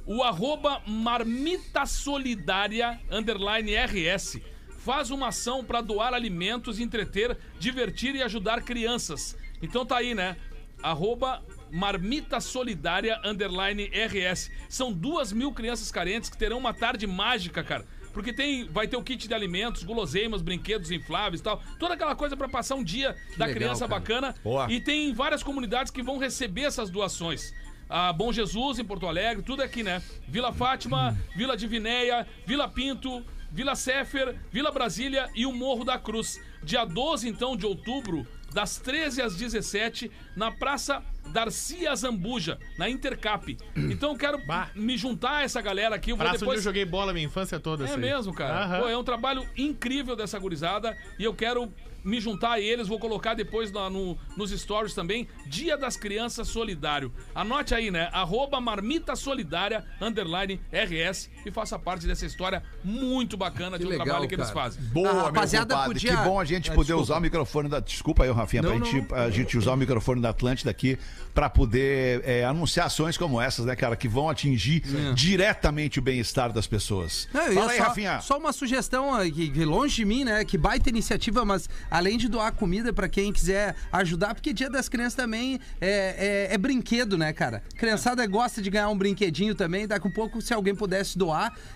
o 0.05 0.21
arroba 0.21 0.81
Marmita 0.85 1.85
Solidária, 1.85 2.99
underline 3.09 3.73
RS, 3.73 4.41
faz 4.79 5.11
uma 5.11 5.29
ação 5.29 5.63
para 5.63 5.79
doar 5.79 6.13
alimentos, 6.13 6.77
entreter, 6.77 7.37
divertir 7.57 8.15
e 8.15 8.21
ajudar 8.21 8.63
crianças. 8.63 9.37
Então 9.61 9.85
tá 9.85 9.95
aí, 9.95 10.13
né? 10.13 10.35
Arroba 10.81 11.41
Marmita 11.73 12.39
Solidária, 12.39 13.19
underline 13.25 13.85
RS. 13.85 14.51
São 14.69 14.93
duas 14.93 15.33
mil 15.33 15.51
crianças 15.51 15.91
carentes 15.91 16.29
que 16.29 16.37
terão 16.37 16.59
uma 16.59 16.71
tarde 16.71 17.07
mágica, 17.07 17.63
cara. 17.63 17.83
Porque 18.13 18.31
tem, 18.31 18.65
vai 18.65 18.87
ter 18.87 18.95
o 18.95 19.01
kit 19.01 19.27
de 19.27 19.33
alimentos, 19.33 19.81
guloseimas, 19.81 20.43
brinquedos 20.43 20.91
infláveis 20.91 21.41
e 21.41 21.43
tal. 21.43 21.63
Toda 21.79 21.95
aquela 21.95 22.15
coisa 22.15 22.37
pra 22.37 22.47
passar 22.47 22.75
um 22.75 22.83
dia 22.83 23.15
da 23.35 23.45
legal, 23.45 23.55
criança 23.55 23.87
cara. 23.87 23.99
bacana. 23.99 24.35
Boa. 24.43 24.71
E 24.71 24.79
tem 24.79 25.11
várias 25.15 25.41
comunidades 25.41 25.91
que 25.91 26.03
vão 26.03 26.19
receber 26.19 26.61
essas 26.61 26.91
doações. 26.91 27.51
A 27.89 28.13
Bom 28.13 28.31
Jesus, 28.31 28.77
em 28.77 28.85
Porto 28.85 29.07
Alegre, 29.07 29.41
tudo 29.41 29.63
aqui, 29.63 29.81
né? 29.81 30.01
Vila 30.27 30.53
Fátima, 30.53 31.17
Vila 31.35 31.57
Divinéia, 31.57 32.27
Vila 32.45 32.67
Pinto, 32.67 33.25
Vila 33.51 33.75
Sefer, 33.75 34.35
Vila 34.51 34.71
Brasília 34.71 35.27
e 35.33 35.47
o 35.47 35.51
Morro 35.51 35.83
da 35.83 35.97
Cruz. 35.97 36.39
Dia 36.63 36.85
12, 36.85 37.27
então, 37.27 37.57
de 37.57 37.65
outubro, 37.65 38.27
das 38.53 38.77
13 38.77 39.23
às 39.23 39.35
17, 39.35 40.11
na 40.35 40.51
Praça 40.51 41.03
Darcia 41.31 41.95
Zambuja, 41.95 42.59
na 42.77 42.89
Intercap. 42.89 43.57
Então 43.75 44.11
eu 44.11 44.17
quero 44.17 44.37
Bah. 44.45 44.69
me 44.75 44.97
juntar 44.97 45.37
a 45.37 45.41
essa 45.43 45.61
galera 45.61 45.95
aqui. 45.95 46.11
Eu 46.11 46.17
vou 46.17 46.23
Praça 46.23 46.35
onde 46.37 46.43
eu 46.43 46.47
depois. 46.49 46.63
joguei 46.63 46.85
bola 46.85 47.13
minha 47.13 47.25
infância 47.25 47.59
toda. 47.59 47.85
É 47.87 47.91
aí. 47.93 47.97
mesmo, 47.97 48.33
cara. 48.33 48.79
Pô, 48.81 48.87
é 48.89 48.97
um 48.97 49.03
trabalho 49.03 49.47
incrível 49.57 50.15
dessa 50.15 50.37
gurizada 50.37 50.95
e 51.17 51.23
eu 51.23 51.33
quero 51.33 51.71
me 52.03 52.19
juntar 52.19 52.51
a 52.53 52.59
eles. 52.59 52.87
Vou 52.87 52.99
colocar 52.99 53.33
depois 53.33 53.71
na- 53.71 53.89
no- 53.89 54.17
nos 54.35 54.51
stories 54.51 54.93
também. 54.93 55.27
Dia 55.47 55.77
das 55.77 55.95
Crianças 55.95 56.49
Solidário. 56.49 57.13
Anote 57.33 57.73
aí, 57.73 57.89
né? 57.89 58.09
Arroba 58.11 58.59
Marmita 58.59 59.15
Solidária, 59.15 59.85
underline 60.01 60.59
RS 60.71 61.29
e 61.45 61.51
faça 61.51 61.77
parte 61.79 62.05
dessa 62.07 62.25
história 62.25 62.63
muito 62.83 63.35
bacana 63.37 63.77
Que 63.77 63.83
do 63.83 63.89
legal, 63.89 64.05
trabalho 64.05 64.27
que 64.27 64.35
eles 64.35 64.47
cara. 64.49 64.59
fazem. 64.61 64.81
Boa, 64.85 65.09
A 65.09 65.13
meu 65.13 65.23
rapaziada 65.25 65.73
compadre. 65.75 65.93
podia- 65.93 66.17
Que 66.17 66.23
bom 66.23 66.39
a 66.39 66.45
gente 66.45 66.71
Ah, 66.71 66.73
poder 66.73 66.85
desculpa. 66.87 67.03
usar 67.03 67.17
o 67.17 67.21
microfone 67.21 67.69
da. 67.69 67.79
Desculpa 67.79 68.23
aí, 68.23 68.31
Rafinha, 68.31 68.61
Não, 68.61 68.69
pra 68.71 68.79
não, 68.79 68.85
gente, 68.85 69.09
não. 69.11 69.17
a 69.17 69.29
gente 69.29 69.57
usar 69.57 69.73
o 69.73 69.77
microfone 69.77 70.21
da 70.21 70.29
Atlântida 70.29 70.71
aqui 70.71 70.97
pra 71.33 71.49
poder 71.49 72.21
é, 72.25 72.45
anunciar 72.45 72.85
ações 72.87 73.17
como 73.17 73.41
essas, 73.41 73.65
né, 73.65 73.75
cara, 73.75 73.95
que 73.95 74.07
vão 74.07 74.29
atingir 74.29 74.83
diretamente 75.15 75.99
o 75.99 76.01
bem-estar 76.01 76.51
das 76.51 76.67
pessoas. 76.67 77.27
Não, 77.33 77.41
Fala 77.53 77.71
aí, 77.71 77.77
só, 77.77 77.83
Rafinha. 77.83 78.21
só 78.21 78.37
uma 78.37 78.51
sugestão 78.53 79.11
que, 79.31 79.65
longe 79.65 79.95
de 79.95 80.05
mim, 80.05 80.23
né? 80.23 80.43
Que 80.45 80.57
baita 80.57 80.89
iniciativa, 80.89 81.43
mas 81.45 81.69
além 81.89 82.17
de 82.17 82.27
doar 82.27 82.51
comida 82.53 82.91
pra 82.93 83.07
quem 83.07 83.31
quiser 83.31 83.75
ajudar, 83.91 84.33
porque 84.35 84.53
Dia 84.53 84.69
das 84.69 84.87
Crianças 84.87 85.15
também 85.15 85.59
é, 85.81 86.47
é- 86.49 86.53
é 86.53 86.57
brinquedo, 86.57 87.17
né, 87.17 87.33
cara? 87.33 87.63
Criançada 87.75 88.25
gosta 88.27 88.61
de 88.61 88.69
ganhar 88.69 88.89
um 88.89 88.97
brinquedinho 88.97 89.55
também. 89.55 89.87
Daqui 89.87 90.07
um 90.07 90.11
pouco, 90.11 90.41
se 90.41 90.53
alguém 90.53 90.75
pudesse 90.75 91.17
doar 91.17 91.32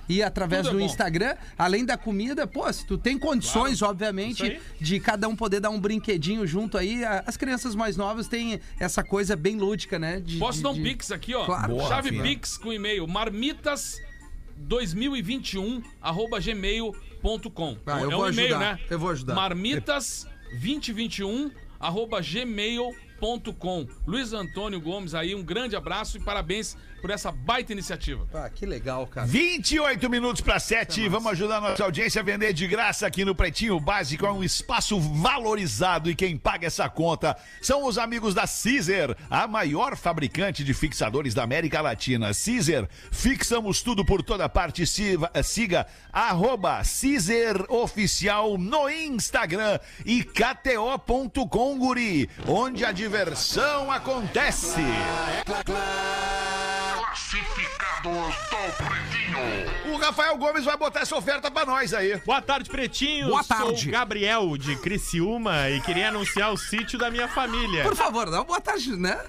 e 0.10 0.22
através 0.24 0.64
Tudo 0.64 0.70
é 0.70 0.74
do 0.74 0.80
bom. 0.80 0.86
Instagram, 0.86 1.36
além 1.58 1.86
da 1.86 1.98
comida, 1.98 2.46
pô, 2.48 2.72
se 2.72 2.86
tu 2.86 2.98
tem 2.98 3.18
condições, 3.18 3.82
obviamente, 3.82 4.44
Isso 4.44 4.52
aí. 4.52 4.60
de 4.80 5.00
cada 5.00 5.28
um 5.28 5.36
poder 5.36 5.60
dar 5.60 5.70
um 5.70 5.80
brinquedinho 5.80 6.46
junto 6.48 6.78
aí, 6.78 7.04
a- 7.04 7.24
as 7.26 7.36
crianças 7.38 7.76
mais 7.76 7.98
novas 7.98 8.28
têm 8.28 8.60
essa 8.80 9.04
coisa 9.04 9.36
bem 9.36 9.58
lúdica, 9.58 9.98
né? 10.00 10.20
de- 10.20 10.38
Posso 10.38 10.58
de- 10.58 10.64
dar 10.64 10.70
um 10.72 10.74
de- 10.76 10.82
pix 10.84 11.12
aqui, 11.12 11.34
ó. 11.36 11.46
Claro. 11.46 11.76
Boa, 11.76 11.88
Chave 11.90 12.10
Rafinha. 12.10 12.24
pix 12.24 12.58
com 12.58 12.72
e-mail 12.74 13.08
marmitas 13.08 13.98
2021 14.58 15.82
arroba 16.02 16.40
gmail.com. 16.40 17.78
Ah, 17.86 18.02
eu 18.02 18.12
é 18.12 18.16
vou 18.16 18.26
um 18.26 18.30
e-mail, 18.30 18.56
ajudar, 18.56 18.74
né? 18.76 18.80
eu 18.90 19.00
vou 19.00 19.10
ajudar. 19.12 19.36
Marmitas 19.36 20.28
2021 20.62 21.52
arroba 21.80 22.22
gmail.com. 22.22 23.88
Luiz 24.06 24.34
Antônio 24.34 24.80
Gomes 24.82 25.14
aí, 25.14 25.36
um 25.36 25.44
grande 25.44 25.76
abraço 25.76 26.18
e 26.18 26.20
parabéns 26.22 26.76
por 27.08 27.14
essa 27.14 27.32
baita 27.32 27.72
iniciativa. 27.72 28.28
Ah, 28.34 28.50
que 28.50 28.66
legal, 28.66 29.08
cara. 29.08 29.26
28 29.26 30.10
minutos 30.10 30.42
para 30.42 30.60
7. 30.60 31.08
Vamos 31.08 31.32
ajudar 31.32 31.60
a 31.60 31.62
nossa 31.62 31.82
audiência 31.82 32.20
a 32.20 32.24
vender 32.24 32.52
de 32.52 32.68
graça 32.68 33.08
aqui 33.08 33.24
no 33.24 33.34
Pretinho 33.34 33.80
Básico. 33.80 34.26
É 34.26 34.32
um 34.32 34.44
espaço 34.44 35.00
valorizado 35.00 36.12
e 36.12 36.16
quem 36.16 36.36
paga 36.36 36.68
essa 36.68 36.90
conta 36.90 37.38
são 37.62 37.86
os 37.86 37.98
amigos 37.98 38.34
da 38.34 38.42
Caesar, 38.42 39.16
a 39.30 39.48
maior 39.48 39.96
fabricante 39.96 40.66
de 40.66 40.74
fixadores 40.74 41.34
da 41.34 41.44
América 41.44 41.80
Latina. 41.80 42.32
Caesar, 42.34 42.90
fixamos 43.10 43.82
tudo 43.82 44.04
por 44.04 44.22
toda 44.22 44.50
parte. 44.50 44.86
Siga, 44.86 45.32
siga 45.46 45.88
arroba 46.12 46.82
Caesar 46.84 47.72
Oficial 47.72 48.58
no 48.58 48.90
Instagram 48.90 49.80
e 50.06 50.26
KTO.com, 50.26 51.80
guri, 51.80 52.30
onde 52.46 52.84
a 52.84 52.92
diversão 52.92 53.90
acontece. 53.90 54.82
O 59.92 59.98
Rafael 59.98 60.38
Gomes 60.38 60.64
vai 60.64 60.78
botar 60.78 61.02
essa 61.02 61.16
oferta 61.16 61.50
pra 61.50 61.66
nós 61.66 61.94
aí. 61.94 62.16
Boa 62.26 62.42
tarde, 62.42 62.70
Pretinho. 62.70 63.28
Boa 63.30 63.44
Sou 63.44 63.58
tarde. 63.58 63.90
o 63.90 63.92
Gabriel, 63.92 64.58
de 64.58 64.76
Criciúma, 64.78 65.70
e 65.70 65.82
queria 65.82 66.10
anunciar 66.10 66.52
o 66.54 66.58
sítio 66.58 66.98
da 67.00 67.10
minha 67.10 67.28
família. 67.28 67.84
Por 67.84 67.96
favor, 67.96 68.30
dá 68.30 68.38
uma 68.38 68.46
boa 68.46 68.62
tarde, 68.62 68.96
né? 68.96 69.20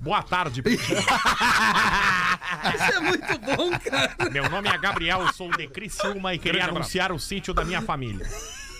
Boa 0.00 0.22
tarde, 0.22 0.62
Pretinho. 0.62 0.98
Isso 2.74 2.92
é 2.96 3.00
muito 3.00 3.38
bom, 3.38 3.70
cara. 3.78 4.30
Meu 4.30 4.48
nome 4.48 4.68
é 4.68 4.78
Gabriel, 4.78 5.32
sou 5.32 5.50
de 5.50 5.66
Criciúma 5.68 6.34
e 6.34 6.38
queria 6.38 6.52
Grande 6.62 6.70
abraço. 6.70 6.76
anunciar 6.88 7.12
o 7.12 7.18
sítio 7.18 7.52
da 7.52 7.64
minha 7.64 7.82
família. 7.82 8.26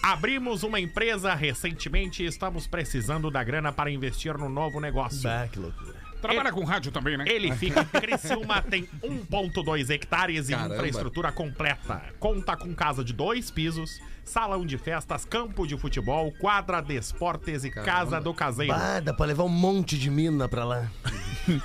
Abrimos 0.02 0.62
uma 0.62 0.78
empresa 0.80 1.34
recentemente 1.34 2.22
e 2.22 2.26
estamos 2.26 2.66
precisando 2.66 3.30
da 3.30 3.42
grana 3.42 3.72
para 3.72 3.90
investir 3.90 4.36
no 4.38 4.48
novo 4.48 4.80
negócio. 4.80 5.28
que 5.52 5.58
loucura. 5.58 6.05
Trabalha 6.20 6.52
com 6.52 6.64
rádio 6.64 6.90
também, 6.92 7.16
né? 7.16 7.24
Ele 7.26 7.52
fica 7.52 7.80
em 7.82 8.00
Criciúma, 8.00 8.62
tem 8.62 8.88
1.2 9.02 9.90
hectares 9.90 10.48
e 10.48 10.52
Caramba. 10.52 10.74
infraestrutura 10.74 11.32
completa. 11.32 12.02
Conta 12.18 12.56
com 12.56 12.74
casa 12.74 13.04
de 13.04 13.12
dois 13.12 13.50
pisos, 13.50 14.00
salão 14.26 14.66
de 14.66 14.76
festas, 14.76 15.24
campo 15.24 15.66
de 15.66 15.76
futebol, 15.78 16.32
quadra 16.32 16.80
de 16.82 16.96
esportes 16.96 17.64
e 17.64 17.70
casa 17.70 18.20
do 18.20 18.34
caseiro. 18.34 18.74
Ah, 18.74 19.00
dá 19.00 19.14
pra 19.14 19.24
levar 19.26 19.44
um 19.44 19.48
monte 19.48 19.96
de 19.98 20.10
mina 20.10 20.48
pra 20.48 20.64
lá. 20.64 20.90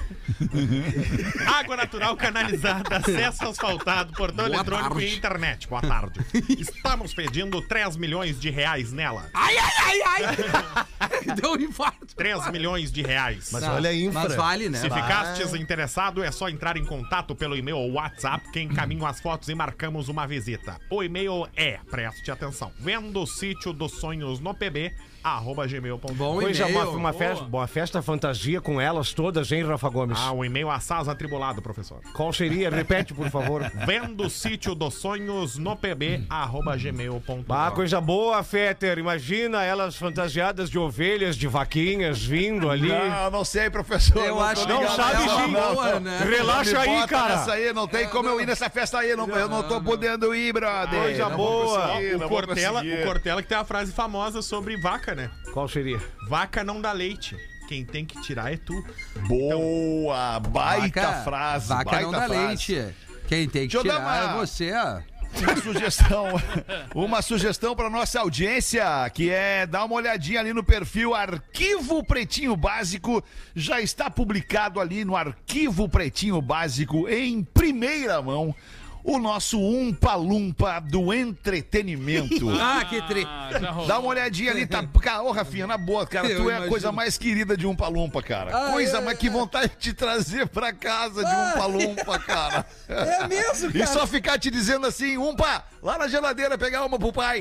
Água 1.47 1.75
natural 1.75 2.15
canalizada, 2.15 2.97
acesso 2.97 3.47
asfaltado, 3.47 4.13
portão 4.13 4.45
Boa 4.45 4.55
eletrônico 4.57 4.89
tarde. 4.89 5.05
e 5.05 5.17
internet. 5.17 5.67
Boa 5.67 5.81
tarde. 5.81 6.19
Estamos 6.59 7.13
pedindo 7.13 7.61
3 7.61 7.97
milhões 7.97 8.39
de 8.39 8.49
reais 8.49 8.91
nela. 8.93 9.29
Ai, 9.33 9.55
ai, 9.57 10.01
ai, 10.01 10.23
ai. 10.25 11.35
Deu 11.35 11.53
um 11.53 11.55
infarto. 11.55 12.15
3 12.15 12.51
milhões 12.51 12.91
de 12.91 13.01
reais. 13.01 13.49
Mas 13.51 13.63
Não, 13.63 13.75
olha 13.75 13.89
a 13.89 13.95
infra. 13.95 14.21
Mas 14.23 14.35
vale, 14.35 14.69
né? 14.69 14.77
Se 14.79 14.87
Vai. 14.87 15.01
ficastes 15.01 15.53
interessado, 15.55 16.23
é 16.23 16.31
só 16.31 16.47
entrar 16.49 16.77
em 16.77 16.85
contato 16.85 17.35
pelo 17.35 17.55
e-mail 17.55 17.77
ou 17.77 17.93
WhatsApp 17.93 18.51
que 18.51 18.61
encaminham 18.61 19.05
as 19.07 19.19
fotos 19.19 19.49
e 19.49 19.55
marcamos 19.55 20.09
uma 20.09 20.27
visita. 20.27 20.79
O 20.89 21.01
e-mail 21.03 21.47
é, 21.55 21.79
preste 21.89 22.29
atenção, 22.29 22.50
vendo 22.79 23.21
o 23.21 23.27
sítio 23.27 23.73
dos 23.73 23.93
sonhos 23.93 24.39
no 24.39 24.53
pb, 24.53 24.93
arroba 25.23 25.67
gmail.com. 25.67 26.13
Bom 26.13 26.39
Coisa, 26.39 26.65
uma, 26.67 26.85
uma, 26.89 27.13
festa, 27.13 27.43
uma 27.45 27.67
festa 27.67 28.01
fantasia 28.01 28.59
com 28.61 28.79
elas 28.79 29.13
todas, 29.13 29.51
hein, 29.51 29.63
Rafa 29.63 29.89
Gomes? 29.89 30.17
Ah, 30.19 30.31
o 30.31 30.43
e-mail 30.43 30.69
assaz 30.69 31.07
atribulado, 31.07 31.61
professor. 31.61 31.99
Qual 32.13 32.31
seria? 32.33 32.69
Repete, 32.69 33.13
por 33.13 33.29
favor. 33.29 33.69
Vendo 33.85 34.25
o 34.25 34.29
sítio 34.29 34.73
dos 34.75 34.95
sonhos 34.95 35.57
no 35.57 35.75
pb, 35.75 36.23
arroba 36.29 36.75
gmail.com. 36.75 37.43
Ah, 37.49 37.71
coisa 37.71 37.99
boa, 38.01 38.41
Fetter. 38.43 38.97
Imagina 38.97 39.63
elas 39.63 39.95
fantasiadas 39.95 40.69
de 40.69 40.77
ovelhas, 40.79 41.35
de 41.35 41.47
vaquinhas 41.47 42.23
vindo 42.23 42.69
ali. 42.69 42.91
Não, 43.11 43.31
não 43.31 43.45
sei, 43.45 43.69
professor. 43.69 44.23
Eu 44.23 44.35
Não 44.35 44.43
acho 44.43 44.67
Não 44.67 44.81
ligado 44.81 44.95
sabe, 44.95 45.23
sim. 45.23 45.51
não. 45.51 45.75
Boa, 45.75 45.99
né? 45.99 46.19
Relaxa 46.23 46.79
aí, 46.79 47.07
cara. 47.07 47.35
nessa 47.35 47.53
aí, 47.53 47.73
não 47.73 47.87
tem 47.87 48.07
como 48.07 48.29
eu 48.29 48.39
ir 48.39 48.45
nessa 48.45 48.69
festa 48.69 48.99
aí, 48.99 49.15
não, 49.15 49.27
eu 49.27 49.49
não 49.49 49.63
tô 49.63 49.81
podendo 49.81 50.33
ir, 50.35 50.53
brother. 50.53 51.01
Coisa 51.01 51.29
Não 51.29 51.37
boa. 51.37 51.97
o, 51.97 52.17
não 52.17 52.29
Cortella, 52.29 52.81
o 52.81 53.03
Cortella 53.05 53.41
que 53.41 53.47
tem 53.47 53.57
a 53.57 53.63
frase 53.63 53.91
famosa 53.91 54.41
sobre 54.41 54.79
vaca, 54.81 55.10
né? 55.15 55.29
Qual 55.53 55.67
seria? 55.67 55.99
Vaca 56.27 56.63
não 56.63 56.81
dá 56.81 56.91
leite. 56.91 57.35
Quem 57.67 57.85
tem 57.85 58.05
que 58.05 58.19
tirar 58.21 58.51
é 58.53 58.57
tu. 58.57 58.83
Boa, 59.27 60.39
baita 60.39 61.01
Vaca- 61.01 61.23
frase, 61.23 61.67
Vaca 61.69 61.83
baita 61.91 62.05
não 62.05 62.11
dá 62.11 62.25
frase. 62.27 62.45
leite. 62.75 62.95
Quem 63.27 63.47
tem 63.47 63.67
que 63.67 63.75
Deixa 63.75 63.77
eu 63.77 63.83
dar 63.83 63.99
tirar 63.99 64.25
uma- 64.25 64.33
é 64.33 64.45
você, 64.45 64.73
ó. 64.73 65.11
Uma 65.33 65.55
sugestão, 65.55 66.25
uma 66.93 67.21
sugestão 67.21 67.73
para 67.73 67.89
nossa 67.89 68.19
audiência, 68.19 68.83
que 69.13 69.29
é 69.29 69.65
dar 69.65 69.85
uma 69.85 69.95
olhadinha 69.95 70.41
ali 70.41 70.51
no 70.51 70.61
perfil 70.61 71.15
Arquivo 71.15 72.03
Pretinho 72.03 72.53
Básico. 72.57 73.23
Já 73.55 73.79
está 73.79 74.09
publicado 74.09 74.77
ali 74.81 75.05
no 75.05 75.15
Arquivo 75.15 75.87
Pretinho 75.87 76.41
Básico 76.41 77.07
em 77.07 77.41
primeira 77.45 78.21
mão 78.21 78.53
o 79.03 79.19
nosso 79.19 79.59
Umpa 79.59 80.15
Lumpa 80.15 80.79
do 80.79 81.13
entretenimento. 81.13 82.49
Ah, 82.61 82.85
que 82.85 83.01
tri. 83.07 83.25
Ah. 83.27 83.49
Dá 83.87 83.99
uma 83.99 84.09
olhadinha 84.09 84.51
ali, 84.51 84.67
tá? 84.67 84.85
Cara, 85.01 85.23
Ô, 85.23 85.31
Rafinha, 85.31 85.65
na 85.65 85.77
boa, 85.77 86.05
cara, 86.05 86.27
Eu 86.27 86.43
tu 86.43 86.49
é 86.49 86.57
a 86.57 86.67
coisa 86.67 86.91
mais 86.91 87.17
querida 87.17 87.57
de 87.57 87.65
um 87.65 87.75
palumpa, 87.75 88.21
cara. 88.21 88.67
Ah, 88.67 88.71
coisa 88.71 88.97
é, 88.97 89.01
mais 89.01 89.17
que 89.17 89.29
vontade 89.29 89.69
de 89.69 89.77
te 89.77 89.93
trazer 89.93 90.47
pra 90.47 90.71
casa 90.71 91.23
de 91.23 91.33
um 91.33 91.51
palumpa, 91.59 92.19
cara. 92.19 92.65
É 92.87 93.27
mesmo, 93.27 93.71
E 93.73 93.87
só 93.87 94.05
ficar 94.05 94.37
te 94.37 94.51
dizendo 94.51 94.85
assim, 94.85 95.17
umpa, 95.17 95.63
lá 95.81 95.97
na 95.97 96.07
geladeira 96.07 96.57
pegar 96.57 96.85
uma 96.85 96.99
pro 96.99 97.11
pai. 97.11 97.39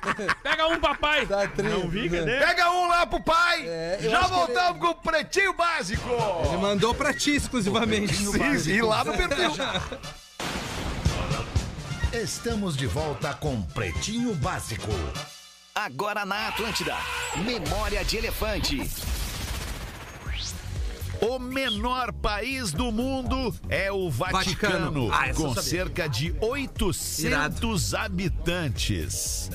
Pega 0.42 0.66
um, 0.68 0.80
papai! 0.80 1.26
Tá. 1.26 1.48
Não 1.62 1.88
vi, 1.88 2.08
cadê? 2.08 2.38
Pega 2.38 2.70
um 2.70 2.88
lá 2.88 3.06
pro 3.06 3.20
pai. 3.20 3.66
É, 3.66 3.98
Já 4.00 4.22
voltamos 4.22 4.80
com 4.80 4.88
o 4.88 4.94
pretinho 4.94 5.52
básico. 5.52 6.08
Ele 6.46 6.56
mandou 6.56 6.94
pra 6.94 7.12
ti 7.12 7.34
exclusivamente. 7.34 8.14
Sim, 8.14 8.58
sim, 8.58 8.72
e 8.72 8.82
lá 8.82 9.04
no 9.04 9.12
perfil. 9.12 9.52
Estamos 12.12 12.76
de 12.76 12.86
volta 12.86 13.32
com 13.34 13.62
Pretinho 13.62 14.34
Básico. 14.34 14.90
Agora 15.72 16.24
na 16.24 16.48
Atlântida. 16.48 16.96
Memória 17.36 18.04
de 18.04 18.16
Elefante. 18.16 18.90
O 21.20 21.38
menor 21.38 22.12
país 22.14 22.72
do 22.72 22.90
mundo 22.90 23.54
é 23.68 23.92
o 23.92 24.08
Vaticano, 24.10 25.08
Vaticano. 25.08 25.12
Ah, 25.12 25.34
com 25.34 25.54
cerca 25.54 26.08
de 26.08 26.34
800 26.40 27.94
habitantes. 27.94 29.50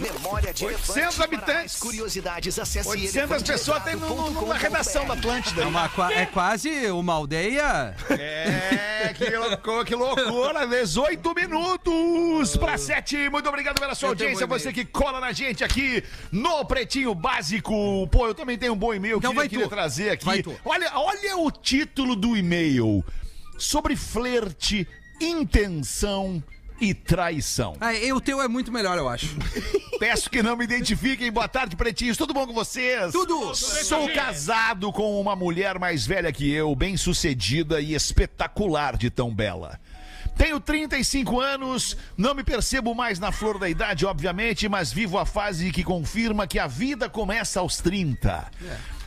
Memória 0.00 0.54
de 0.54 0.64
800 0.66 0.96
elefante. 0.96 1.16
Para 1.16 1.24
habitantes. 1.24 1.54
mais 1.54 1.76
curiosidades, 1.76 2.58
acesse 2.60 2.88
800 2.88 3.42
pessoas 3.42 3.82
tem 3.82 3.96
no- 3.96 4.30
no- 4.30 4.46
na 4.46 4.54
redação 4.54 5.04
da 5.04 5.14
Atlântida. 5.14 5.62
É, 5.62 5.66
uma 5.66 5.90
é 6.12 6.26
quase 6.26 6.70
uma 6.92 7.14
aldeia. 7.14 7.94
É, 8.10 9.12
que, 9.16 9.30
loucura, 9.36 9.84
que 9.84 9.94
loucura, 9.96 10.66
18 10.66 11.34
minutos 11.34 12.56
para 12.56 12.78
7. 12.78 13.28
Muito 13.28 13.48
obrigado 13.48 13.80
pela 13.80 13.96
sua 13.96 14.06
Eu 14.06 14.10
audiência, 14.10 14.46
você 14.46 14.72
que 14.72 14.84
cola 14.84 15.18
na 15.20 15.32
gente 15.32 15.64
aqui 15.64 16.04
no 16.30 16.64
Pretinho 16.64 17.14
Básico. 17.16 18.06
Pô, 18.12 18.28
eu 18.28 18.34
também 18.34 18.56
tenho 18.56 18.74
um 18.74 18.76
bom 18.76 18.94
e-mail 18.94 19.18
Então 19.18 19.32
que 19.32 19.38
eu 19.38 19.48
queria 19.48 19.64
tu. 19.66 19.70
trazer 19.70 20.10
aqui. 20.10 20.44
Olha, 20.64 20.99
olha 21.00 21.36
o 21.38 21.50
título 21.50 22.14
do 22.14 22.36
e-mail. 22.36 23.04
Sobre 23.58 23.96
flerte, 23.96 24.86
intenção 25.20 26.42
e 26.80 26.94
traição. 26.94 27.76
Ah, 27.80 27.92
e 27.92 28.12
o 28.12 28.20
teu 28.20 28.40
é 28.40 28.48
muito 28.48 28.72
melhor, 28.72 28.96
eu 28.96 29.08
acho. 29.08 29.36
Peço 30.00 30.30
que 30.30 30.42
não 30.42 30.56
me 30.56 30.64
identifiquem. 30.64 31.30
Boa 31.30 31.46
tarde, 31.46 31.76
pretinhos. 31.76 32.16
Tudo 32.16 32.32
bom 32.32 32.46
com 32.46 32.54
vocês? 32.54 33.12
Tudo. 33.12 33.54
Sou 33.54 34.08
casado 34.12 34.90
com 34.92 35.20
uma 35.20 35.36
mulher 35.36 35.78
mais 35.78 36.06
velha 36.06 36.32
que 36.32 36.50
eu, 36.50 36.74
bem 36.74 36.96
sucedida 36.96 37.80
e 37.80 37.94
espetacular 37.94 38.96
de 38.96 39.10
tão 39.10 39.34
bela. 39.34 39.78
Tenho 40.36 40.58
35 40.58 41.38
anos, 41.38 41.96
não 42.16 42.34
me 42.34 42.42
percebo 42.42 42.94
mais 42.94 43.18
na 43.18 43.30
flor 43.30 43.58
da 43.58 43.68
idade, 43.68 44.06
obviamente, 44.06 44.70
mas 44.70 44.90
vivo 44.90 45.18
a 45.18 45.26
fase 45.26 45.70
que 45.70 45.84
confirma 45.84 46.46
que 46.46 46.58
a 46.58 46.66
vida 46.66 47.10
começa 47.10 47.60
aos 47.60 47.76
30. 47.76 48.50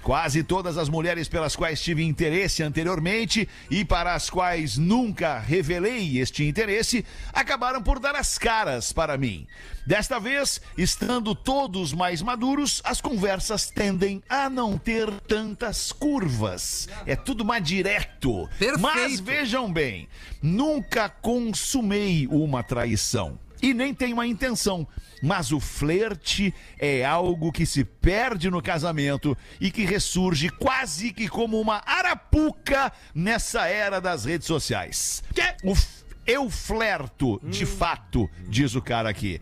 Quase 0.04 0.44
todas 0.44 0.78
as 0.78 0.89
mulheres 0.89 1.30
pelas 1.30 1.56
quais 1.56 1.82
tive 1.82 2.04
interesse 2.04 2.62
anteriormente 2.62 3.48
e 3.72 3.86
para 3.86 4.13
as 4.13 4.30
quais 4.30 4.78
nunca 4.78 5.39
revelei 5.39 6.20
este 6.20 6.44
interesse 6.44 7.06
acabaram 7.32 7.82
por 7.82 8.00
dar 8.00 8.13
as 8.13 8.38
caras 8.38 8.92
para 8.92 9.18
mim. 9.18 9.48
Desta 9.88 10.20
vez, 10.20 10.62
estando 10.78 11.34
todos 11.34 11.94
mais 11.94 12.22
maduros, 12.22 12.82
as 12.84 13.00
conversas 13.00 13.70
tendem 13.70 14.22
a 14.28 14.50
não 14.50 14.78
ter 14.78 15.10
tantas 15.22 15.94
curvas. 15.94 16.89
É 17.06 17.16
tudo 17.16 17.46
mais 17.46 17.63
direto. 17.63 18.50
Perfeito. 18.60 18.80
Mas 18.82 19.22
vejam 19.22 19.72
bem, 19.72 20.10
nunca 20.42 21.08
consumei 21.08 22.28
uma 22.28 22.62
traição. 22.62 23.39
E 23.63 23.73
nem 23.73 23.93
tenho 23.93 24.19
a 24.19 24.28
intenção. 24.28 24.86
Mas 25.21 25.54
o 25.54 25.60
flerte 25.60 26.54
é 26.78 27.06
algo 27.06 27.49
que 27.49 27.65
se 27.65 27.86
perde 27.86 28.49
no 28.49 28.62
casamento 28.62 29.38
e 29.60 29.71
que 29.71 29.86
ressurge 29.86 30.49
quase 30.49 31.13
que 31.13 31.30
como 31.30 31.60
uma 31.62 31.82
arapuca 31.86 32.91
nessa 33.15 33.65
era 33.67 34.02
das 34.02 34.26
redes 34.26 34.45
sociais. 34.45 35.23
O 35.63 35.71
f- 35.71 36.04
eu 36.28 36.49
flerto, 36.49 37.39
de 37.43 37.65
fato, 37.65 38.30
diz 38.49 38.76
o 38.76 38.82
cara 38.82 39.10
aqui. 39.10 39.41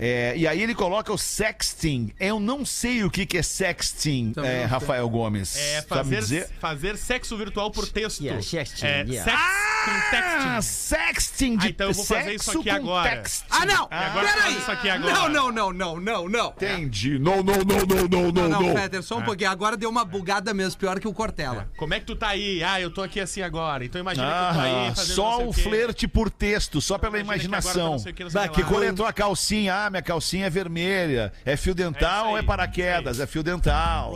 É, 0.00 0.34
e 0.36 0.46
aí 0.46 0.62
ele 0.62 0.74
coloca 0.74 1.12
o 1.12 1.18
sexting. 1.18 2.12
Eu 2.20 2.38
não 2.38 2.64
sei 2.64 3.02
o 3.02 3.10
que, 3.10 3.26
que 3.26 3.36
é 3.38 3.42
sexting, 3.42 4.32
é. 4.44 4.64
Rafael 4.64 5.08
Gomes. 5.08 5.56
É 5.56 5.82
fazer, 5.82 6.16
dizer? 6.20 6.48
fazer 6.60 6.96
sexo 6.96 7.36
virtual 7.36 7.70
por 7.70 7.86
texto. 7.88 8.20
Yeah, 8.22 8.40
sexting, 8.42 8.86
é, 8.86 9.04
yeah. 9.08 9.24
sex 9.24 9.36
Ah, 9.40 9.84
com 9.84 10.10
texting. 10.10 10.62
sexting 10.62 11.56
de 11.56 11.66
Ah, 11.66 11.70
então 11.70 11.88
eu 11.88 11.94
vou 11.94 12.04
fazer 12.04 12.34
isso 12.34 12.58
aqui 12.60 12.70
agora. 12.70 13.16
texting. 13.16 13.46
Ah, 13.50 13.66
não! 13.66 13.88
agora 13.90 14.28
Peraí! 14.32 14.56
isso 14.58 14.70
aqui 14.70 14.88
agora. 14.88 15.12
Não, 15.14 15.28
não, 15.28 15.50
não, 15.52 15.72
não, 15.72 16.00
não, 16.00 16.28
não. 16.28 16.46
Entendi. 16.50 17.18
Não, 17.18 17.42
não, 17.42 17.56
não, 17.56 17.78
não, 17.86 18.08
não, 18.08 18.32
não, 18.32 18.48
Não, 18.48 18.62
não. 18.62 18.74
Peter, 18.74 19.02
só 19.02 19.18
um 19.18 19.22
pouquinho. 19.22 19.50
Agora 19.50 19.76
deu 19.76 19.90
uma 19.90 20.04
bugada 20.04 20.54
mesmo, 20.54 20.78
pior 20.78 21.00
que 21.00 21.08
o 21.08 21.12
Cortella. 21.12 21.68
Como 21.76 21.92
é 21.94 22.00
que 22.00 22.06
tu 22.06 22.14
tá 22.14 22.28
aí? 22.28 22.62
Ah, 22.62 22.80
eu 22.80 22.90
tô 22.90 23.02
aqui 23.02 23.18
assim 23.20 23.42
agora. 23.42 23.84
Então 23.84 24.00
imagina 24.00 24.26
que 24.26 24.32
tu 24.32 24.54
tá 24.54 24.62
aí 24.62 24.88
Ah, 24.90 24.94
só 24.94 25.42
o 25.44 25.48
o 25.48 25.52
flerte 25.52 26.06
por 26.06 26.30
texto, 26.30 26.80
só 26.80 26.98
pela 26.98 27.18
Imagina 27.18 27.60
que 27.60 27.68
agora 27.68 27.74
tá 27.74 27.80
imaginação. 27.80 28.44
o 28.44 28.48
que, 28.50 28.62
que 28.62 28.68
coletou 28.68 29.06
a 29.06 29.12
calcinha, 29.12 29.74
ah, 29.74 29.87
minha 29.90 30.02
calcinha 30.02 30.46
é 30.46 30.50
vermelha. 30.50 31.32
É 31.44 31.56
fio 31.56 31.72
É 31.72 31.74
dental 31.74 32.24
isso 32.24 32.30
ou 32.30 32.38
é 32.38 32.42
paraquedas? 32.42 33.20
É 33.20 33.26
fio 33.26 33.42
dental. 33.42 34.12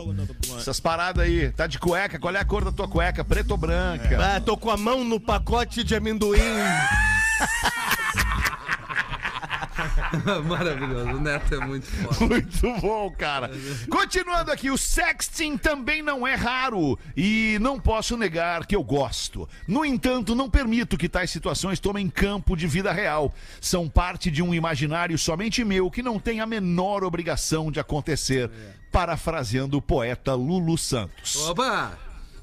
Essas 0.57 0.79
paradas 0.79 1.25
aí. 1.25 1.51
Tá 1.51 1.67
de 1.67 1.79
cueca? 1.79 2.19
Qual 2.19 2.35
é 2.35 2.39
a 2.39 2.45
cor 2.45 2.63
da 2.65 2.71
tua 2.71 2.87
cueca? 2.87 3.23
Preto 3.23 3.51
ou 3.51 3.57
branca? 3.57 4.17
Ah, 4.19 4.39
tô 4.39 4.57
com 4.57 4.69
a 4.69 4.77
mão 4.77 5.03
no 5.03 5.19
pacote 5.19 5.83
de 5.83 5.95
amendoim. 5.95 6.39
Maravilhoso. 10.45 11.09
O 11.09 11.19
Neto 11.19 11.55
é 11.55 11.65
muito 11.65 11.85
foda. 11.85 12.25
Muito 12.25 12.81
bom, 12.81 13.11
cara. 13.11 13.51
Continuando 13.89 14.51
aqui, 14.51 14.69
o 14.69 14.77
sexting 14.77 15.57
também 15.57 16.01
não 16.01 16.25
é 16.25 16.35
raro 16.35 16.97
e 17.15 17.57
não 17.59 17.79
posso 17.79 18.15
negar 18.17 18.65
que 18.65 18.75
eu 18.75 18.83
gosto. 18.83 19.47
No 19.67 19.83
entanto, 19.83 20.35
não 20.35 20.49
permito 20.49 20.97
que 20.97 21.09
tais 21.09 21.31
situações 21.31 21.79
tomem 21.79 22.09
campo 22.09 22.55
de 22.55 22.67
vida 22.67 22.91
real. 22.91 23.33
São 23.59 23.89
parte 23.89 24.29
de 24.29 24.41
um 24.41 24.53
imaginário 24.53 25.17
somente 25.17 25.63
meu 25.63 25.89
que 25.89 26.03
não 26.03 26.19
tem 26.19 26.39
a 26.39 26.45
menor 26.45 27.03
obrigação 27.03 27.71
de 27.71 27.79
acontecer. 27.79 28.49
Parafraseando 28.91 29.77
o 29.77 29.81
poeta 29.81 30.35
Lulu 30.35 30.77
Santos. 30.77 31.35
Opa! 31.47 31.97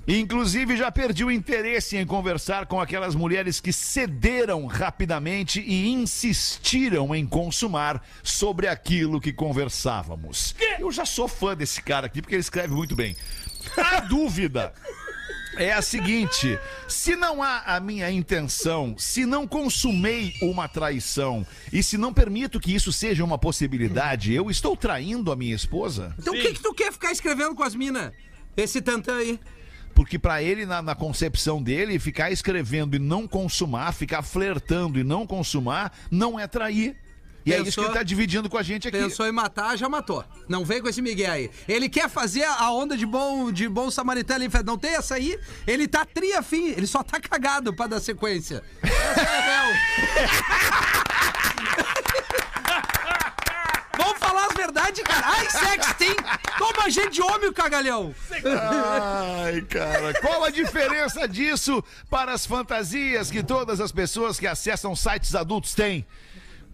Inclusive, 0.06 0.76
já 0.76 0.90
perdi 0.90 1.24
o 1.24 1.30
interesse 1.30 1.96
em 1.96 2.06
conversar 2.06 2.66
com 2.66 2.80
aquelas 2.80 3.14
mulheres 3.14 3.60
que 3.60 3.72
cederam 3.72 4.66
rapidamente 4.66 5.60
e 5.60 5.88
insistiram 5.88 7.14
em 7.14 7.26
consumar 7.26 8.02
sobre 8.22 8.66
aquilo 8.66 9.20
que 9.20 9.32
conversávamos. 9.32 10.54
Eu 10.78 10.90
já 10.90 11.04
sou 11.04 11.28
fã 11.28 11.54
desse 11.54 11.82
cara 11.82 12.06
aqui 12.06 12.20
porque 12.20 12.34
ele 12.34 12.40
escreve 12.40 12.74
muito 12.74 12.96
bem. 12.96 13.16
A 13.76 14.00
dúvida. 14.08 14.72
É 15.56 15.72
a 15.72 15.82
seguinte: 15.82 16.58
se 16.88 17.16
não 17.16 17.42
há 17.42 17.62
a 17.76 17.80
minha 17.80 18.10
intenção, 18.10 18.94
se 18.96 19.26
não 19.26 19.46
consumei 19.46 20.34
uma 20.40 20.68
traição 20.68 21.46
e 21.72 21.82
se 21.82 21.98
não 21.98 22.14
permito 22.14 22.60
que 22.60 22.74
isso 22.74 22.92
seja 22.92 23.24
uma 23.24 23.36
possibilidade, 23.36 24.32
eu 24.32 24.48
estou 24.50 24.76
traindo 24.76 25.32
a 25.32 25.36
minha 25.36 25.54
esposa? 25.54 26.14
Então 26.18 26.34
o 26.34 26.36
que, 26.36 26.54
que 26.54 26.62
tu 26.62 26.72
quer 26.72 26.92
ficar 26.92 27.10
escrevendo 27.10 27.54
com 27.54 27.64
as 27.64 27.74
minas? 27.74 28.12
Esse 28.56 28.80
tantã 28.80 29.16
aí. 29.16 29.38
Porque 29.94 30.18
pra 30.18 30.42
ele, 30.42 30.64
na, 30.66 30.80
na 30.80 30.94
concepção 30.94 31.62
dele, 31.62 31.98
ficar 31.98 32.30
escrevendo 32.30 32.96
e 32.96 32.98
não 32.98 33.26
consumar, 33.28 33.92
ficar 33.92 34.22
flertando 34.22 34.98
e 34.98 35.04
não 35.04 35.26
consumar, 35.26 35.92
não 36.10 36.38
é 36.38 36.46
trair. 36.46 36.96
E 37.44 37.52
é 37.52 37.56
isso 37.56 37.64
que 37.64 37.70
Pensou- 37.70 37.84
ele 37.84 37.94
tá 37.94 38.02
dividindo 38.02 38.50
com 38.50 38.58
a 38.58 38.62
gente 38.62 38.86
aqui. 38.86 38.98
Pensou 38.98 39.26
em 39.26 39.32
matar, 39.32 39.76
já 39.76 39.88
matou. 39.88 40.22
Não 40.46 40.62
vem 40.64 40.82
com 40.82 40.88
esse 40.88 41.00
Miguel 41.00 41.32
aí. 41.32 41.50
Ele 41.66 41.88
quer 41.88 42.08
fazer 42.08 42.44
a 42.44 42.70
onda 42.70 42.96
de 42.98 43.06
bom, 43.06 43.50
de 43.50 43.66
bom 43.66 43.90
samaritano. 43.90 44.44
Ele 44.44 44.52
não 44.64 44.76
tem 44.76 44.94
essa 44.94 45.14
aí. 45.14 45.38
Ele 45.66 45.88
tá 45.88 46.04
tria 46.04 46.42
fim. 46.42 46.68
Ele 46.68 46.86
só 46.86 47.02
tá 47.02 47.18
cagado 47.18 47.72
pra 47.72 47.86
dar 47.86 48.00
sequência. 48.00 48.62
Essa 48.82 49.20
é 49.20 49.40
real. 49.40 49.72
Vamos 53.96 54.18
Ai, 55.24 55.48
sexting. 55.50 56.16
Toma 56.58 56.90
gente 56.90 57.10
de 57.14 57.22
homem, 57.22 57.48
o 57.48 57.52
cagalhão. 57.52 58.14
Ai, 58.30 59.60
cara. 59.62 60.14
Qual 60.20 60.44
a 60.44 60.50
diferença 60.50 61.26
disso 61.28 61.82
para 62.08 62.32
as 62.32 62.44
fantasias 62.46 63.30
que 63.30 63.42
todas 63.42 63.80
as 63.80 63.92
pessoas 63.92 64.38
que 64.38 64.46
acessam 64.46 64.94
sites 64.96 65.34
adultos 65.34 65.74
têm? 65.74 66.04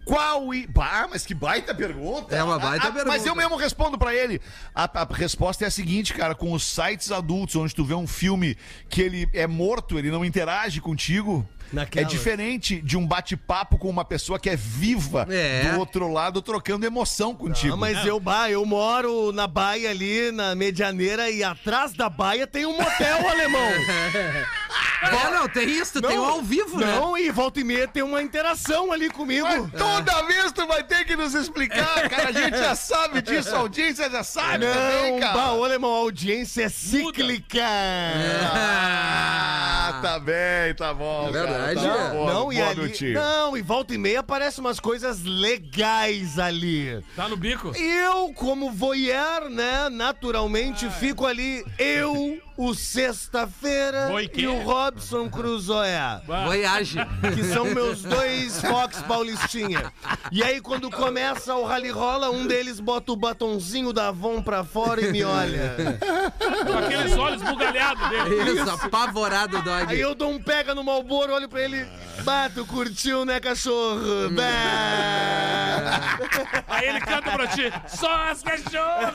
Qual 0.05 0.53
e. 0.53 0.69
Ah, 0.79 1.05
mas 1.09 1.25
que 1.25 1.33
baita 1.33 1.75
pergunta! 1.75 2.33
É 2.33 2.41
uma 2.41 2.57
baita 2.57 2.87
Ah, 2.87 2.91
pergunta. 2.91 3.05
Mas 3.07 3.25
eu 3.25 3.35
mesmo 3.35 3.57
respondo 3.57 3.97
pra 3.97 4.15
ele. 4.15 4.41
A, 4.73 4.85
a 5.01 5.05
resposta 5.13 5.65
é 5.65 5.67
a 5.67 5.71
seguinte, 5.71 6.13
cara: 6.13 6.33
com 6.33 6.53
os 6.53 6.63
sites 6.63 7.11
adultos, 7.11 7.57
onde 7.57 7.75
tu 7.75 7.83
vê 7.83 7.93
um 7.93 8.07
filme 8.07 8.57
que 8.87 9.01
ele 9.01 9.29
é 9.33 9.45
morto, 9.45 9.99
ele 9.99 10.09
não 10.09 10.23
interage 10.23 10.79
contigo. 10.79 11.45
Naquelas. 11.71 12.07
É 12.07 12.09
diferente 12.09 12.81
de 12.81 12.97
um 12.97 13.05
bate-papo 13.05 13.77
com 13.77 13.89
uma 13.89 14.05
pessoa 14.05 14.39
que 14.39 14.49
é 14.49 14.55
viva 14.55 15.27
É. 15.29 15.71
do 15.71 15.79
outro 15.79 16.11
lado, 16.11 16.41
trocando 16.41 16.85
emoção 16.85 17.35
contigo. 17.35 17.73
Ah, 17.73 17.77
mas 17.77 18.05
eu, 18.05 18.19
bah, 18.19 18.49
eu 18.49 18.65
moro 18.65 19.31
na 19.31 19.47
baia 19.47 19.89
ali, 19.89 20.31
na 20.31 20.55
medianeira, 20.55 21.29
e 21.29 21.43
atrás 21.43 21.93
da 21.93 22.09
baia 22.09 22.45
tem 22.47 22.65
um 22.65 22.77
motel 22.77 23.27
alemão. 23.29 23.71
É, 25.03 25.29
não, 25.31 25.47
tem 25.47 25.69
isso. 25.69 26.01
tem 26.01 26.17
o 26.17 26.23
ao 26.25 26.41
vivo, 26.41 26.79
né? 26.79 26.87
Não, 26.87 27.15
e 27.17 27.29
volta 27.31 27.59
e 27.59 27.63
meia 27.63 27.87
tem 27.87 28.01
uma 28.01 28.21
interação 28.21 28.91
ali 28.91 29.09
comigo. 29.09 29.47
Mas 29.47 29.71
toda 29.79 30.23
vez 30.23 30.51
tu 30.51 30.65
vai 30.67 30.83
ter 30.83 31.05
que 31.05 31.15
nos 31.15 31.35
explicar, 31.35 32.09
cara. 32.09 32.29
A 32.29 32.31
gente 32.31 32.57
já 32.57 32.73
sabe 32.75 33.21
disso, 33.21 33.55
a 33.55 33.59
audiência 33.59 34.09
já 34.09 34.23
sabe 34.23 34.65
também, 34.65 35.11
Não, 35.13 35.19
cara. 35.19 35.33
bah, 35.33 35.49
alemão, 35.49 35.93
a 35.93 35.99
audiência 35.99 36.63
é 36.63 36.69
cíclica. 36.69 37.63
Ah, 38.69 39.99
tá 40.01 40.19
bem, 40.19 40.73
tá 40.75 40.93
bom. 40.93 41.27
É 41.27 41.31
verdade, 41.31 41.53
cara, 41.53 41.56
é. 41.57 41.73
tá 41.75 42.09
bom, 42.13 42.25
Não, 42.27 42.53
e 42.53 42.55
boa 42.55 42.69
ali, 42.69 43.13
não, 43.13 43.57
e 43.57 43.61
volta 43.61 43.93
e 43.93 43.97
meia 43.97 44.19
aparecem 44.19 44.63
umas 44.63 44.79
coisas 44.79 45.23
legais 45.23 46.39
ali. 46.39 47.03
Tá 47.15 47.27
no 47.27 47.37
bico? 47.37 47.75
Eu, 47.75 48.33
como 48.33 48.71
voyeur, 48.71 49.49
né, 49.49 49.89
naturalmente 49.89 50.89
fico 50.91 51.25
ali, 51.25 51.65
eu 51.77 52.39
o 52.57 52.73
Sexta-feira 52.73 54.09
e 54.33 54.47
o 54.47 54.63
Robson 54.63 55.29
Cruzoé. 55.29 56.21
Voyage. 56.25 56.97
Que 57.35 57.43
são 57.43 57.65
meus 57.65 58.01
dois 58.01 58.59
Fox 58.61 59.01
Paulistinha. 59.03 59.93
E 60.31 60.43
aí, 60.43 60.59
quando 60.59 60.89
começa 60.89 61.53
o 61.55 61.65
rally 61.65 61.91
rola, 61.91 62.31
um 62.31 62.47
deles 62.47 62.79
bota 62.79 63.11
o 63.11 63.15
batonzinho 63.15 63.93
da 63.93 64.07
Avon 64.07 64.41
pra 64.41 64.63
fora 64.63 65.01
e 65.01 65.11
me 65.11 65.23
olha. 65.23 65.75
Com 66.65 66.77
aqueles 66.77 67.15
olhos 67.17 67.43
bugalhados 67.43 68.09
dele. 68.09 68.51
Isso, 68.51 68.69
apavorado, 68.69 69.61
dog. 69.61 69.85
Aí 69.91 70.01
eu 70.01 70.15
dou 70.15 70.31
um 70.31 70.41
pega 70.41 70.73
no 70.73 70.83
Malboro, 70.83 71.33
olho 71.33 71.47
pra 71.47 71.61
ele. 71.61 71.85
Bato, 72.23 72.65
curtiu, 72.65 73.23
né, 73.23 73.39
cachorro? 73.39 74.29
Bah. 74.31 74.43
Aí 76.67 76.87
ele 76.87 76.99
canta 77.01 77.31
pra 77.31 77.47
ti. 77.47 77.71
Só 77.87 78.11
as 78.29 78.41
cachorras! 78.41 79.13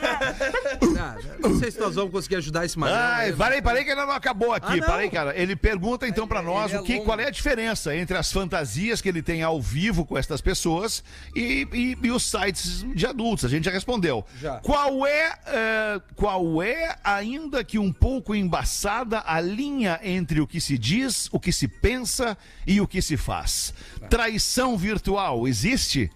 Ah, 0.98 1.16
não 1.40 1.59
sei 1.59 1.70
se 1.70 1.81
nós 1.81 1.96
vamos 1.96 2.12
conseguir 2.12 2.37
ajudar 2.37 2.64
esse. 2.64 2.76
Ai, 2.85 3.32
parei, 3.37 3.62
parei 3.62 3.85
que 3.85 3.90
ainda 3.90 4.07
não 4.07 4.12
acabou 4.14 4.53
aqui. 4.53 4.81
Ah? 4.81 4.87
Parei, 4.87 5.09
cara. 5.11 5.37
Ele 5.38 5.55
pergunta 5.57 6.07
então 6.07 6.27
pra 6.27 6.42
nós 6.42 6.71
ele 6.71 6.79
é 6.79 6.81
o 6.81 6.85
que, 6.85 6.93
longo. 6.95 7.05
qual 7.05 7.20
é 7.20 7.26
a 7.26 7.30
diferença 7.30 7.95
entre 7.97 8.16
as 8.16 8.30
fantasias 8.33 9.01
que 9.01 9.09
ele 9.09 9.22
tem 9.22 9.43
ao 9.43 9.61
vivo 9.61 10.05
com 10.05 10.16
estas 10.16 10.41
pessoas 10.41 11.03
e, 11.35 11.66
e- 11.72 11.99
e 12.07 12.11
os 12.11 12.22
sites 12.24 12.85
de 12.95 13.07
adultos. 13.07 13.45
A 13.45 13.49
gente 13.49 13.64
já 13.64 13.70
respondeu. 13.70 14.24
Já. 14.41 14.57
Qual 14.61 15.07
é, 15.07 15.33
eh, 15.47 16.01
qual 16.16 16.62
é, 16.62 16.97
ainda 17.03 17.62
que 17.64 17.78
um 17.78 17.93
pouco 17.93 18.35
embaçada, 18.35 19.22
a 19.26 19.41
linha 19.41 19.99
entre 20.03 20.41
o 20.41 20.47
que 20.47 20.61
se 20.61 20.76
diz, 20.78 21.28
o 21.33 21.39
que 21.41 21.53
se 21.53 21.66
pensa 21.68 22.37
e 22.66 22.80
o 22.80 22.87
que 22.87 23.01
se 23.03 23.16
faz? 23.16 23.72
Traição 24.09 24.76
virtual 24.76 25.47
existe? 25.49 26.11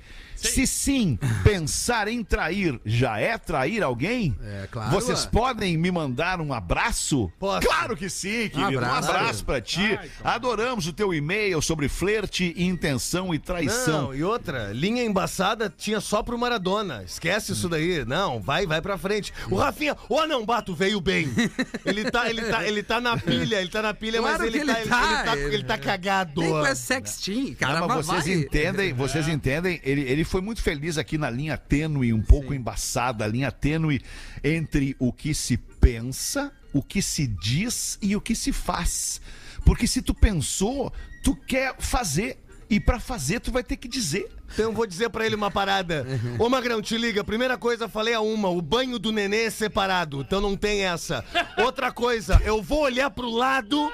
Se 0.46 0.66
sim, 0.66 1.18
pensar 1.44 2.08
em 2.08 2.22
trair 2.22 2.80
já 2.84 3.18
é 3.18 3.36
trair 3.38 3.82
alguém? 3.82 4.36
É, 4.42 4.68
claro, 4.70 4.90
Vocês 4.90 5.24
ué. 5.24 5.30
podem 5.30 5.76
me 5.76 5.90
mandar 5.90 6.40
um 6.40 6.52
abraço? 6.52 7.30
Posso. 7.38 7.66
Claro 7.66 7.96
que 7.96 8.08
sim, 8.08 8.48
querido. 8.48 8.60
Um 8.60 8.78
abraço. 8.78 9.10
abraço 9.10 9.44
pra 9.44 9.60
ti. 9.60 9.98
Adoramos 10.22 10.86
o 10.86 10.92
teu 10.92 11.12
e-mail 11.14 11.60
sobre 11.62 11.88
flerte, 11.88 12.54
intenção 12.56 13.34
e 13.34 13.38
traição. 13.38 14.02
Não, 14.08 14.14
e 14.14 14.22
outra, 14.24 14.72
linha 14.72 15.02
embaçada 15.04 15.72
tinha 15.76 16.00
só 16.00 16.22
pro 16.22 16.38
Maradona. 16.38 17.02
Esquece 17.04 17.52
isso 17.52 17.68
daí. 17.68 18.04
Não, 18.04 18.40
vai, 18.40 18.66
vai 18.66 18.80
pra 18.80 18.98
frente. 18.98 19.32
O 19.50 19.56
Rafinha, 19.56 19.96
ô 20.08 20.26
não, 20.26 20.44
Bato, 20.44 20.74
veio 20.74 21.00
bem. 21.00 21.28
Ele 21.84 22.10
tá, 22.10 22.28
ele 22.28 22.42
tá, 22.42 22.64
ele 22.66 22.82
tá 22.82 23.00
na 23.00 23.16
pilha, 23.16 23.60
ele 23.60 23.68
tá 23.70 23.80
na 23.80 23.94
pilha, 23.94 24.20
Claro 24.20 24.38
mas 24.38 24.46
ele, 24.46 24.58
ele 24.60 24.74
tá, 24.74 24.80
ele, 24.80 24.88
tá, 24.88 25.02
ele 25.06 25.24
tá, 25.24 25.36
ele- 25.54 25.64
tá 25.64 25.78
cagado. 25.78 26.40
Nem 26.40 26.50
com 26.50 26.74
sexting, 26.74 27.54
cara. 27.54 27.80
Não, 27.80 27.88
mas 27.88 28.06
vocês 28.06 28.24
vai. 28.24 28.34
entendem, 28.34 28.92
vocês 28.92 29.28
entendem, 29.28 29.80
ele, 29.84 30.00
ele 30.02 30.24
foi 30.24 30.35
muito 30.40 30.62
feliz 30.62 30.98
aqui 30.98 31.18
na 31.18 31.30
linha 31.30 31.56
tênue, 31.56 32.12
um 32.12 32.22
pouco 32.22 32.54
embaçada, 32.54 33.24
a 33.24 33.28
linha 33.28 33.50
tênue 33.50 34.02
entre 34.42 34.96
o 34.98 35.12
que 35.12 35.34
se 35.34 35.56
pensa, 35.56 36.52
o 36.72 36.82
que 36.82 37.00
se 37.00 37.26
diz 37.26 37.98
e 38.02 38.16
o 38.16 38.20
que 38.20 38.34
se 38.34 38.52
faz. 38.52 39.20
Porque 39.64 39.86
se 39.86 40.00
tu 40.00 40.14
pensou, 40.14 40.92
tu 41.22 41.34
quer 41.34 41.74
fazer. 41.78 42.42
E 42.68 42.80
pra 42.80 42.98
fazer, 42.98 43.38
tu 43.38 43.52
vai 43.52 43.62
ter 43.62 43.76
que 43.76 43.86
dizer. 43.86 44.28
Então 44.52 44.66
eu 44.66 44.72
vou 44.72 44.86
dizer 44.86 45.08
pra 45.08 45.24
ele 45.24 45.36
uma 45.36 45.52
parada. 45.52 46.04
Ô 46.38 46.48
Magrão, 46.48 46.82
te 46.82 46.98
liga. 46.98 47.22
Primeira 47.22 47.56
coisa, 47.56 47.88
falei 47.88 48.12
a 48.14 48.20
uma. 48.20 48.48
O 48.48 48.60
banho 48.60 48.98
do 48.98 49.12
nenê 49.12 49.44
é 49.44 49.50
separado. 49.50 50.20
Então 50.20 50.40
não 50.40 50.56
tem 50.56 50.84
essa. 50.84 51.24
Outra 51.58 51.92
coisa, 51.92 52.40
eu 52.44 52.60
vou 52.60 52.80
olhar 52.80 53.08
pro 53.10 53.30
lado. 53.30 53.92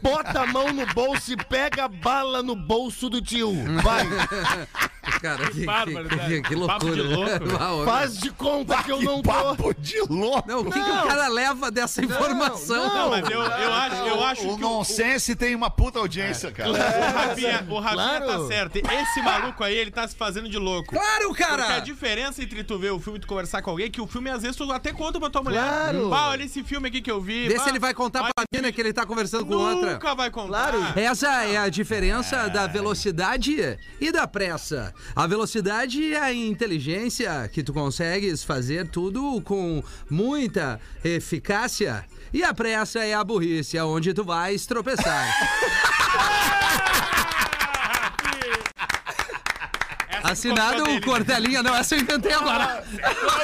Bota 0.00 0.42
a 0.42 0.46
mão 0.46 0.72
no 0.72 0.86
bolso 0.94 1.32
e 1.32 1.36
pega 1.36 1.84
a 1.84 1.88
bala 1.88 2.42
no 2.42 2.56
bolso 2.56 3.10
do 3.10 3.20
tio. 3.20 3.52
Vai. 3.82 4.06
Cara, 5.22 5.50
que, 5.50 5.64
barbaridade. 5.64 6.20
que, 6.20 6.42
que, 6.42 6.54
que 6.56 6.66
Papo 6.66 6.90
de 6.90 7.00
loucura. 7.00 7.68
louco. 7.68 7.84
Faz 7.84 8.18
de 8.18 8.30
conta 8.30 8.82
que 8.82 8.90
eu 8.90 9.00
não 9.00 9.22
tô. 9.22 9.30
Papo 9.30 9.74
de 9.78 10.00
louco! 10.08 10.48
Não, 10.48 10.60
o 10.60 10.64
que, 10.64 10.72
que 10.72 10.90
o 10.90 11.02
cara 11.06 11.28
leva 11.28 11.70
dessa 11.70 12.04
informação? 12.04 12.88
não. 12.88 13.02
Não, 13.02 13.10
mas 13.10 13.30
eu, 13.30 13.40
eu 13.40 13.72
acho, 13.72 13.96
eu 13.96 14.24
acho 14.24 14.48
o 14.48 14.58
que 14.58 14.64
o, 14.64 14.68
nonsense 14.68 15.36
tem 15.36 15.54
uma 15.54 15.70
puta 15.70 15.98
audiência, 16.00 16.50
cara. 16.50 16.70
o 16.70 16.74
Rafinha, 16.74 17.66
o 17.68 17.78
Rafinha 17.78 18.20
tá 18.20 18.46
certo. 18.48 18.76
Esse 18.78 19.22
maluco 19.22 19.62
aí, 19.62 19.76
ele 19.76 19.90
tá 19.90 20.06
se 20.06 20.16
fazendo 20.16 20.48
de 20.48 20.58
louco. 20.58 20.92
Claro, 20.94 21.28
Porque 21.28 21.42
a 21.42 21.56
cara! 21.56 21.78
diferença 21.80 22.42
entre 22.42 22.64
tu 22.64 22.78
ver 22.78 22.90
o 22.90 22.98
filme 22.98 23.18
e 23.18 23.20
tu 23.20 23.26
conversar 23.28 23.62
com 23.62 23.70
alguém 23.70 23.86
é 23.86 23.90
que 23.90 24.00
o 24.00 24.06
filme, 24.06 24.28
às 24.30 24.42
vezes, 24.42 24.56
tu 24.56 24.70
até 24.72 24.92
conta 24.92 25.20
pra 25.20 25.30
tua 25.30 25.42
mulher. 25.42 25.62
Claro. 25.62 26.08
Bah, 26.08 26.28
olha 26.30 26.42
esse 26.44 26.62
filme 26.64 26.88
aqui 26.88 27.00
que 27.00 27.10
eu 27.10 27.20
vi. 27.20 27.48
Vê 27.48 27.58
se 27.58 27.68
ele 27.68 27.78
vai 27.78 27.94
contar 27.94 28.22
pra 28.22 28.44
mina 28.52 28.72
que 28.72 28.80
ele 28.80 28.92
tá 28.92 29.06
conversando 29.06 29.46
com 29.46 29.54
outra. 29.54 29.92
Nunca 29.92 30.14
vai 30.14 30.30
contar. 30.30 30.72
Claro. 30.72 30.98
Essa 30.98 31.44
é 31.44 31.56
a 31.56 31.68
diferença 31.68 32.48
da 32.48 32.66
velocidade 32.66 33.78
e 34.00 34.12
da 34.12 34.26
pressa. 34.26 34.92
A 35.14 35.26
velocidade 35.26 36.14
é 36.14 36.20
a 36.20 36.32
inteligência 36.32 37.48
que 37.52 37.62
tu 37.62 37.72
consegues 37.72 38.42
fazer 38.42 38.88
tudo 38.88 39.40
com 39.42 39.82
muita 40.08 40.80
eficácia. 41.04 42.04
E 42.32 42.42
a 42.42 42.54
pressa 42.54 43.00
é 43.00 43.12
a 43.12 43.22
burrice, 43.22 43.78
onde 43.80 44.14
tu 44.14 44.24
vais 44.24 44.64
tropeçar. 44.64 45.28
Assinado 50.22 50.84
o. 50.84 51.00
Cortelinha. 51.02 51.62
Não, 51.62 51.74
essa 51.74 51.94
eu 51.94 52.00
inventei 52.00 52.32
agora. 52.32 52.84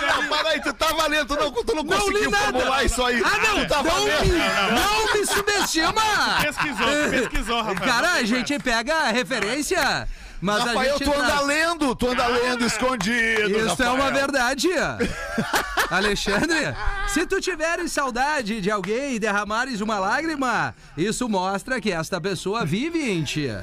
Não, 0.06 0.28
para 0.28 0.50
aí, 0.50 0.60
tu 0.62 0.72
tá 0.72 0.86
valendo, 0.92 1.26
tu 1.26 1.34
não, 1.34 1.52
tu 1.52 1.74
não, 1.74 1.82
Não 1.82 1.84
conseguiu 1.84 2.30
formular 2.30 2.84
isso 2.84 3.02
aí. 3.04 3.22
Ah, 3.24 3.38
não! 3.38 3.66
Tá 3.66 3.82
Não 3.82 3.90
valendo. 3.90 4.32
me, 4.32 4.38
não 4.38 5.14
me 5.14 5.26
subestima! 5.26 6.02
Pesquisou, 6.40 7.10
pesquisou, 7.10 7.62
Rafael. 7.62 7.90
Cara, 7.90 8.12
a 8.12 8.18
Não 8.20 8.26
gente 8.26 8.58
pega 8.60 8.94
a 8.94 9.10
referência, 9.10 10.08
mas 10.40 10.60
a 10.60 10.64
Rafael, 10.66 10.98
gente 10.98 11.04
tu 11.04 11.12
anda 11.14 11.26
traz- 11.26 11.46
lendo, 11.46 11.94
tu 11.96 12.08
anda 12.10 12.26
lendo 12.26 12.64
escondido. 12.64 13.50
Isso 13.50 13.58
é 13.60 13.68
Rafael. 13.68 13.94
uma 13.94 14.10
verdade. 14.10 14.68
Alexandre, 15.90 16.74
se 17.08 17.26
tu 17.26 17.40
tiveres 17.40 17.90
saudade 17.92 18.60
de 18.60 18.70
alguém 18.70 19.14
e 19.14 19.18
derramares 19.18 19.80
uma 19.80 19.98
lágrima, 19.98 20.74
isso 20.96 21.28
mostra 21.28 21.80
que 21.80 21.90
esta 21.90 22.20
pessoa 22.20 22.64
vive 22.64 23.10
em 23.10 23.24
ti. 23.24 23.48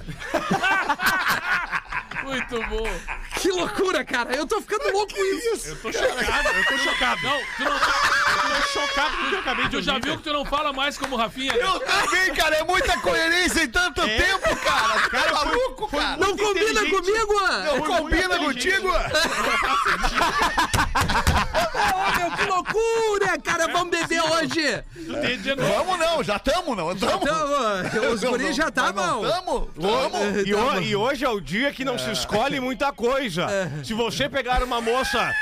Muito 2.23 2.55
bom. 2.69 2.89
Que 3.39 3.49
loucura, 3.51 4.03
cara. 4.03 4.35
Eu 4.35 4.47
tô 4.47 4.59
ficando 4.59 4.91
louco 4.91 5.13
com 5.13 5.23
isso. 5.55 5.67
Eu 5.69 5.75
tô 5.75 5.91
chocado, 5.93 6.47
eu 6.49 6.65
tô 6.65 6.77
chocado. 6.79 7.21
Não, 7.21 7.37
tu 7.39 7.63
não 7.63 7.79
tá. 7.79 7.93
Eu 8.55 8.61
tô 8.61 8.67
chocado 8.67 9.17
com 9.17 9.23
o 9.25 9.29
que 9.29 9.35
eu 9.35 9.39
acabei 9.39 9.63
de 9.65 9.69
Tu 9.69 9.75
ouvir. 9.75 9.85
já 9.85 9.99
viu 9.99 10.17
que 10.17 10.23
tu 10.23 10.33
não 10.33 10.43
fala 10.45 10.73
mais 10.73 10.97
como 10.97 11.15
Rafinha? 11.15 11.53
né? 11.53 11.59
Eu 11.61 11.79
também, 11.81 12.33
cara, 12.33 12.55
é 12.55 12.63
muita 12.63 12.99
coerência 12.99 13.63
em 13.63 13.67
tanto 13.69 14.01
É. 14.01 14.17
tempo, 14.17 14.55
cara. 14.65 14.87
Cara, 15.01 15.09
Cara, 15.09 15.35
foi- 15.35 15.45
maluco, 15.45 15.87
foi 15.87 15.99
cara. 15.99 16.17
Comigo? 17.05 17.33
Não 17.65 17.81
combina 17.81 18.39
contigo? 18.39 18.89
Ô, 21.73 22.19
meu, 22.19 22.31
que 22.37 22.43
loucura, 22.45 23.37
cara. 23.43 23.67
Vamos 23.67 23.89
beber 23.97 24.21
hoje. 24.21 24.83
Vamos 25.55 25.99
não, 25.99 26.23
já 26.23 26.39
tamo, 26.39 26.75
não? 26.75 26.95
Tamo. 26.95 27.23
Então, 27.85 28.11
os 28.11 28.23
guris 28.23 28.55
já 28.55 28.67
estavam. 28.69 29.21
Tamo, 29.21 29.69
tamo. 29.79 30.39
E, 30.45 30.53
ho- 30.53 30.81
e 30.81 30.95
hoje 30.95 31.25
é 31.25 31.29
o 31.29 31.39
dia 31.39 31.71
que 31.71 31.85
não 31.85 31.97
se 31.97 32.11
escolhe 32.11 32.59
muita 32.59 32.91
coisa. 32.91 33.47
Se 33.83 33.93
você 33.93 34.27
pegar 34.29 34.63
uma 34.63 34.81
moça. 34.81 35.31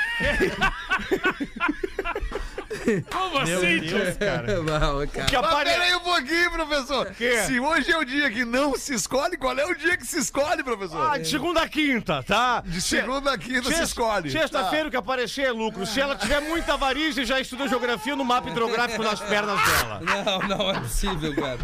Como 3.10 3.44
Meu 3.44 3.58
assim, 3.58 3.78
Deus, 3.80 4.16
cara. 4.16 4.60
Não, 4.62 5.06
cara. 5.06 5.26
Que 5.26 5.36
Mas 5.36 5.44
apare... 5.44 5.70
pera 5.70 5.84
aí 5.84 5.94
um 5.94 6.00
pouquinho, 6.00 6.50
professor. 6.50 7.08
Se 7.46 7.60
hoje 7.60 7.92
é 7.92 7.98
o 7.98 8.04
dia 8.04 8.30
que 8.30 8.44
não 8.44 8.76
se 8.76 8.94
escolhe, 8.94 9.36
qual 9.36 9.56
é 9.58 9.64
o 9.66 9.74
dia 9.74 9.96
que 9.96 10.06
se 10.06 10.18
escolhe, 10.18 10.62
professor? 10.62 11.10
Ah, 11.12 11.18
de 11.18 11.28
segunda 11.28 11.62
a 11.62 11.68
quinta, 11.68 12.22
tá? 12.22 12.62
De 12.64 12.80
segunda 12.80 13.32
a 13.32 13.38
quinta 13.38 13.62
se 13.62 13.68
Sexta- 13.68 13.84
escolhe. 13.84 14.30
Sexta-feira 14.30 14.88
o 14.88 14.90
que 14.90 14.96
aparecer 14.96 15.42
é 15.46 15.50
lucro. 15.52 15.86
Se 15.86 16.00
ela 16.00 16.16
tiver 16.16 16.40
muita 16.40 16.76
varize, 16.76 17.24
já 17.24 17.40
estudou 17.40 17.68
geografia 17.68 18.14
no 18.16 18.24
mapa 18.24 18.48
hidrográfico 18.50 19.02
nas 19.02 19.20
pernas 19.20 19.58
dela. 19.62 20.00
Não, 20.00 20.48
não 20.56 20.70
é 20.70 20.80
possível, 20.80 21.34
cara. 21.34 21.58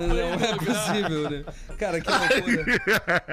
Não 0.00 0.34
é 0.34 0.56
possível, 0.56 1.30
né? 1.30 1.44
Cara, 1.78 2.00
que 2.00 2.10
loucura. 2.10 2.64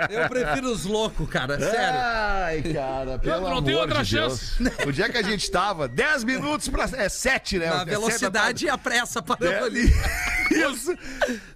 Eu 0.09 0.29
prefiro 0.29 0.71
os 0.71 0.85
loucos, 0.85 1.29
cara. 1.29 1.59
Sério. 1.59 1.99
Ai, 1.99 2.61
cara, 2.73 3.19
pelo 3.19 3.41
não 3.41 3.47
amor 3.51 3.63
tem 3.63 3.75
outra 3.75 4.03
de 4.03 4.15
Deus. 4.15 4.59
O 4.85 4.91
dia 4.91 5.09
que 5.09 5.17
a 5.17 5.21
gente 5.21 5.49
tava, 5.49 5.87
10 5.87 6.22
minutos 6.23 6.67
pra... 6.69 6.85
É 6.93 7.09
7, 7.09 7.59
né? 7.59 7.67
A 7.67 7.69
É 7.69 7.71
sete 7.73 7.85
da 7.85 7.91
velocidade 7.91 8.65
e 8.65 8.69
a 8.69 8.77
pressa 8.77 9.21
para 9.21 9.45
É, 9.45 9.59
ali. 9.63 9.93
Isso. 10.51 10.95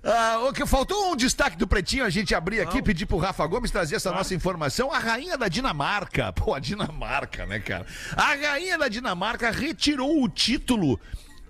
Ah, 0.03 0.39
o 0.47 0.53
que 0.53 0.65
faltou 0.65 1.11
um 1.11 1.15
destaque 1.15 1.57
do 1.57 1.68
Pretinho, 1.68 2.05
a 2.05 2.09
gente 2.09 2.34
abrir 2.34 2.61
aqui, 2.61 2.82
pedir 2.82 3.05
pro 3.05 3.18
Rafa 3.18 3.45
Gomes 3.45 3.70
trazer 3.70 3.95
essa 3.95 4.11
nossa 4.11 4.34
informação. 4.34 4.91
A 4.91 4.99
rainha 4.99 5.38
da 5.38 5.47
Dinamarca, 5.47 6.32
pô, 6.34 6.53
a 6.53 6.59
Dinamarca, 6.59 7.45
né, 7.45 7.59
cara? 7.59 7.86
A 8.15 8.34
rainha 8.36 8.78
da 8.78 8.88
Dinamarca 8.88 9.51
retirou 9.51 10.24
o 10.24 10.30
título 10.30 10.99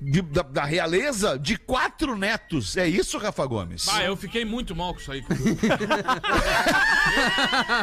de- 0.02 0.22
da, 0.22 0.42
da 0.44 0.64
realeza 0.66 1.38
de 1.40 1.58
quatro 1.58 2.16
netos. 2.18 2.78
É 2.78 2.88
isso, 2.88 3.18
Rafa 3.18 3.46
Gomes? 3.46 3.88
Ah, 3.90 4.04
eu 4.04 4.16
fiquei 4.16 4.46
muito 4.46 4.76
mal 4.76 4.94
com 4.94 5.00
isso 5.00 5.12
aí. 5.12 5.24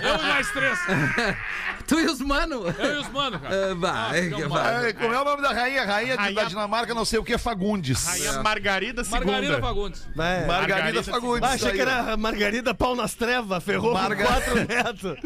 eu 0.03 0.15
e 0.17 0.23
mais 0.29 0.51
três. 0.51 0.79
Tu 1.87 2.01
e 2.01 2.07
os 2.07 2.21
mano. 2.21 2.65
Eu 2.79 2.95
e 2.95 2.99
os 3.01 3.09
mano, 3.11 3.39
cara. 3.39 3.73
Ah, 3.73 3.75
vai, 3.75 4.23
ficamos 4.23 4.49
vai. 4.49 4.75
Ai, 4.87 4.93
como 4.95 5.13
é 5.15 5.21
o 5.21 5.25
nome 5.25 5.43
da 5.43 5.53
rainha? 5.53 5.85
Rainha, 5.85 6.17
Rainha- 6.17 6.35
da 6.43 6.49
Dinamarca, 6.49 6.95
não 6.95 7.05
sei 7.05 7.19
o 7.19 7.25
que, 7.25 7.37
Fagundes. 7.37 8.05
Rainha 8.07 8.43
Margarida 8.43 9.03
II. 9.03 9.11
Margarida 9.11 9.61
Fagundes. 9.61 10.03
É. 10.07 10.17
Margarida 10.17 10.47
Margarida 10.47 11.03
Fagundes. 11.03 11.43
Ah, 11.51 11.53
achei 11.55 11.73
que 11.73 11.81
era 11.81 12.13
a 12.13 12.17
Margarida 12.17 12.75
pau 12.75 12.95
nas 12.97 13.15
trevas, 13.15 13.63
ferrou 13.63 13.93
Marga- 13.95 14.25
com 14.25 14.31
quatro 14.33 14.55
netos. 14.67 15.17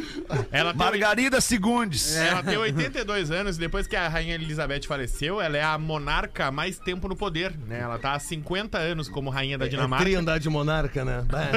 Ela 0.50 0.70
tem, 0.72 0.78
Margarida 0.78 1.40
Segundes. 1.40 2.16
ela 2.16 2.42
tem 2.42 2.56
82 2.56 3.30
anos 3.30 3.56
e 3.56 3.60
depois 3.60 3.86
que 3.86 3.94
a 3.96 4.08
Rainha 4.08 4.34
Elizabeth 4.34 4.82
faleceu, 4.86 5.40
ela 5.40 5.56
é 5.56 5.62
a 5.62 5.78
monarca 5.78 6.50
mais 6.50 6.77
mais 6.78 6.80
tempo 6.80 7.08
no 7.08 7.16
poder, 7.16 7.56
né? 7.66 7.80
Ela 7.80 7.98
tá 7.98 8.12
há 8.12 8.18
50 8.18 8.78
anos 8.78 9.08
como 9.08 9.28
rainha 9.30 9.58
da 9.58 9.66
Dinamarca. 9.66 10.04
Trindade 10.04 10.48
monarca, 10.48 11.04
né? 11.04 11.24
Bah. 11.28 11.50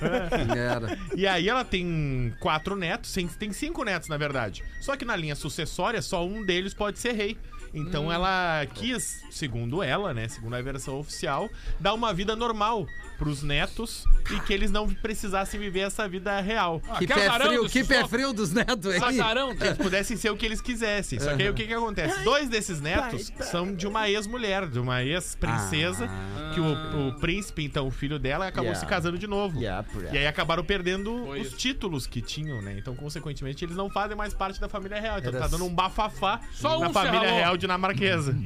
Era. 0.56 0.98
E 1.14 1.26
aí 1.26 1.48
ela 1.48 1.64
tem 1.64 2.32
quatro 2.40 2.76
netos, 2.76 3.12
tem 3.12 3.52
cinco 3.52 3.84
netos, 3.84 4.08
na 4.08 4.16
verdade. 4.16 4.62
Só 4.80 4.96
que 4.96 5.04
na 5.04 5.16
linha 5.16 5.34
sucessória, 5.34 6.00
só 6.00 6.24
um 6.26 6.44
deles 6.44 6.72
pode 6.72 6.98
ser 6.98 7.12
rei. 7.12 7.36
Então 7.72 8.06
Hum. 8.06 8.12
ela 8.12 8.66
quis, 8.74 9.22
segundo 9.30 9.82
ela, 9.82 10.12
né, 10.14 10.26
segundo 10.28 10.54
a 10.54 10.62
versão 10.62 10.98
oficial, 10.98 11.48
dar 11.78 11.94
uma 11.94 12.12
vida 12.12 12.34
normal 12.34 12.86
pros 13.18 13.42
netos 13.42 14.04
e 14.30 14.40
que 14.40 14.52
eles 14.52 14.70
não 14.70 14.88
precisassem 14.88 15.60
viver 15.60 15.80
essa 15.80 16.08
vida 16.08 16.40
real. 16.40 16.80
Que 16.98 17.06
que 17.06 17.14
pé 17.14 17.30
frio, 17.30 17.68
que 17.68 17.84
pé 17.84 18.08
frio 18.08 18.32
dos 18.32 18.50
netos 18.52 18.86
aí. 18.94 19.02
Azarão, 19.20 19.54
Que 19.54 19.64
eles 19.64 19.76
pudessem 19.76 20.16
ser 20.16 20.30
o 20.30 20.36
que 20.36 20.46
eles 20.46 20.60
quisessem. 20.60 21.20
Só 21.20 21.36
que 21.36 21.42
aí 21.42 21.48
o 21.50 21.54
que 21.54 21.66
que 21.66 21.74
acontece? 21.74 22.24
Dois 22.24 22.48
desses 22.48 22.80
netos 22.80 23.30
são 23.42 23.74
de 23.74 23.86
uma 23.86 24.08
ex-mulher, 24.08 24.66
de 24.66 24.78
uma 24.80 25.02
ex-princesa, 25.04 26.06
Ah. 26.10 26.50
que 26.54 26.60
o, 26.60 27.08
o 27.08 27.20
príncipe, 27.20 27.62
então, 27.64 27.86
o 27.86 27.90
filho 27.90 28.18
dela, 28.18 28.46
acabou 28.46 28.74
se 28.74 28.86
casando 28.86 29.18
de 29.18 29.26
novo. 29.26 29.58
Yeah, 29.60 29.86
E 30.12 30.16
aí 30.18 30.26
acabaram 30.26 30.64
perdendo 30.64 31.24
Foi 31.26 31.40
os 31.40 31.48
isso. 31.48 31.56
títulos 31.56 32.06
que 32.06 32.20
tinham, 32.22 32.60
né? 32.62 32.74
Então, 32.78 32.94
consequentemente, 32.96 33.64
eles 33.64 33.76
não 33.76 33.90
fazem 33.90 34.16
mais 34.16 34.32
parte 34.34 34.58
da 34.60 34.68
família 34.68 34.98
real. 35.00 35.18
Então 35.18 35.30
Era 35.30 35.40
tá 35.40 35.46
dando 35.48 35.64
um 35.66 35.74
bafafá 35.74 36.40
Só 36.52 36.78
na 36.80 36.88
um 36.88 36.92
família 36.92 37.30
real 37.30 37.56
dinamarquesa. 37.60 38.36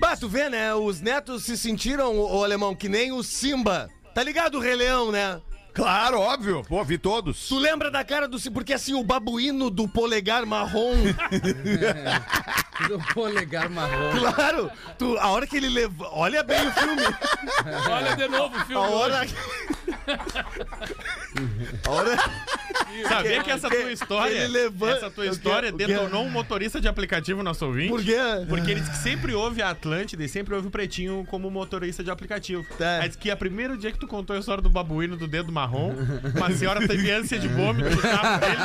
Bah, 0.00 0.16
tu 0.16 0.28
vê, 0.28 0.48
né? 0.48 0.74
Os 0.74 1.00
netos 1.00 1.44
se 1.44 1.56
sentiram, 1.56 2.18
ô 2.18 2.42
alemão, 2.42 2.74
que 2.74 2.88
nem 2.88 3.12
o 3.12 3.22
Simba. 3.22 3.90
Tá 4.14 4.22
ligado 4.22 4.56
o 4.56 4.60
Rei 4.60 4.74
Leão, 4.74 5.10
né? 5.10 5.40
Claro, 5.74 6.20
óbvio. 6.20 6.62
Pô, 6.68 6.82
vi 6.84 6.96
todos. 6.96 7.48
Tu 7.48 7.58
lembra 7.58 7.90
da 7.90 8.04
cara 8.04 8.28
do? 8.28 8.38
Porque 8.52 8.72
assim, 8.72 8.94
o 8.94 9.02
babuíno 9.02 9.68
do 9.70 9.88
polegar 9.88 10.46
marrom. 10.46 10.94
Do 12.88 12.98
polegar 13.14 13.68
marrom. 13.70 14.18
claro! 14.18 14.70
Tu, 14.98 15.16
a 15.18 15.28
hora 15.28 15.46
que 15.46 15.56
ele 15.56 15.68
leva. 15.68 16.08
Olha 16.10 16.42
bem 16.42 16.66
o 16.66 16.72
filme. 16.72 17.02
Olha 17.88 18.16
de 18.16 18.26
novo 18.28 18.56
o 18.56 18.58
A 18.60 18.64
filme. 18.64 18.86
hora. 18.86 19.20
hoje. 19.22 19.34
A 21.86 21.90
hora. 21.90 22.16
Sabia 23.08 23.42
que 23.42 23.50
essa 23.50 23.68
tua 23.68 23.92
história, 23.92 24.34
ele 24.34 24.46
levanta- 24.48 24.96
essa 24.96 25.10
tua 25.10 25.24
o 25.24 25.26
quê? 25.28 25.32
história 25.34 25.70
O 25.74 25.76
quê? 25.76 25.86
detonou 25.86 26.24
um 26.24 26.30
motorista 26.30 26.80
de 26.80 26.86
aplicativo 26.88 27.42
nosso 27.42 27.66
ouvinte? 27.66 27.88
Por 27.88 28.02
quê? 28.04 28.16
Porque 28.48 28.70
ele 28.70 28.80
diz 28.80 28.88
que 28.88 28.96
sempre 28.98 29.34
ouve 29.34 29.62
a 29.62 29.70
Atlântida 29.70 30.22
e 30.24 30.28
sempre 30.28 30.54
ouve 30.54 30.68
o 30.68 30.70
Pretinho 30.70 31.24
como 31.28 31.50
motorista 31.50 32.04
de 32.04 32.10
aplicativo. 32.10 32.64
Tá. 32.78 33.00
Aí 33.00 33.08
diz 33.08 33.16
que 33.16 33.30
a 33.30 33.36
primeiro 33.36 33.76
dia 33.76 33.90
que 33.90 33.98
tu 33.98 34.06
contou 34.06 34.36
a 34.36 34.38
história 34.38 34.62
do 34.62 34.70
babuíno 34.70 35.16
do 35.16 35.26
dedo 35.26 35.50
marrom, 35.64 35.94
uma 36.36 36.50
senhora 36.52 36.86
teve 36.86 37.10
ânsia 37.10 37.38
de 37.38 37.48
vômito 37.48 37.88
no 37.90 38.02
carro 38.02 38.40
dele 38.40 38.56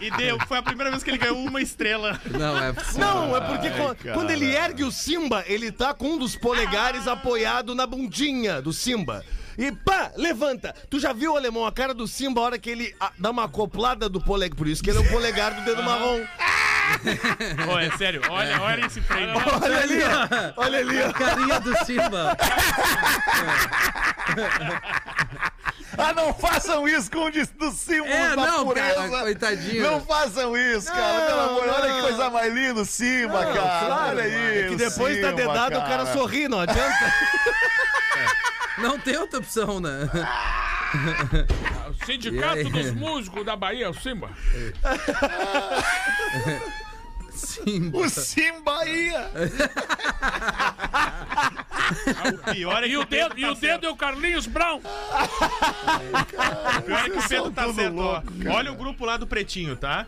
e 0.00 0.10
deu. 0.16 0.38
Foi 0.46 0.58
a 0.58 0.62
primeira 0.62 0.90
vez 0.90 1.02
que 1.02 1.10
ele 1.10 1.18
ganhou 1.18 1.38
uma 1.38 1.60
estrela. 1.62 2.20
Não, 2.30 2.62
é 2.62 2.72
possível. 2.72 3.00
Não, 3.00 3.36
é 3.36 3.40
porque 3.40 3.70
quan- 3.70 3.96
quando 4.14 4.30
ele 4.30 4.54
ergue 4.54 4.84
o 4.84 4.92
Simba, 4.92 5.42
ele 5.46 5.72
tá 5.72 5.94
com 5.94 6.10
um 6.12 6.18
dos 6.18 6.36
polegares 6.36 7.06
apoiado 7.08 7.74
na 7.74 7.86
bundinha 7.86 8.60
do 8.60 8.72
Simba. 8.72 9.24
E 9.56 9.72
pá, 9.72 10.12
levanta. 10.16 10.72
Tu 10.88 11.00
já 11.00 11.12
viu, 11.12 11.36
alemão, 11.36 11.66
a 11.66 11.72
cara 11.72 11.92
do 11.92 12.06
Simba 12.06 12.40
a 12.40 12.44
hora 12.44 12.58
que 12.58 12.70
ele 12.70 12.94
ah, 13.00 13.10
dá 13.18 13.30
uma 13.30 13.44
acoplada 13.44 14.08
do 14.08 14.20
polegar? 14.20 14.56
Por 14.56 14.68
isso 14.68 14.82
que 14.82 14.90
ele 14.90 14.98
é 14.98 15.00
o 15.00 15.08
polegar 15.10 15.52
do 15.54 15.64
dedo 15.64 15.82
marrom. 15.82 16.20
Ô, 17.70 17.78
é 17.78 17.90
sério, 17.98 18.22
olha, 18.30 18.60
olha 18.62 18.86
esse 18.86 19.00
frame. 19.00 19.32
Olha 19.60 19.78
ali, 19.80 19.98
ó. 20.04 20.52
Olha 20.62 20.78
ali, 20.78 21.02
ó. 21.02 21.12
Carinha 21.12 21.60
do 21.60 21.76
Simba. 21.84 22.36
Ah, 25.98 26.12
não 26.14 26.32
façam 26.32 26.86
isso 26.86 27.10
com 27.10 27.26
um 27.26 27.30
dos 27.30 27.74
símbolos 27.74 28.14
É, 28.14 28.28
da 28.30 28.36
não, 28.36 28.66
pureza. 28.66 28.94
cara, 28.94 29.08
coitadinho. 29.22 29.82
Não 29.82 30.00
façam 30.00 30.56
isso, 30.56 30.86
cara. 30.92 31.26
Pelo 31.26 31.40
amor, 31.40 31.66
não. 31.66 31.74
olha 31.74 31.94
que 31.94 32.00
coisa 32.02 32.30
mais 32.30 32.54
linda 32.54 32.80
o 32.80 32.84
Simba, 32.84 33.44
cara. 33.46 33.86
Claro, 33.86 34.16
olha 34.16 34.22
é 34.22 34.60
isso. 34.60 34.68
que 34.70 34.76
depois 34.76 35.20
da 35.20 35.32
dedada 35.32 35.78
o 35.78 35.82
cara 35.82 36.06
sorri, 36.12 36.48
não 36.48 36.60
adianta. 36.60 36.94
Não 38.78 38.96
tem 38.96 39.16
outra 39.16 39.40
opção, 39.40 39.80
né? 39.80 40.08
O 41.90 42.06
Sindicato 42.06 42.58
aí? 42.58 42.70
dos 42.70 42.92
Músicos 42.92 43.44
da 43.44 43.56
Bahia, 43.56 43.90
o 43.90 43.94
Simba. 43.94 44.30
Simba. 47.38 47.98
O 47.98 48.08
Simba 48.08 48.84
ia. 48.86 49.30
O 52.34 52.52
pior 52.52 52.82
é 52.82 52.86
que 52.86 52.92
E 52.92 52.98
o 52.98 53.04
dedo, 53.04 53.38
e 53.38 53.46
o 53.46 53.54
dedo 53.54 53.86
é 53.86 53.90
o 53.90 53.96
Carlinhos 53.96 54.46
Brown. 54.46 54.78
O 54.78 56.82
pior 56.82 57.06
é 57.06 57.10
que 57.10 57.18
o 57.18 57.28
Pedro 57.28 57.50
tá 57.50 57.72
certo, 57.72 57.94
louco, 57.94 58.26
Olha 58.50 58.72
o 58.72 58.76
grupo 58.76 59.04
lá 59.04 59.16
do 59.16 59.26
Pretinho, 59.26 59.76
tá? 59.76 60.06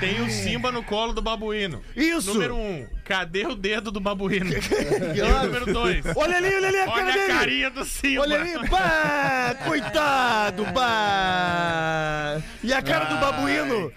Tem 0.00 0.20
o 0.20 0.30
Simba 0.30 0.70
no 0.70 0.82
colo 0.82 1.12
do 1.12 1.22
babuíno. 1.22 1.82
Isso. 1.94 2.34
Número 2.34 2.56
um, 2.56 2.86
cadê 3.06 3.46
o 3.46 3.54
dedo 3.54 3.90
do 3.92 4.00
babuíno? 4.00 4.50
o 4.50 5.46
número 5.46 5.72
dois, 5.72 6.04
Olha 6.16 6.36
ali, 6.36 6.54
olha 6.54 6.68
ali 6.68 6.76
a 6.78 6.86
cara 6.86 6.92
olha 7.02 7.10
a 7.10 7.14
dele. 7.14 7.32
carinha 7.38 7.70
do 7.70 7.84
Simba. 7.84 8.22
Olha 8.22 8.40
ali, 8.40 8.68
bah, 8.68 9.56
coitado, 9.64 10.64
bah. 10.74 12.40
E 12.62 12.72
a 12.72 12.82
cara 12.82 13.04
do 13.06 13.16
babuíno? 13.18 13.92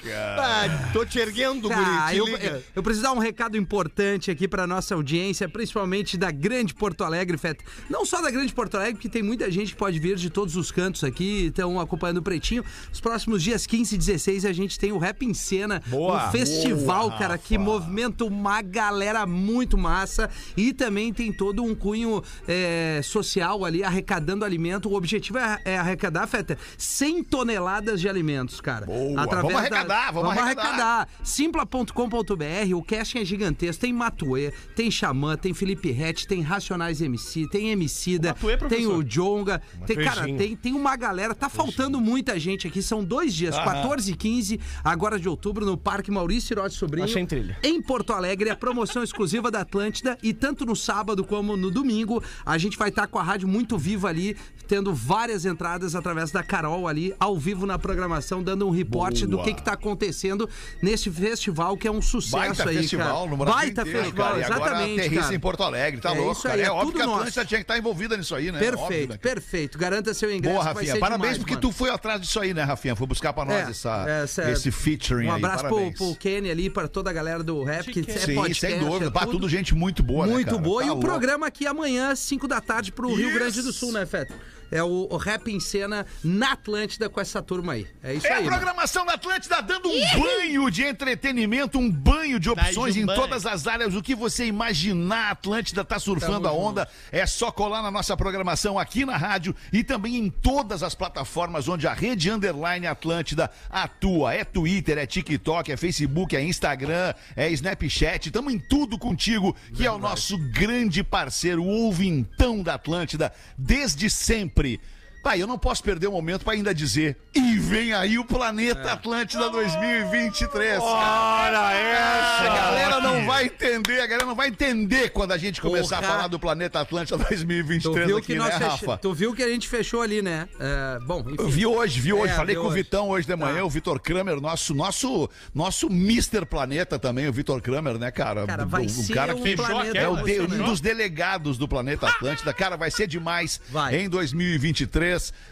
Tô 0.94 1.06
te 1.06 1.20
erguendo, 1.20 1.68
Tá, 1.70 1.76
guri, 1.76 2.12
te 2.12 2.18
eu, 2.18 2.26
liga. 2.26 2.48
eu- 2.48 2.64
eu 2.76 2.84
preciso 2.84 3.04
dar 3.04 3.14
um 3.14 3.20
recado 3.20 3.58
importante 3.58 4.30
aqui 4.32 4.48
pra 4.48 4.68
nossa 4.68 4.94
audiência, 4.96 5.50
principalmente 5.50 6.18
da 6.18 6.30
Grande 6.32 6.74
Porto 6.74 7.04
Alegre, 7.04 7.38
Feta. 7.38 7.64
Não 7.90 8.06
só 8.06 8.22
da 8.22 8.30
Grande 8.30 8.54
Porto 8.54 8.76
Alegre, 8.76 8.94
porque 8.96 9.10
tem 9.10 9.24
muita 9.24 9.50
gente 9.52 9.72
que 9.74 9.78
pode 9.78 10.00
vir 10.00 10.16
de 10.16 10.30
todos 10.30 10.56
os 10.56 10.72
cantos 10.72 11.04
aqui, 11.04 11.48
estão 11.48 11.80
acompanhando 11.80 12.18
o 12.18 12.22
Pretinho. 12.22 12.64
Os 12.94 13.00
próximos 13.02 13.42
dias 13.42 13.66
15 13.66 13.96
e 13.96 13.98
16 13.98 14.46
a 14.46 14.54
gente 14.54 14.78
tem 14.78 14.92
o 14.92 14.98
Rap 14.98 15.24
em 15.26 15.34
Cena, 15.34 15.82
Boa. 15.88 16.28
um 16.28 16.32
festival, 16.32 17.10
Boa, 17.10 17.18
cara, 17.20 17.38
que 17.38 17.58
movimenta 17.58 18.24
uma 18.26 18.62
galera 18.62 18.99
muito 19.26 19.78
massa 19.78 20.30
e 20.56 20.74
também 20.74 21.14
tem 21.14 21.32
todo 21.32 21.64
um 21.64 21.76
cunho 21.76 22.24
é, 22.48 23.02
social 23.04 23.66
ali, 23.66 23.84
arrecadando 23.84 24.46
alimento. 24.46 24.90
O 24.90 24.96
objetivo 24.96 25.38
é, 25.38 25.60
é 25.66 25.78
arrecadar, 25.78 26.28
Feta, 26.28 26.58
100 26.78 27.24
toneladas 27.24 28.02
de 28.02 28.10
alimentos, 28.10 28.62
cara. 28.62 28.86
Boa. 28.86 29.26
Vamos 29.26 29.56
arrecadar, 29.56 30.12
vamos 30.12 30.38
arrecadar. 30.38 31.08
Simpla.com.br, 31.24 32.76
o 32.76 32.84
casting 32.84 33.20
é 33.20 33.26
gigantesco. 33.26 33.82
Tem 33.82 33.94
Matuê, 33.94 34.52
tem 34.76 34.90
Xamã, 34.92 35.38
tem 35.38 35.54
Felipe 35.54 35.92
Rett, 35.92 36.28
tem 36.28 36.42
Racionais 36.42 37.02
MC, 37.02 37.48
tem 37.48 37.72
Emicida, 37.72 38.30
Matuê, 38.30 38.58
professor. 38.58 38.88
tem 38.88 38.88
o 38.88 39.04
Jonga. 39.04 39.62
Tem, 39.86 39.98
cara, 39.98 40.24
tem, 40.26 40.56
tem 40.56 40.74
uma 40.74 40.96
galera. 40.96 41.34
Tá 41.34 41.50
faltando 41.50 42.00
muita 42.02 42.40
gente 42.40 42.68
aqui. 42.68 42.82
São 42.82 43.04
dois 43.04 43.34
dias, 43.34 43.56
14 43.56 44.12
e 44.12 44.16
15, 44.16 44.60
agora 44.84 45.20
de 45.20 45.30
outubro, 45.30 45.66
no 45.66 45.78
Parque 45.78 46.12
Maurício 46.12 46.54
Hirote 46.54 46.76
Sobrinho. 46.76 47.06
Achei 47.06 47.22
em 47.22 47.26
trilha. 47.26 47.58
Em 47.64 47.82
Porto 47.82 48.14
Alegre, 48.14 48.50
a 48.50 48.56
promoção 48.56 48.89
exclusiva 48.98 49.52
da 49.52 49.62
Atlântida. 49.62 50.18
E 50.24 50.34
tanto 50.34 50.66
no 50.66 50.76
sábado 50.76 51.24
como 51.24 51.56
no 51.56 51.70
domingo, 51.70 52.24
a 52.46 52.58
gente 52.58 52.78
vai 52.78 52.90
estar 52.90 53.08
com 53.08 53.20
a 53.20 53.24
rádio 53.24 53.48
muito 53.48 53.78
viva 53.78 54.08
ali, 54.10 54.36
tendo 54.70 54.94
várias 54.94 55.46
entradas 55.46 55.96
através 55.96 56.30
da 56.30 56.44
Carol 56.44 56.88
ali, 56.88 57.12
ao 57.20 57.36
vivo 57.36 57.66
na 57.66 57.80
programação, 57.80 58.44
dando 58.44 58.68
um 58.68 58.70
reporte 58.70 59.26
do 59.26 59.38
Boa. 59.38 59.44
que, 59.44 59.56
que 59.56 59.64
tá 59.64 59.74
acontecendo 59.74 60.48
nesse 60.80 61.10
festival, 61.10 61.76
que 61.76 61.88
é 61.88 61.92
um 61.92 62.04
sucesso 62.04 62.32
Baita 62.38 62.70
aí, 62.70 62.78
festival 62.78 63.18
cara. 63.18 63.30
no 63.32 63.36
Brasil 63.38 63.56
Baita 63.56 63.82
inteiro, 63.82 64.00
festival, 64.00 64.28
cara. 64.28 64.40
E 64.40 64.44
agora 64.44 64.60
exatamente, 64.70 65.00
aterrissa 65.00 65.22
cara. 65.24 65.36
em 65.36 65.40
Porto 65.40 65.64
Alegre, 65.64 66.00
tá 66.00 66.12
É 66.12 66.18
louco, 66.18 66.32
isso 66.34 66.44
cara. 66.44 66.56
aí, 66.56 66.62
é, 66.62 66.66
é 66.66 66.72
óbvio 66.72 66.86
tudo 66.86 66.96
que 66.98 67.02
a 67.02 67.06
nosso. 67.08 67.18
Atlântida 67.20 67.46
tinha 67.46 67.58
que 67.58 67.64
estar 67.64 67.78
envolvida 67.80 68.16
nisso 68.16 68.36
aí, 68.36 68.52
né? 68.52 68.60
Perfeito, 68.60 68.80
Óbvio, 68.84 69.08
né? 69.10 69.18
perfeito. 69.18 69.78
Garanta 69.80 70.14
seu 70.14 70.32
ingresso. 70.32 70.54
Boa, 70.54 70.64
vai 70.66 70.74
Rafinha. 70.76 70.94
ser 70.94 71.00
Parabéns 71.00 71.22
demais, 71.24 71.38
porque 71.40 71.54
mano. 71.56 71.62
tu 71.62 71.72
foi 71.72 71.90
atrás 71.90 72.22
disso 72.22 72.40
aí, 72.40 72.54
né, 72.54 72.62
Rafinha? 72.62 72.96
Foi 72.96 73.08
buscar 73.08 73.34
pra 73.34 73.46
nós 73.46 73.56
É, 73.68 73.72
essa, 73.72 74.06
essa- 74.08 74.52
esse 74.52 74.70
featuring 74.72 75.28
Um 75.30 75.32
aí. 75.32 75.38
abraço 75.44 75.64
pro, 75.66 75.76
Parabéns. 75.76 75.98
pro 75.98 76.16
Kenny 76.16 76.52
ali, 76.52 76.70
para 76.70 76.88
toda 76.88 77.10
a 77.10 77.14
galera 77.14 77.44
do 77.44 77.64
rap, 77.64 77.92
que 77.92 78.00
é 78.12 78.18
Sim, 78.20 78.36
podcast, 78.36 78.68
sem 78.76 78.80
dúvida. 78.86 79.08
é 79.08 79.10
Pá, 79.10 79.26
tudo 79.26 79.50
gente 79.50 79.74
muito 79.74 80.04
boa, 80.04 80.28
né, 80.28 80.34
Muito 80.34 80.60
boa. 80.60 80.84
Tá 80.84 80.88
e 80.88 80.92
o 80.92 80.98
programa 81.00 81.48
aqui 81.48 81.66
amanhã, 81.66 82.16
5 82.16 82.48
da 82.48 82.62
tarde, 82.62 82.92
pro 82.92 83.12
Rio. 83.16 83.34
Grande 83.34 83.64
do 83.64 83.74
Sul, 83.74 83.92
né, 83.92 84.06
Feta? 84.06 84.36
É 84.72 84.84
o, 84.84 85.08
o 85.10 85.18
Rap 85.18 85.48
em 85.52 85.60
Cena 85.60 86.06
na 86.24 86.54
Atlântida 86.54 87.10
com 87.10 87.20
essa 87.20 87.42
turma 87.42 87.74
aí. 87.74 87.88
É 88.04 88.14
isso 88.14 88.28
É 88.28 88.32
a 88.32 88.36
aí. 88.38 88.44
mano. 88.44 88.56
programação 88.56 89.06
da 89.06 89.14
Atlântida 89.14 89.62
dando 89.62 89.90
um 89.90 90.20
banho 90.20 90.70
de 90.70 90.84
entretenimento, 90.84 91.80
um 91.80 91.90
banho 91.90 92.40
de 92.40 92.50
opções 92.50 92.96
um 92.96 93.00
em 93.00 93.06
banho. 93.06 93.20
todas 93.20 93.46
as 93.46 93.66
áreas. 93.68 93.96
O 93.96 94.02
que 94.02 94.14
você 94.16 94.46
imaginar, 94.46 95.30
a 95.30 95.32
Atlântida 95.32 95.84
tá 95.84 95.98
surfando 96.00 96.48
a 96.48 96.52
onda. 96.52 96.88
É 97.12 97.26
só 97.26 97.52
colar 97.52 97.82
na 97.82 97.90
nossa 97.90 98.16
programação 98.16 98.78
aqui 98.78 99.06
na 99.06 99.18
rádio 99.18 99.56
e 99.74 99.84
também 99.84 100.18
em 100.18 100.30
todas 100.30 100.84
as 100.84 100.94
plataformas 100.94 101.68
onde 101.68 101.88
a 101.88 101.94
rede 101.94 102.30
Underline 102.30 102.86
Atlântida 102.88 103.50
atua. 103.70 104.34
É 104.34 104.44
Twitter, 104.44 104.98
é 104.98 105.06
TikTok, 105.06 105.72
é 105.72 105.78
Facebook, 105.78 106.36
é 106.36 106.42
Instagram, 106.44 107.14
é 107.36 107.50
Snapchat. 107.52 108.30
Tamo 108.32 108.52
em 108.52 108.60
tudo 108.60 108.98
contigo, 108.98 109.56
que 109.74 109.86
é 109.86 109.92
o 109.92 109.98
nosso 109.98 110.38
grande 110.52 111.04
parceiro, 111.04 111.64
o 111.64 111.68
ouvintão 111.68 112.62
da 112.62 112.76
Atlântida, 112.76 113.32
desde 113.58 114.10
sempre. 114.10 114.59
sempre 114.60 114.80
Pai, 115.22 115.42
eu 115.42 115.48
não 115.48 115.58
posso 115.60 115.84
perder 115.84 116.08
o 116.08 116.12
momento 116.14 116.44
pra 116.46 116.54
ainda 116.54 116.74
dizer. 116.74 117.18
E 117.36 117.58
vem 117.60 117.94
aí 117.94 118.18
o 118.18 118.24
Planeta 118.24 118.94
Atlântida 118.94 119.50
2023. 119.50 120.80
Ora 120.82 121.68
A 121.68 121.74
essa! 121.74 122.44
galera 122.56 123.00
não 123.02 123.26
vai 123.26 123.46
entender, 123.46 124.00
a 124.02 124.08
galera 124.08 124.26
não 124.26 124.36
vai 124.36 124.48
entender 124.48 125.10
quando 125.10 125.34
a 125.34 125.38
gente 125.38 125.60
começar 125.62 125.98
Porra. 125.98 126.08
a 126.08 126.12
falar 126.16 126.28
do 126.28 126.40
Planeta 126.40 126.80
Atlântica 126.80 127.18
Tu 127.18 127.28
2023 127.28 128.08
viu, 128.08 128.18
aqui, 128.18 128.28
que 128.28 128.34
né, 128.34 128.40
nós 128.40 128.54
fecha- 128.54 128.68
Rafa? 128.70 128.98
tu 128.98 129.14
viu 129.14 129.34
que 129.36 129.44
a 129.44 129.50
gente 129.50 129.68
fechou 129.68 130.02
ali, 130.02 130.22
né? 130.22 130.48
É, 130.60 131.00
bom, 131.06 131.20
enfim. 131.22 131.36
Eu 131.38 131.50
vi 131.50 131.66
hoje, 131.66 132.00
vi 132.00 132.14
hoje. 132.14 132.32
É, 132.34 132.36
Falei 132.36 132.56
vi 132.56 132.62
com 132.62 132.68
o 132.68 132.72
hoje. 132.72 132.84
Vitão 132.84 133.10
hoje 133.10 133.28
de 133.28 133.36
manhã, 133.36 133.58
Tá. 133.58 133.64
o 133.66 133.70
Vitor 133.70 134.00
Kramer, 134.00 134.40
nosso, 134.40 134.74
nosso, 134.74 135.30
nosso 135.54 135.88
Mr. 135.88 136.46
Planeta 136.46 136.98
também, 136.98 137.28
o 137.28 137.34
Vitor 137.34 137.62
Kramer, 137.62 137.98
né, 137.98 138.10
cara? 138.10 138.46
Cara, 138.48 138.64
O- 138.64 138.70
vai 138.70 138.86
o, 138.86 138.90
ser 138.90 139.14
cara 139.14 139.36
um 139.36 139.42
que 139.44 139.56
planeta 139.56 139.98
é 139.98 140.08
o 140.08 140.16
de- 140.24 140.40
um 140.42 140.64
dos 140.64 140.80
delegados 140.80 141.58
do 141.58 141.68
Planeta 141.68 142.08
Atlântida. 142.08 142.54
Cara, 142.54 142.78
vai 142.78 142.90
ser 142.90 143.06
demais 143.06 143.60
Vai. 143.70 143.98
em 143.98 144.08
2023. 144.10 145.09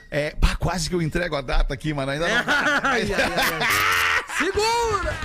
É, 0.10 0.32
pá, 0.40 0.56
quase 0.56 0.90
que 0.90 0.96
eu 0.96 1.02
entrego 1.02 1.36
a 1.36 1.42
data 1.42 1.74
aqui, 1.74 1.94
mano. 1.94 2.12
Ainda 2.12 2.28
não. 2.28 2.36
Ai, 2.84 3.14
ai, 3.14 3.24
ai. 3.24 3.68
Segura! 4.38 5.18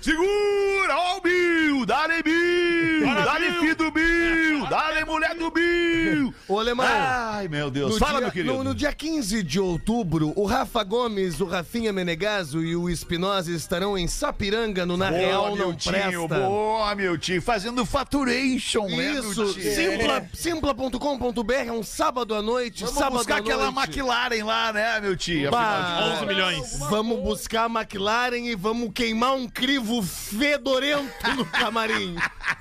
Segura! 0.00 0.96
Ó 0.96 1.16
o 1.18 1.20
Bill! 1.20 1.86
Dale 1.86 2.22
Bill! 2.22 3.06
Dale 3.24 3.50
Bill! 3.50 3.60
filho 3.60 3.76
do 3.76 3.90
Bill! 3.90 4.23
Dale 4.68 5.04
mulher 5.04 5.34
do 5.34 5.50
Bill! 5.50 6.34
Ô, 6.48 6.58
Alemão. 6.58 6.86
Ai, 6.88 7.48
meu 7.48 7.70
Deus. 7.70 7.92
No 7.94 7.98
Fala, 7.98 8.12
dia, 8.14 8.20
meu 8.22 8.30
querido. 8.32 8.54
No, 8.54 8.64
no 8.64 8.74
dia 8.74 8.92
15 8.92 9.42
de 9.42 9.58
outubro, 9.60 10.32
o 10.36 10.44
Rafa 10.46 10.82
Gomes, 10.84 11.40
o 11.40 11.44
Rafinha 11.46 11.92
Menegaso 11.92 12.62
e 12.62 12.74
o 12.76 12.88
Espinosa 12.88 13.50
estarão 13.52 13.96
em 13.96 14.06
Sapiranga 14.08 14.84
no 14.86 14.96
Na 14.96 15.10
Real 15.10 15.56
Não 15.56 15.68
Miltinho, 15.68 16.28
Presta. 16.28 16.46
boa, 16.46 16.94
meu 16.94 17.16
tio. 17.18 17.40
Fazendo 17.42 17.84
faturation, 17.86 18.86
né, 18.88 19.12
Isso, 19.14 19.52
tio? 19.54 19.74
simpla- 19.74 20.26
simpla.com.br 20.32 21.52
é 21.66 21.72
um 21.72 21.82
sábado 21.82 22.34
à 22.34 22.42
noite, 22.42 22.84
Vamos 22.84 22.98
sábado 22.98 23.18
buscar 23.18 23.34
à 23.36 23.38
aquela 23.38 23.70
noite. 23.70 23.98
McLaren 23.98 24.44
lá, 24.44 24.72
né, 24.72 25.00
meu 25.00 25.16
tio? 25.16 25.50
Bah, 25.50 25.60
Afinal 25.60 26.08
de 26.10 26.16
11 26.16 26.26
milhões. 26.26 26.78
Vamos 26.90 27.20
buscar 27.20 27.64
a 27.64 27.80
McLaren 27.80 28.44
e 28.46 28.54
vamos 28.54 28.90
queimar 28.94 29.34
um 29.34 29.48
crivo 29.48 30.02
fedorento 30.02 31.30
no 31.36 31.44
camarim. 31.46 32.16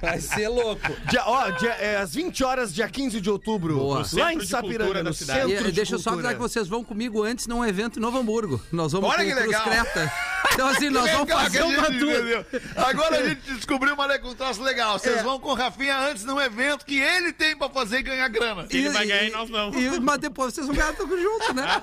Vai 0.00 0.20
ser 0.20 0.48
louco. 0.48 0.88
Dia, 1.08 1.22
ó, 1.26 1.50
dia, 1.50 1.70
é, 1.72 1.96
às 1.96 2.14
20 2.14 2.44
horas, 2.44 2.74
dia 2.74 2.88
15 2.88 3.20
de 3.20 3.30
outubro. 3.30 3.76
Boa. 3.76 4.04
Lá 4.12 4.32
em 4.32 4.40
Sapiranga, 4.40 5.02
no 5.02 5.12
centro 5.12 5.50
E, 5.50 5.64
de 5.64 5.72
deixa 5.72 5.94
eu 5.94 5.98
só 5.98 6.10
avisar 6.10 6.34
que 6.34 6.40
vocês 6.40 6.66
vão 6.68 6.82
comigo 6.82 7.22
antes 7.22 7.46
num 7.46 7.64
evento 7.64 7.98
em 7.98 8.02
Novo 8.02 8.18
Hamburgo. 8.18 8.60
Nós 8.72 8.92
vamos 8.92 9.08
Olha 9.08 9.24
que 9.24 9.32
o 9.32 9.36
Cruz 9.36 9.46
legal. 9.46 9.64
Creta. 9.64 10.12
Então, 10.54 10.68
assim, 10.68 10.88
nós 10.88 11.10
vamos 11.10 11.28
Legal 11.28 11.40
fazer 11.40 11.62
uma. 11.62 12.86
Agora 12.88 13.18
a 13.18 13.28
gente 13.28 13.40
descobriu 13.54 13.94
uma 13.94 14.06
um 14.24 14.34
troço 14.34 14.62
legal. 14.62 14.98
Vocês 14.98 15.22
vão 15.22 15.38
com 15.40 15.50
o 15.50 15.54
Rafinha 15.54 15.98
antes 15.98 16.24
num 16.24 16.40
evento 16.40 16.86
que 16.86 16.98
ele 16.98 17.32
tem 17.32 17.56
pra 17.56 17.68
fazer 17.68 17.98
e 17.98 18.02
ganhar 18.02 18.28
grana. 18.28 18.66
Ele 18.70 18.88
vai 18.88 19.06
ganhar 19.06 19.24
e 19.24 19.30
nós 19.30 19.50
não. 19.50 19.74
E, 19.74 20.00
mas 20.00 20.18
depois 20.18 20.54
vocês 20.54 20.66
vão 20.66 20.76
ganhar 20.76 20.94
tudo 20.94 21.20
junto, 21.20 21.52
né? 21.52 21.64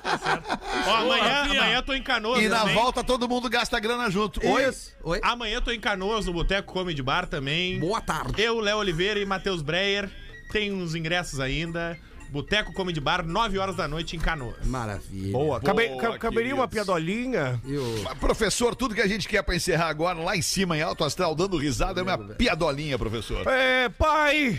Ó, 0.86 0.94
amanhã, 0.96 1.42
amanhã 1.50 1.82
tô 1.82 1.92
em 1.92 2.02
Canoas 2.02 2.42
E 2.42 2.48
na 2.48 2.60
também. 2.60 2.74
volta 2.74 3.04
todo 3.04 3.28
mundo 3.28 3.48
gasta 3.48 3.78
grana 3.78 4.10
junto. 4.10 4.44
Oi? 4.46 4.72
Oi? 5.04 5.20
Amanhã 5.22 5.60
tô 5.60 5.70
em 5.70 5.80
Canoas, 5.80 6.26
no 6.26 6.32
Boteco 6.32 6.72
Comedy 6.72 7.02
Bar 7.02 7.26
também. 7.26 7.78
Boa 7.78 8.00
tarde. 8.00 8.40
Eu, 8.42 8.58
Léo 8.60 8.78
Oliveira 8.78 9.20
e 9.20 9.26
Matheus 9.26 9.60
Breyer. 9.62 10.10
Tem 10.50 10.72
uns 10.72 10.94
ingressos 10.94 11.40
ainda. 11.40 11.98
Boteco 12.32 12.72
Comedy 12.72 12.98
Bar, 12.98 13.22
9 13.26 13.58
horas 13.58 13.76
da 13.76 13.86
noite 13.86 14.16
em 14.16 14.18
Canoas. 14.18 14.64
Maravilha. 14.64 15.32
Boa. 15.32 15.60
Cabe- 15.60 15.88
Boa, 15.88 16.00
ca- 16.00 16.18
caberia 16.18 16.54
uma 16.54 16.66
piadolinha? 16.66 17.60
E 17.64 17.76
Mas, 18.02 18.16
Professor, 18.18 18.74
tudo 18.74 18.94
que 18.94 19.02
a 19.02 19.06
gente 19.06 19.28
quer 19.28 19.42
pra 19.42 19.54
encerrar 19.54 19.88
agora, 19.88 20.18
lá 20.18 20.34
em 20.34 20.40
cima, 20.40 20.76
em 20.76 20.80
alto 20.80 21.04
astral, 21.04 21.34
dando 21.34 21.58
risada, 21.58 22.00
é 22.00 22.02
uma 22.02 22.16
piadolinha, 22.16 22.98
professor. 22.98 23.46
É, 23.46 23.90
pai, 23.90 24.58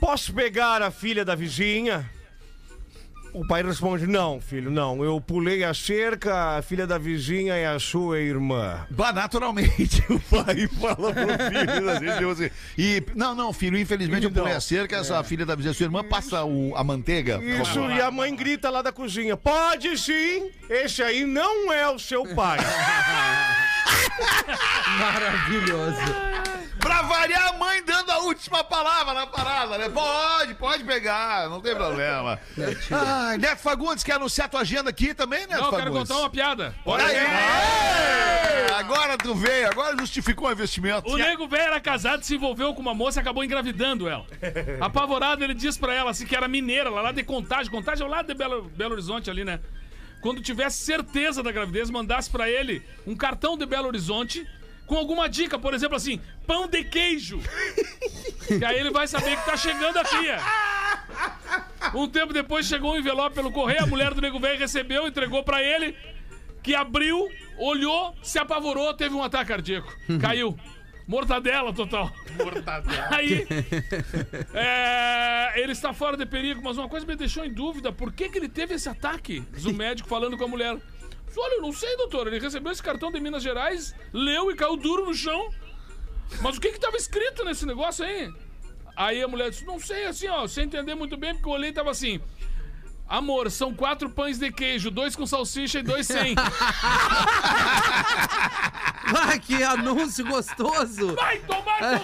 posso 0.00 0.32
pegar 0.32 0.80
a 0.80 0.92
filha 0.92 1.24
da 1.24 1.34
vizinha? 1.34 2.08
O 3.34 3.46
pai 3.46 3.62
responde: 3.62 4.06
Não, 4.06 4.40
filho, 4.40 4.70
não. 4.70 5.02
Eu 5.02 5.20
pulei 5.20 5.64
a 5.64 5.72
cerca, 5.72 6.58
a 6.58 6.62
filha 6.62 6.86
da 6.86 6.98
vizinha 6.98 7.54
é 7.54 7.66
a 7.66 7.78
sua 7.78 8.18
irmã. 8.20 8.86
Bah, 8.90 9.12
naturalmente, 9.12 10.02
o 10.12 10.20
pai 10.20 10.66
fala 10.80 11.12
pro 11.12 11.26
filho, 11.26 12.30
assim. 12.30 12.50
E, 12.76 13.02
não, 13.14 13.34
não, 13.34 13.52
filho, 13.52 13.78
infelizmente 13.78 14.24
eu 14.24 14.30
Então, 14.30 14.42
pulei 14.42 14.56
a 14.56 14.60
cerca, 14.60 14.96
essa 14.96 15.22
filha 15.24 15.46
da 15.46 15.54
vizinha, 15.54 15.72
sua 15.72 15.84
irmã, 15.84 16.04
passa 16.04 16.44
o- 16.44 16.74
a 16.76 16.84
manteiga. 16.84 17.40
Isso, 17.42 17.80
e 17.90 18.00
a 18.02 18.10
mãe 18.10 18.34
grita 18.36 18.68
lá 18.68 18.82
da 18.82 18.92
cozinha: 18.92 19.36
Pode 19.36 19.96
sim, 19.98 20.50
esse 20.68 21.02
aí 21.02 21.24
não 21.24 21.72
é 21.72 21.88
o 21.88 21.98
seu 21.98 22.24
pai. 22.34 22.58
Maravilhoso. 24.98 26.41
Pra 26.92 27.00
variar, 27.00 27.48
a 27.48 27.52
mãe 27.54 27.82
dando 27.82 28.10
a 28.10 28.18
última 28.18 28.62
palavra 28.62 29.14
na 29.14 29.26
parada, 29.26 29.78
né? 29.78 29.88
Pode, 29.88 30.52
pode 30.52 30.84
pegar, 30.84 31.48
não 31.48 31.58
tem 31.58 31.74
problema. 31.74 32.38
Ai, 32.92 33.38
Neto 33.38 33.60
Fagundes, 33.60 34.04
quer 34.04 34.16
anunciar 34.16 34.46
tua 34.50 34.60
agenda 34.60 34.90
aqui 34.90 35.14
também, 35.14 35.46
Neto 35.46 35.58
Não, 35.58 35.68
eu 35.68 35.70
quero 35.70 35.84
Fagundes? 35.84 36.08
contar 36.10 36.20
uma 36.20 36.28
piada. 36.28 36.74
Aê! 36.86 37.16
aí. 37.16 38.72
Agora 38.74 39.16
tu 39.16 39.34
veio, 39.34 39.70
agora 39.70 39.96
justificou 39.96 40.48
o 40.48 40.52
investimento. 40.52 41.08
O 41.10 41.16
nego 41.16 41.48
velho 41.48 41.62
era 41.62 41.80
casado, 41.80 42.22
se 42.24 42.34
envolveu 42.34 42.74
com 42.74 42.82
uma 42.82 42.94
moça 42.94 43.20
e 43.20 43.22
acabou 43.22 43.42
engravidando 43.42 44.06
ela. 44.06 44.26
Apavorado, 44.78 45.42
ele 45.42 45.54
disse 45.54 45.78
pra 45.78 45.94
ela 45.94 46.10
assim 46.10 46.26
que 46.26 46.36
era 46.36 46.46
mineira, 46.46 46.90
lá, 46.90 47.00
lá 47.00 47.12
de 47.12 47.22
Contagem. 47.22 47.72
Contagem 47.72 48.06
é 48.06 48.10
lá 48.10 48.20
de 48.20 48.34
Belo, 48.34 48.64
Belo 48.64 48.92
Horizonte 48.92 49.30
ali, 49.30 49.44
né? 49.44 49.60
Quando 50.20 50.42
tivesse 50.42 50.84
certeza 50.84 51.42
da 51.42 51.50
gravidez, 51.50 51.88
mandasse 51.88 52.28
pra 52.28 52.50
ele 52.50 52.82
um 53.06 53.16
cartão 53.16 53.56
de 53.56 53.64
Belo 53.64 53.88
Horizonte 53.88 54.46
com 54.92 54.98
alguma 54.98 55.26
dica, 55.26 55.58
por 55.58 55.72
exemplo 55.72 55.96
assim, 55.96 56.20
pão 56.46 56.68
de 56.68 56.84
queijo. 56.84 57.40
que 58.46 58.62
aí 58.62 58.78
ele 58.78 58.90
vai 58.90 59.08
saber 59.08 59.38
que 59.38 59.46
tá 59.46 59.56
chegando 59.56 59.96
a 59.96 60.04
cria. 60.04 60.38
Um 61.94 62.06
tempo 62.06 62.34
depois 62.34 62.66
chegou 62.66 62.92
um 62.92 62.98
envelope 62.98 63.34
pelo 63.34 63.50
correio, 63.50 63.84
a 63.84 63.86
mulher 63.86 64.12
do 64.12 64.20
nego 64.20 64.38
velho 64.38 64.58
recebeu, 64.58 65.06
entregou 65.06 65.42
pra 65.42 65.62
ele, 65.62 65.96
que 66.62 66.74
abriu, 66.74 67.26
olhou, 67.56 68.14
se 68.22 68.38
apavorou, 68.38 68.92
teve 68.92 69.14
um 69.14 69.22
ataque 69.22 69.46
cardíaco. 69.46 69.90
Caiu. 70.20 70.58
Mortadela 71.08 71.72
total. 71.72 72.12
Mortadela. 72.36 73.08
Aí, 73.16 73.46
é, 74.52 75.58
ele 75.58 75.72
está 75.72 75.94
fora 75.94 76.18
de 76.18 76.26
perigo, 76.26 76.60
mas 76.62 76.76
uma 76.76 76.88
coisa 76.88 77.06
me 77.06 77.16
deixou 77.16 77.46
em 77.46 77.52
dúvida: 77.52 77.90
por 77.90 78.12
que, 78.12 78.28
que 78.28 78.38
ele 78.38 78.48
teve 78.48 78.74
esse 78.74 78.90
ataque? 78.90 79.42
Diz 79.52 79.64
o 79.64 79.72
médico 79.72 80.06
falando 80.06 80.36
com 80.36 80.44
a 80.44 80.48
mulher. 80.48 80.76
Olha, 81.36 81.54
eu 81.54 81.62
não 81.62 81.72
sei, 81.72 81.96
doutor. 81.96 82.26
Ele 82.26 82.38
recebeu 82.38 82.72
esse 82.72 82.82
cartão 82.82 83.10
de 83.10 83.20
Minas 83.20 83.42
Gerais, 83.42 83.94
leu 84.12 84.50
e 84.50 84.54
caiu 84.54 84.76
duro 84.76 85.06
no 85.06 85.14
chão. 85.14 85.50
Mas 86.40 86.56
o 86.56 86.60
que 86.60 86.70
que 86.70 86.76
estava 86.76 86.96
escrito 86.96 87.44
nesse 87.44 87.66
negócio 87.66 88.04
aí? 88.04 88.32
Aí 88.96 89.22
a 89.22 89.28
mulher 89.28 89.50
disse: 89.50 89.64
Não 89.64 89.78
sei, 89.78 90.06
assim, 90.06 90.28
ó, 90.28 90.46
sem 90.46 90.64
entender 90.64 90.94
muito 90.94 91.16
bem, 91.16 91.34
porque 91.34 91.48
eu 91.48 91.52
olhei 91.52 91.70
e 91.70 91.72
tava 91.72 91.90
assim. 91.90 92.20
Amor, 93.08 93.50
são 93.50 93.74
quatro 93.74 94.08
pães 94.08 94.38
de 94.38 94.50
queijo, 94.50 94.90
dois 94.90 95.14
com 95.14 95.26
salsicha 95.26 95.80
e 95.80 95.82
dois 95.82 96.06
sem. 96.06 96.34
Ah, 99.14 99.38
que 99.38 99.62
anúncio 99.62 100.24
gostoso. 100.26 101.14
Vai 101.14 101.38
tomar 101.38 101.80
no! 101.82 102.02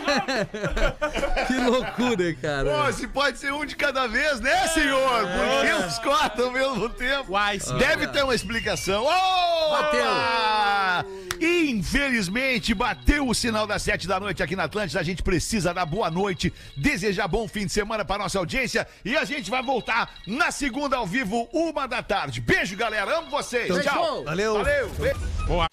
Que 1.47 1.55
loucura, 1.55 2.35
cara. 2.35 2.71
Pô, 2.71 2.93
se 2.93 3.07
pode 3.07 3.39
ser 3.39 3.53
um 3.53 3.65
de 3.65 3.75
cada 3.77 4.07
vez, 4.07 4.41
né, 4.41 4.69
senhor? 4.69 5.21
Por 5.21 5.67
que 5.67 5.87
os 5.87 5.99
quatro 5.99 6.45
ao 6.45 6.51
mesmo 6.51 6.89
tempo? 6.91 7.33
Uai, 7.33 7.59
sim. 7.59 7.77
Deve 7.79 8.07
ter 8.09 8.23
uma 8.23 8.35
explicação. 8.35 9.05
Oh! 9.05 9.71
Bateu. 9.71 11.29
Infelizmente, 11.41 12.75
bateu 12.75 13.29
o 13.29 13.35
sinal 13.35 13.67
das 13.67 13.83
sete 13.83 14.09
da 14.09 14.19
noite 14.19 14.43
aqui 14.43 14.57
na 14.57 14.65
Atlântida. 14.65 15.01
A 15.01 15.05
gente 15.05 15.23
precisa 15.23 15.73
dar 15.73 15.87
boa 15.87 16.11
noite, 16.11 16.53
desejar 16.77 17.29
bom 17.29 17.47
fim 17.47 17.67
de 17.67 17.73
semana 17.73 18.05
para 18.05 18.23
nossa 18.23 18.39
audiência 18.39 18.87
e 19.05 19.17
a 19.17 19.25
gente 19.25 19.51
vai 19.51 19.63
voltar 19.63 20.11
na 20.27 20.51
segunda 20.51 20.97
ao 20.97 21.07
vivo, 21.07 21.49
uma 21.53 21.87
da 21.87 22.03
tarde. 22.03 22.41
Beijo, 22.41 22.77
galera. 22.77 23.19
Amo 23.19 23.31
vocês. 23.31 23.69
Tchau. 23.85 24.25
Valeu. 24.25 24.55
Valeu. 24.55 24.89
Beijo. 24.91 25.69